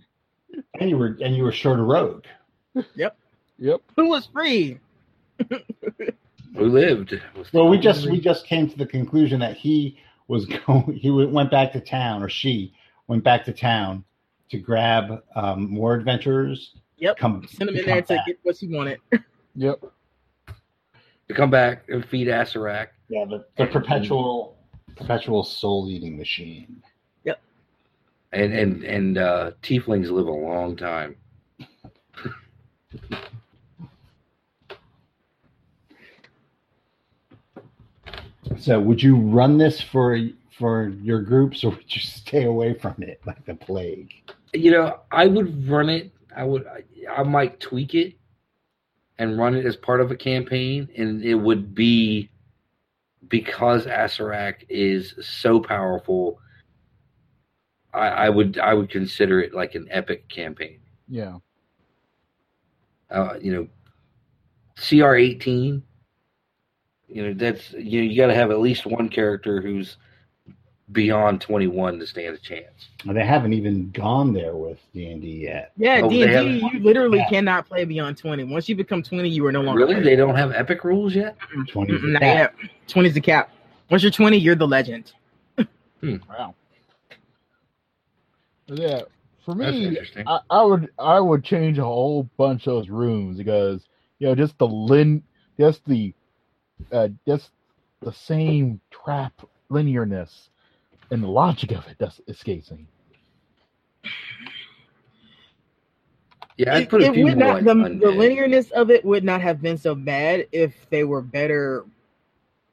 And 0.82 0.90
you 0.90 0.98
were 0.98 1.18
and 1.22 1.34
you 1.36 1.44
were 1.44 1.52
short 1.54 1.80
a 1.80 1.84
rogue. 1.84 2.26
Yep. 2.96 3.16
Yep. 3.60 3.82
Who 3.96 4.10
was 4.10 4.26
free? 4.28 4.80
Who 6.58 6.66
lived? 6.66 7.20
Well, 7.54 7.70
we 7.70 7.78
just 7.78 8.10
we 8.10 8.20
just 8.20 8.46
came 8.46 8.70
to 8.70 8.78
the 8.78 8.86
conclusion 8.86 9.40
that 9.40 9.56
he 9.56 9.98
was 10.28 10.46
going. 10.68 10.94
He 10.94 11.10
went 11.10 11.50
back 11.52 11.72
to 11.74 11.80
town, 11.80 12.22
or 12.22 12.28
she 12.30 12.74
went 13.08 13.24
back 13.24 13.46
to 13.46 13.54
town 13.54 14.04
to 14.50 14.58
grab 14.58 15.24
um, 15.36 15.70
more 15.72 15.94
adventurers. 15.94 16.74
Yep. 16.98 17.18
Come 17.18 17.48
Send 17.50 17.70
him 17.70 17.76
in 17.78 17.84
come 17.86 17.94
there 17.94 18.02
to 18.02 18.14
back. 18.16 18.26
get 18.26 18.40
what 18.44 18.58
he 18.58 18.68
wanted. 18.68 19.00
Yep. 19.56 19.82
to 21.28 21.34
come 21.34 21.50
back 21.50 21.84
and 21.90 22.06
feed 22.06 22.28
Acererak. 22.28 22.88
Yeah, 23.10 23.26
the, 23.26 23.46
the 23.58 23.66
perpetual 23.68 24.56
perpetual 24.96 25.44
soul 25.44 25.90
eating 25.90 26.18
machine. 26.18 26.82
And 28.34 28.54
and 28.54 28.84
and 28.84 29.18
uh, 29.18 29.52
tieflings 29.62 30.10
live 30.10 30.28
a 30.28 30.32
long 30.32 30.78
time. 30.78 31.16
So, 38.58 38.80
would 38.80 39.02
you 39.02 39.16
run 39.16 39.58
this 39.58 39.82
for 39.82 40.20
for 40.52 40.90
your 41.02 41.22
groups, 41.22 41.64
or 41.64 41.72
would 41.72 41.96
you 41.96 42.02
stay 42.02 42.44
away 42.44 42.74
from 42.74 42.96
it 43.00 43.20
like 43.26 43.44
the 43.46 43.56
plague? 43.56 44.14
You 44.54 44.72
know, 44.72 45.00
I 45.12 45.28
would 45.28 45.68
run 45.68 45.90
it. 45.90 46.12
I 46.36 46.44
would. 46.44 46.68
I, 46.68 46.84
I 47.12 47.24
might 47.24 47.60
tweak 47.60 47.96
it 47.96 48.16
and 49.18 49.38
run 49.38 49.56
it 49.56 49.66
as 49.66 49.76
part 49.76 50.02
of 50.02 50.12
a 50.12 50.16
campaign, 50.16 50.88
and 50.96 51.24
it 51.24 51.36
would 51.36 51.74
be 51.74 52.30
because 53.28 53.86
Acererak 53.86 54.66
is 54.70 55.16
so 55.22 55.60
powerful. 55.60 56.40
I, 57.94 58.08
I 58.08 58.30
would 58.30 58.58
I 58.60 58.74
would 58.74 58.90
consider 58.90 59.42
it 59.42 59.54
like 59.54 59.76
an 59.76 59.88
epic 59.92 60.28
campaign. 60.30 60.80
Yeah. 61.10 61.38
uh, 63.10 63.36
you 63.42 63.54
know, 63.54 63.68
CR 64.88 65.16
eighteen. 65.16 65.84
You 67.08 67.24
know 67.28 67.34
that's 67.34 67.74
you 67.74 68.02
know, 68.02 68.08
you 68.10 68.16
got 68.18 68.28
to 68.28 68.36
have 68.36 68.52
at 68.52 68.60
least 68.60 68.86
one 68.86 69.10
character 69.10 69.60
who's 69.62 69.98
beyond 70.94 71.42
twenty 71.42 71.68
one 71.68 72.00
to 72.00 72.08
stand 72.08 72.36
a 72.36 72.38
chance. 72.38 72.88
Well, 73.06 73.14
they 73.14 73.26
haven't 73.26 73.52
even 73.54 73.92
gone 73.92 74.32
there 74.34 74.56
with 74.56 74.78
D 74.94 75.08
and 75.12 75.22
D 75.22 75.28
yet. 75.44 75.74
Yeah, 75.78 76.02
Oh, 76.04 76.10
D 76.10 76.24
they 76.24 76.36
and 76.36 76.62
D, 76.62 76.70
you 76.74 76.80
literally 76.84 77.18
Yeah. 77.20 77.30
cannot 77.30 77.68
play 77.68 77.84
beyond 77.84 78.18
twenty. 78.18 78.46
Once 78.46 78.70
you 78.70 78.76
become 78.78 79.04
twenty, 79.04 79.28
you 79.28 79.46
are 79.46 79.52
no 79.52 79.62
longer. 79.62 79.86
Really, 79.86 80.02
they 80.02 80.16
don't 80.16 80.36
have 80.36 80.54
epic 80.54 80.86
rules 80.86 81.14
yet. 81.14 81.36
Twenty. 81.68 81.98
Not 82.02 82.22
yet. 82.22 82.54
Twenty's 82.88 83.14
the 83.14 83.22
cap. 83.22 83.52
Once 83.90 84.04
you're 84.04 84.12
twenty, 84.12 84.38
you're 84.38 84.56
the 84.56 84.68
legend. 84.68 85.12
Wow. 86.02 86.56
But 88.72 88.80
yeah. 88.80 89.02
For 89.46 89.54
me. 89.54 89.98
I, 90.26 90.40
I 90.50 90.64
would 90.64 90.90
I 90.98 91.20
would 91.20 91.44
change 91.44 91.78
a 91.78 91.84
whole 91.84 92.30
bunch 92.38 92.68
of 92.68 92.76
those 92.76 92.90
rooms 92.90 93.38
because 93.38 93.86
you 94.20 94.28
know 94.28 94.36
just 94.36 94.58
the 94.60 94.68
lin 94.68 95.24
just 95.60 95.84
the 95.86 96.14
uh 96.94 97.10
just 97.28 97.52
the 98.02 98.14
same 98.14 98.80
trap 98.90 99.34
linearness 99.70 100.48
and 101.12 101.22
the 101.22 101.28
logic 101.28 101.72
of 101.74 101.86
it 101.88 101.98
just 102.00 102.22
escapes 102.30 102.72
me. 102.72 102.88
yeah, 106.58 106.76
I'd 106.76 106.84
It- 106.84 106.90
put 106.90 107.02
a 107.02 107.06
it 107.08 107.14
few 107.14 107.26
would 107.26 107.38
not, 107.38 107.66
the, 107.66 107.74
the 107.74 108.08
linearness 108.08 108.72
of 108.72 108.90
it 108.90 109.04
would 109.04 109.26
not 109.26 109.42
have 109.42 109.62
been 109.62 109.78
so 109.78 109.96
bad 109.96 110.48
if 110.54 110.90
they 110.90 111.04
were 111.04 111.22
better 111.22 111.84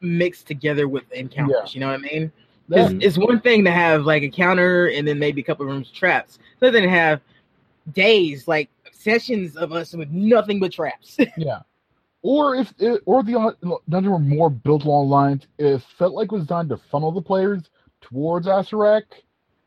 mixed 0.00 0.46
together 0.46 0.86
with 0.86 1.10
encounters. 1.10 1.74
You 1.74 1.80
know 1.80 1.88
what 1.88 1.94
I 1.98 2.02
mean? 2.02 2.32
'Cause 2.70 2.88
That, 2.88 2.90
mm-hmm. 2.90 3.02
it's 3.02 3.18
one 3.18 3.40
thing 3.40 3.64
to 3.64 3.70
have 3.70 4.04
like 4.04 4.22
a 4.22 4.28
counter 4.28 4.88
and 4.88 5.06
then 5.06 5.18
maybe 5.18 5.40
a 5.40 5.44
couple 5.44 5.66
of 5.66 5.72
rooms 5.72 5.88
of 5.88 5.94
traps. 5.94 6.38
Other 6.60 6.70
than 6.70 6.88
have 6.88 7.20
days 7.92 8.46
like 8.46 8.68
sessions 8.92 9.56
of 9.56 9.72
us 9.72 9.94
with 9.94 10.10
nothing 10.10 10.60
but 10.60 10.72
traps. 10.72 11.16
yeah. 11.36 11.60
Or 12.22 12.56
if 12.56 12.74
it, 12.78 13.00
or 13.06 13.22
the 13.22 13.78
dungeon 13.88 14.10
were 14.10 14.18
more 14.18 14.50
built 14.50 14.84
along 14.84 15.08
lines, 15.08 15.46
it 15.56 15.80
felt 15.98 16.14
like 16.14 16.26
it 16.26 16.32
was 16.32 16.42
designed 16.42 16.68
to 16.70 16.76
funnel 16.76 17.12
the 17.12 17.22
players 17.22 17.70
towards 18.00 18.46
Acererak, 18.46 19.04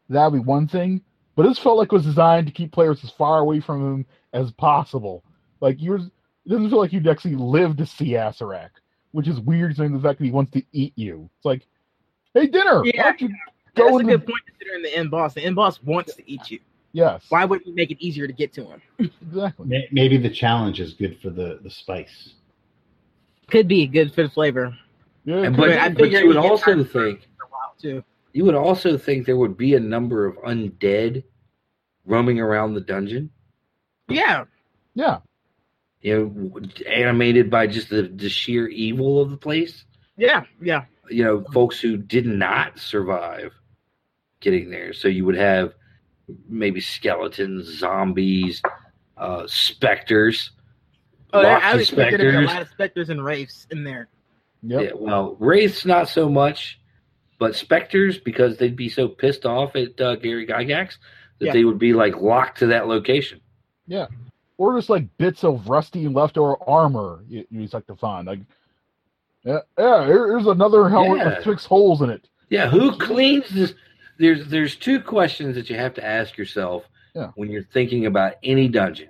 that 0.10 0.32
would 0.32 0.40
be 0.40 0.46
one 0.46 0.68
thing. 0.68 1.02
But 1.36 1.44
this 1.44 1.58
felt 1.58 1.78
like 1.78 1.92
it 1.92 1.96
was 1.96 2.06
designed 2.06 2.48
to 2.48 2.54
keep 2.54 2.72
players 2.72 3.04
as 3.04 3.10
far 3.10 3.40
away 3.40 3.62
from 3.62 3.82
him 3.82 4.06
as 4.34 4.52
possible. 4.52 5.24
Like 5.62 5.82
yours, 5.82 6.04
it 6.46 6.50
doesn't 6.50 6.70
feel 6.70 6.80
like 6.80 6.92
you'd 6.92 7.08
actually 7.08 7.36
live 7.36 7.78
to 7.78 7.86
see 7.86 8.12
Acererak, 8.12 8.72
which 9.12 9.28
is 9.28 9.40
weird. 9.40 9.76
Saying 9.76 9.94
the 9.94 10.00
fact 10.00 10.20
that 10.20 10.26
he 10.26 10.32
wants 10.32 10.52
to 10.52 10.64
eat 10.74 10.94
you. 10.96 11.30
It's 11.38 11.46
like, 11.46 11.66
hey, 12.34 12.48
dinner. 12.48 12.82
Yeah. 12.86 13.04
Why 13.04 13.10
don't 13.12 13.22
you 13.22 13.30
That's 13.76 13.90
go 13.90 13.98
a 13.98 14.00
in 14.00 14.08
good 14.08 14.22
the 14.22 14.26
point 14.26 14.42
considering 14.48 14.82
the 14.84 14.96
end 14.96 15.12
boss. 15.12 15.34
The 15.34 15.44
end 15.44 15.56
boss 15.56 15.82
wants 15.84 16.16
to 16.16 16.24
eat 16.32 16.50
you. 16.52 16.60
yes? 16.94 17.26
Why 17.30 17.46
wouldn't 17.46 17.68
you 17.68 17.76
make 17.76 17.92
it 17.92 17.98
easier 18.00 18.28
to 18.28 18.34
get 18.34 18.54
to 18.54 18.66
him? 18.66 18.82
Exactly. 19.32 19.88
Maybe 19.92 20.18
the 20.18 20.30
challenge 20.30 20.80
is 20.80 20.94
good 20.94 21.20
for 21.22 21.30
the 21.30 21.60
the 21.64 21.70
spice. 21.70 22.34
Could 23.50 23.68
be 23.68 23.88
good 23.88 24.14
for 24.14 24.24
the 24.24 24.30
flavor. 24.30 24.76
Yeah, 25.26 25.38
And, 25.44 25.56
but, 25.56 25.68
But 25.70 25.78
I 25.78 25.90
but 25.90 26.12
you 26.12 26.28
would 26.28 26.38
also 26.38 26.84
think 26.84 27.22
For 27.38 27.44
a 27.46 27.50
while 27.50 27.76
too. 27.82 28.04
you 28.34 28.44
would 28.46 28.56
also 28.56 28.98
think 28.98 29.26
there 29.26 29.38
would 29.38 29.56
be 29.58 29.76
a 29.76 29.80
number 29.80 30.26
of 30.26 30.36
undead 30.38 31.24
roaming 32.06 32.40
around 32.40 32.74
the 32.74 32.82
dungeon. 32.82 33.30
Yeah. 34.10 34.46
yeah. 34.96 35.20
You 36.02 36.52
know, 36.54 36.60
animated 36.90 37.50
by 37.52 37.68
just 37.68 37.90
the, 37.90 38.04
the 38.04 38.28
sheer 38.30 38.68
evil 38.68 39.22
of 39.22 39.30
the 39.30 39.38
place. 39.38 39.86
Yeah. 40.18 40.44
Yeah. 40.62 40.86
You 41.12 41.24
know, 41.24 41.44
folks 41.54 41.80
who 41.80 41.98
did 41.98 42.26
not 42.26 42.80
survive 42.80 43.52
getting 44.40 44.70
there. 44.72 44.94
So 44.94 45.08
you 45.08 45.26
would 45.26 45.36
have 45.36 45.74
maybe 46.48 46.80
skeletons, 46.82 47.66
zombies, 47.68 48.62
uh, 49.18 49.44
specters. 49.48 50.52
Oh, 51.34 51.42
lots 51.42 51.64
I 51.64 51.76
was 51.76 51.90
expecting 51.90 52.20
there 52.20 52.42
a 52.42 52.46
lot 52.46 52.62
of 52.62 52.70
specters 52.70 53.10
and 53.10 53.24
wraiths 53.24 53.68
in 53.72 53.84
there. 53.84 54.10
Yep. 54.64 54.82
Yeah, 54.82 54.92
well, 54.96 55.36
wraiths 55.40 55.86
not 55.86 56.08
so 56.10 56.30
much, 56.30 56.80
But 57.40 57.56
specters, 57.56 58.20
because 58.20 58.58
they'd 58.58 58.76
be 58.76 58.88
so 58.90 59.08
pissed 59.08 59.48
off 59.48 59.76
at 59.76 60.00
uh, 60.00 60.16
Gary 60.18 60.46
Gygax 60.46 60.98
that 61.40 61.48
Yeah. 61.48 61.54
they 61.54 61.64
would 61.66 61.80
be 61.80 61.92
like 61.94 62.16
locked 62.18 62.60
to 62.60 62.68
that 62.68 62.88
location. 62.88 63.42
Yeah, 63.88 64.06
or 64.60 64.78
just 64.78 64.90
like 64.92 65.06
bits 65.18 65.44
of 65.44 65.68
rusty 65.68 66.08
leftover 66.08 66.56
armor 66.70 67.24
you, 67.28 67.46
you 67.50 67.62
just 67.64 67.74
like 67.74 67.88
to 67.88 67.96
find. 67.96 68.28
Like, 68.28 68.42
yeah, 69.44 69.60
yeah 69.78 70.06
here's 70.06 70.46
another 70.48 70.90
helmet 70.90 71.18
Yeah. 71.20 71.36
with 71.36 71.44
six 71.44 71.66
holes 71.66 72.02
in 72.02 72.10
it. 72.10 72.28
Yeah, 72.50 72.70
who 72.70 72.98
cleans 72.98 73.50
this? 73.50 73.74
There's 74.20 74.48
there's 74.48 74.76
two 74.76 75.00
questions 75.02 75.56
that 75.56 75.70
you 75.70 75.76
have 75.78 75.94
to 75.96 76.06
ask 76.06 76.38
yourself 76.38 76.84
Yeah. 77.16 77.32
when 77.36 77.50
you're 77.50 77.64
thinking 77.64 78.06
about 78.06 78.34
any 78.44 78.68
dungeon. 78.68 79.10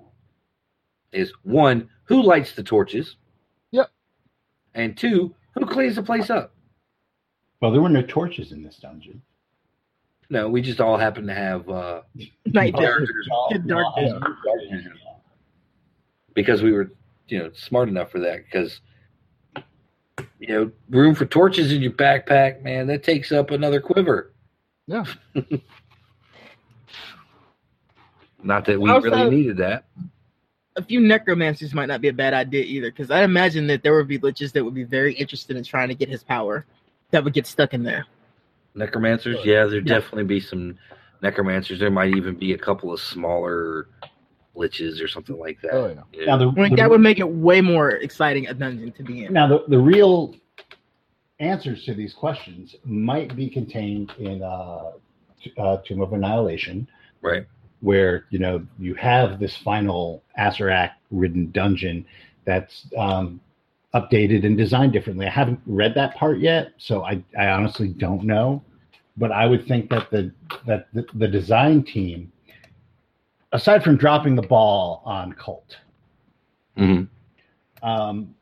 Is 1.12 1.34
one, 1.44 1.90
who 2.06 2.22
lights 2.22 2.54
the 2.54 2.64
torches? 2.64 3.18
Yep. 3.72 3.90
And 4.74 4.96
two, 4.98 5.36
who 5.56 5.66
cleans 5.66 5.96
the 5.96 6.04
place 6.04 6.30
up? 6.30 6.54
Well, 7.62 7.72
there 7.72 7.82
were 7.82 7.90
no 7.90 8.02
torches 8.04 8.52
in 8.54 8.64
this 8.64 8.78
dungeon. 8.78 9.22
No, 10.30 10.48
we 10.48 10.62
just 10.62 10.80
all 10.80 10.98
happen 10.98 11.28
to 11.28 11.34
have 11.34 11.68
uh, 11.70 12.02
Night 12.46 12.74
vision. 12.74 12.80
characters 12.80 13.28
Good 13.52 13.68
dark 13.68 13.86
because 16.34 16.62
we 16.62 16.72
were, 16.72 16.92
you 17.28 17.40
know, 17.40 17.52
smart 17.54 17.90
enough 17.90 18.12
for 18.12 18.20
that. 18.20 18.46
Because 18.46 18.80
you 20.42 20.48
know, 20.48 20.72
room 20.90 21.14
for 21.14 21.26
torches 21.28 21.72
in 21.72 21.82
your 21.84 21.92
backpack, 21.92 22.64
man, 22.64 22.88
that 22.88 23.04
takes 23.04 23.32
up 23.32 23.52
another 23.52 23.80
quiver. 23.80 24.34
Yeah. 24.88 25.06
Not 28.44 28.66
that 28.66 28.82
we 28.82 28.90
Also- 28.90 29.10
really 29.12 29.30
needed 29.30 29.58
that. 29.58 29.86
A 30.78 30.82
few 30.82 31.00
necromancers 31.02 31.74
might 31.74 31.88
not 31.88 32.00
be 32.02 32.08
a 32.08 32.14
bad 32.14 32.34
idea 32.34 32.64
either, 32.64 32.90
because 32.90 33.12
I 33.12 33.24
imagine 33.24 33.68
that 33.68 33.84
there 33.84 33.94
would 33.94 34.08
be 34.08 34.18
liches 34.18 34.54
that 34.54 34.64
would 34.64 34.74
be 34.74 34.86
very 34.86 35.14
interested 35.14 35.58
in 35.58 35.64
trying 35.66 35.90
to 35.90 35.96
get 35.96 36.08
his 36.08 36.24
power 36.24 36.66
that 37.12 37.24
would 37.26 37.34
get 37.34 37.46
stuck 37.46 37.74
in 37.74 37.84
there. 37.84 38.06
Necromancers, 38.74 39.46
yeah, 39.46 39.66
there'd 39.66 39.86
Yeah. 39.88 39.96
definitely 39.96 40.24
be 40.24 40.40
some 40.40 40.78
necromancers. 41.22 41.78
There 41.80 41.92
might 41.92 42.16
even 42.16 42.36
be 42.36 42.54
a 42.54 42.58
couple 42.58 42.92
of 42.94 43.02
smaller 43.02 43.90
liches 44.56 45.02
or 45.02 45.08
something 45.08 45.38
like 45.38 45.60
that. 45.62 45.72
Oh 45.74 45.88
yeah. 45.88 46.02
Yeah. 46.14 46.26
Now 46.26 46.38
the, 46.38 46.48
I 46.50 46.52
mean, 46.62 46.70
the- 46.72 46.76
that 46.78 46.90
would 46.90 47.02
make 47.02 47.20
it 47.20 47.28
way 47.30 47.62
more 47.62 47.92
exciting 47.92 48.48
a 48.48 48.54
dungeon 48.54 48.92
to 48.94 49.04
be 49.04 49.26
in. 49.26 49.34
now 49.34 49.48
the, 49.48 49.64
the 49.68 49.80
real 49.80 50.36
answers 51.40 51.84
to 51.86 51.94
these 51.94 52.14
questions 52.14 52.76
might 52.86 53.36
be 53.36 53.50
contained 53.50 54.12
in 54.20 54.44
uh, 54.44 54.92
uh, 55.58 55.78
Tomb 55.86 56.02
of 56.02 56.14
Annihilation, 56.14 56.88
Right. 57.22 57.46
where 57.82 58.26
you 58.30 58.40
know 58.40 58.66
you 58.80 58.94
have 58.96 59.40
this 59.40 59.56
final 59.58 60.24
Acererak 60.38 60.92
ridden 61.10 61.52
dungeon 61.52 62.06
that's 62.46 62.88
um, 62.98 63.40
updated 63.94 64.46
and 64.46 64.58
designed 64.58 64.94
differently. 64.94 65.26
I 65.28 65.30
haven't 65.32 65.60
read 65.66 65.94
that 65.96 66.16
part 66.16 66.40
yet, 66.40 66.74
so 66.78 67.04
I, 67.04 67.24
I 67.38 67.48
honestly 67.50 67.90
don't 67.90 68.24
know. 68.24 68.64
But 69.18 69.32
I 69.32 69.46
would 69.46 69.68
think 69.68 69.90
that 69.90 70.10
the 70.12 70.32
that 70.68 70.88
the, 70.94 71.06
the 71.16 71.28
design 71.28 71.84
team, 71.84 72.32
aside 73.52 73.84
from 73.84 73.98
dropping 73.98 74.36
the 74.36 74.42
ball 74.42 75.02
on 75.06 75.34
Cult, 75.34 75.78
hmm 76.78 77.04
um, 77.84 78.36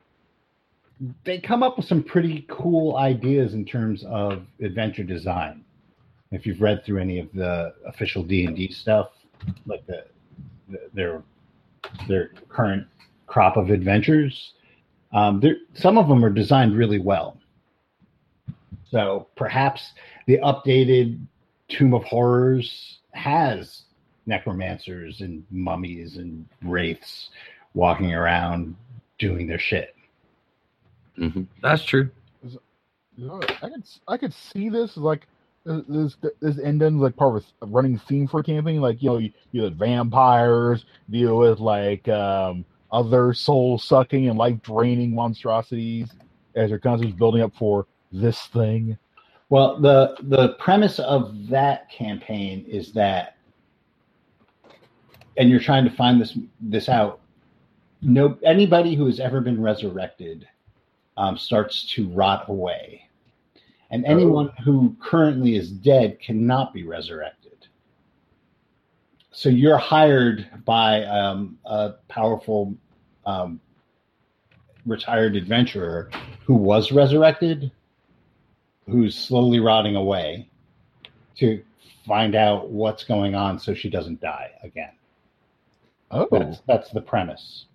they 1.23 1.39
come 1.39 1.63
up 1.63 1.77
with 1.77 1.85
some 1.85 2.03
pretty 2.03 2.45
cool 2.49 2.97
ideas 2.97 3.53
in 3.53 3.63
terms 3.63 4.03
of 4.03 4.45
adventure 4.61 5.03
design. 5.03 5.63
If 6.31 6.45
you've 6.45 6.61
read 6.61 6.83
through 6.85 6.99
any 6.99 7.19
of 7.19 7.31
the 7.33 7.73
official 7.85 8.21
D 8.21 8.45
and 8.45 8.55
D 8.55 8.69
stuff, 8.71 9.09
like 9.65 9.85
the, 9.87 10.05
the 10.67 10.89
their 10.93 11.23
their 12.07 12.31
current 12.49 12.85
crop 13.27 13.57
of 13.57 13.69
adventures, 13.69 14.53
um, 15.13 15.41
some 15.73 15.97
of 15.97 16.07
them 16.07 16.23
are 16.23 16.29
designed 16.29 16.75
really 16.75 16.99
well. 16.99 17.37
So 18.91 19.27
perhaps 19.35 19.93
the 20.27 20.37
updated 20.39 21.19
Tomb 21.69 21.93
of 21.93 22.03
Horrors 22.03 22.99
has 23.11 23.83
necromancers 24.29 25.21
and 25.21 25.45
mummies 25.51 26.17
and 26.17 26.47
wraiths 26.63 27.31
walking 27.75 28.13
around 28.15 28.77
doing 29.19 29.47
their 29.47 29.59
shit. 29.59 29.95
hmm 31.17 31.43
That's 31.61 31.83
true. 31.83 32.09
I 33.63 33.69
could 33.69 33.83
I 34.07 34.17
could 34.17 34.33
see 34.33 34.69
this 34.69 34.97
like 34.97 35.27
this 35.65 36.17
this 36.41 36.59
ending 36.63 36.99
like 36.99 37.15
part 37.17 37.37
of 37.37 37.45
a 37.61 37.67
running 37.67 37.99
theme 37.99 38.27
for 38.27 38.43
camping. 38.43 38.81
Like 38.81 39.03
you 39.03 39.09
know 39.09 39.17
you, 39.19 39.31
you 39.51 39.63
had 39.63 39.77
vampires 39.77 40.85
deal 41.09 41.37
with 41.39 41.59
like 41.59 42.07
um, 42.09 42.65
other 42.91 43.33
soul 43.33 43.79
sucking 43.79 44.29
and 44.29 44.39
life 44.39 44.61
draining 44.63 45.15
monstrosities 45.15 46.09
as 46.55 46.71
you're 46.71 46.79
constantly 46.79 47.17
building 47.17 47.43
up 47.43 47.53
for 47.55 47.87
this 48.11 48.47
thing. 48.47 48.97
Well, 49.49 49.79
the 49.81 50.17
the 50.23 50.55
premise 50.59 50.99
of 50.99 51.49
that 51.49 51.89
campaign 51.91 52.65
is 52.67 52.93
that, 52.93 53.37
and 55.39 55.49
you're 55.49 55.59
trying 55.59 55.85
to 55.85 55.89
find 55.89 56.21
this 56.21 56.37
this 56.61 56.87
out. 56.87 57.21
No, 58.01 58.37
anybody 58.43 58.95
who 58.95 59.07
has 59.07 59.19
ever 59.19 59.41
been 59.41 59.61
resurrected 59.61 60.47
um, 61.17 61.37
starts 61.37 61.91
to 61.93 62.07
rot 62.09 62.47
away, 62.47 63.09
and 63.89 64.05
anyone 64.05 64.51
who 64.63 64.95
currently 65.01 65.55
is 65.55 65.71
dead 65.71 66.19
cannot 66.19 66.73
be 66.73 66.83
resurrected. 66.83 67.67
So 69.31 69.49
you're 69.49 69.77
hired 69.77 70.47
by 70.65 71.03
um, 71.05 71.57
a 71.65 71.93
powerful 72.09 72.75
um, 73.25 73.59
retired 74.85 75.35
adventurer 75.35 76.11
who 76.45 76.55
was 76.55 76.91
resurrected 76.91 77.71
who's 78.89 79.15
slowly 79.15 79.59
rotting 79.59 79.95
away 79.95 80.49
to 81.37 81.63
find 82.05 82.35
out 82.35 82.69
what's 82.69 83.03
going 83.03 83.35
on 83.35 83.59
so 83.59 83.73
she 83.73 83.89
doesn't 83.89 84.19
die 84.19 84.49
again. 84.63 84.91
Oh, 86.11 86.27
That's, 86.31 86.59
that's 86.67 86.89
the 86.91 87.01
premise. 87.01 87.65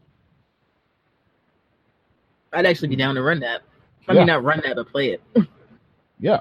I'd 2.52 2.66
actually 2.66 2.88
be 2.88 2.96
down 2.96 3.14
to 3.14 3.22
run 3.22 3.40
that. 3.40 3.62
I 4.08 4.12
Yeah. 4.12 4.18
mean, 4.20 4.26
not 4.28 4.44
run 4.44 4.60
that, 4.64 4.76
but 4.76 4.88
play 4.88 5.10
it. 5.10 5.22
yeah. 6.18 6.40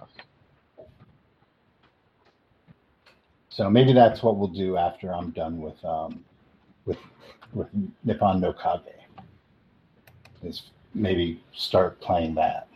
So 3.50 3.70
maybe 3.70 3.94
that's 3.94 4.24
what 4.24 4.38
we'll 4.38 4.48
do 4.48 4.78
after 4.78 5.14
I'm 5.14 5.30
done 5.32 5.62
with 5.62 5.84
um, 5.86 6.24
with 6.86 6.98
with 7.54 7.68
Nippon 8.04 8.42
no 8.42 8.52
Kage. 8.54 8.82
Is 10.44 10.64
maybe 10.96 11.42
start 11.54 12.00
playing 12.02 12.34
that. 12.36 12.68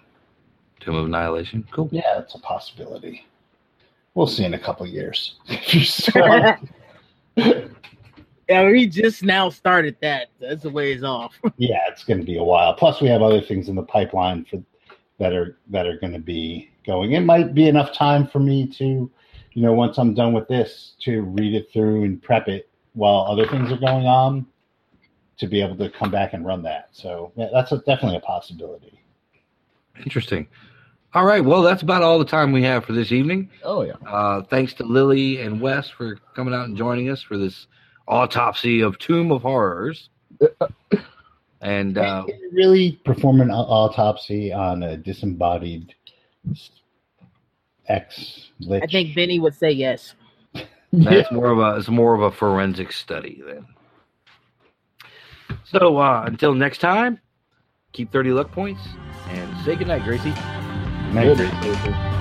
Tomb 0.80 0.96
of 0.96 1.06
Annihilation. 1.06 1.68
Cool. 1.72 1.90
Yeah, 1.92 2.14
that's 2.16 2.36
a 2.36 2.40
possibility. 2.40 3.26
We'll 4.14 4.28
see 4.28 4.46
in 4.46 4.54
a 4.54 4.60
couple 4.60 4.86
years. 4.86 5.36
If 8.48 8.54
Yeah, 8.54 8.70
we 8.70 8.88
just 8.88 9.24
now 9.24 9.50
started 9.50 9.98
that. 10.02 10.28
That's 10.40 10.66
a 10.66 10.70
ways 10.70 11.04
off. 11.04 11.34
yeah, 11.58 11.80
it's 11.90 12.04
going 12.04 12.20
to 12.20 12.26
be 12.26 12.38
a 12.38 12.44
while. 12.44 12.74
Plus, 12.74 13.02
we 13.02 13.08
have 13.10 13.22
other 13.22 13.42
things 13.42 13.70
in 13.70 13.76
the 13.76 13.84
pipeline 13.84 14.46
for 14.46 14.62
that 15.20 15.34
are 15.34 15.58
that 15.70 15.86
are 15.86 15.98
going 15.98 16.14
to 16.14 16.20
be 16.20 16.70
going. 16.86 17.14
It 17.14 17.22
might 17.22 17.54
be 17.54 17.68
enough 17.68 17.94
time 17.94 18.28
for 18.28 18.40
me 18.40 18.68
to, 18.68 19.12
you 19.54 19.62
know, 19.62 19.74
once 19.74 19.98
I'm 19.98 20.14
done 20.14 20.34
with 20.34 20.48
this, 20.48 20.96
to 21.02 21.22
read 21.22 21.56
it 21.56 21.72
through 21.74 22.04
and 22.04 22.22
prep 22.22 22.48
it 22.48 22.70
while 22.94 23.26
other 23.28 23.48
things 23.48 23.72
are 23.72 23.78
going 23.78 24.06
on, 24.06 24.46
to 25.38 25.48
be 25.48 25.62
able 25.62 25.76
to 25.78 25.90
come 25.90 26.12
back 26.12 26.34
and 26.34 26.46
run 26.46 26.64
that. 26.64 26.90
So 26.92 27.32
yeah, 27.36 27.50
that's 27.52 27.72
a, 27.72 27.78
definitely 27.80 28.18
a 28.18 28.22
possibility. 28.22 29.00
Interesting. 30.04 30.48
All 31.14 31.26
right. 31.26 31.44
Well, 31.44 31.64
that's 31.64 31.82
about 31.82 32.04
all 32.04 32.20
the 32.20 32.26
time 32.26 32.52
we 32.52 32.64
have 32.64 32.86
for 32.86 32.94
this 32.94 33.12
evening. 33.12 33.50
Oh 33.64 33.82
yeah. 33.82 33.94
Uh, 34.06 34.44
thanks 34.44 34.74
to 34.76 34.84
Lily 34.84 35.42
and 35.42 35.60
Wes 35.60 35.90
for 35.90 36.18
coming 36.36 36.54
out 36.54 36.66
and 36.66 36.78
joining 36.78 37.10
us 37.10 37.22
for 37.22 37.38
this 37.38 37.68
autopsy 38.08 38.82
of 38.82 38.98
Tomb 39.00 39.32
of 39.32 39.42
Horrors. 39.42 40.10
And 41.60 41.98
uh, 41.98 42.24
really 42.52 43.02
perform 43.04 43.42
an 43.42 43.50
autopsy 43.50 44.54
on 44.54 44.84
a 44.84 44.96
disembodied 44.96 45.96
ex 47.88 48.50
lich. 48.60 48.84
I 48.84 48.86
think 48.86 49.16
Benny 49.16 49.40
would 49.40 49.56
say 49.56 49.72
yes. 49.72 50.14
that's 50.94 51.32
more 51.32 51.50
of 51.50 51.58
a 51.58 51.80
it's 51.80 51.90
more 51.90 52.14
of 52.14 52.22
a 52.22 52.32
forensic 52.32 52.92
study 52.92 53.42
then. 53.46 53.66
So 55.64 55.98
uh, 55.98 56.24
until 56.28 56.54
next 56.54 56.78
time, 56.78 57.20
keep 57.92 58.12
thirty 58.12 58.30
luck 58.30 58.52
points 58.52 58.82
and 59.30 59.66
say 59.66 59.76
goodnight, 59.76 60.04
Gracie. 60.04 60.34
Maybe. 61.12 61.50
Good. 61.62 62.17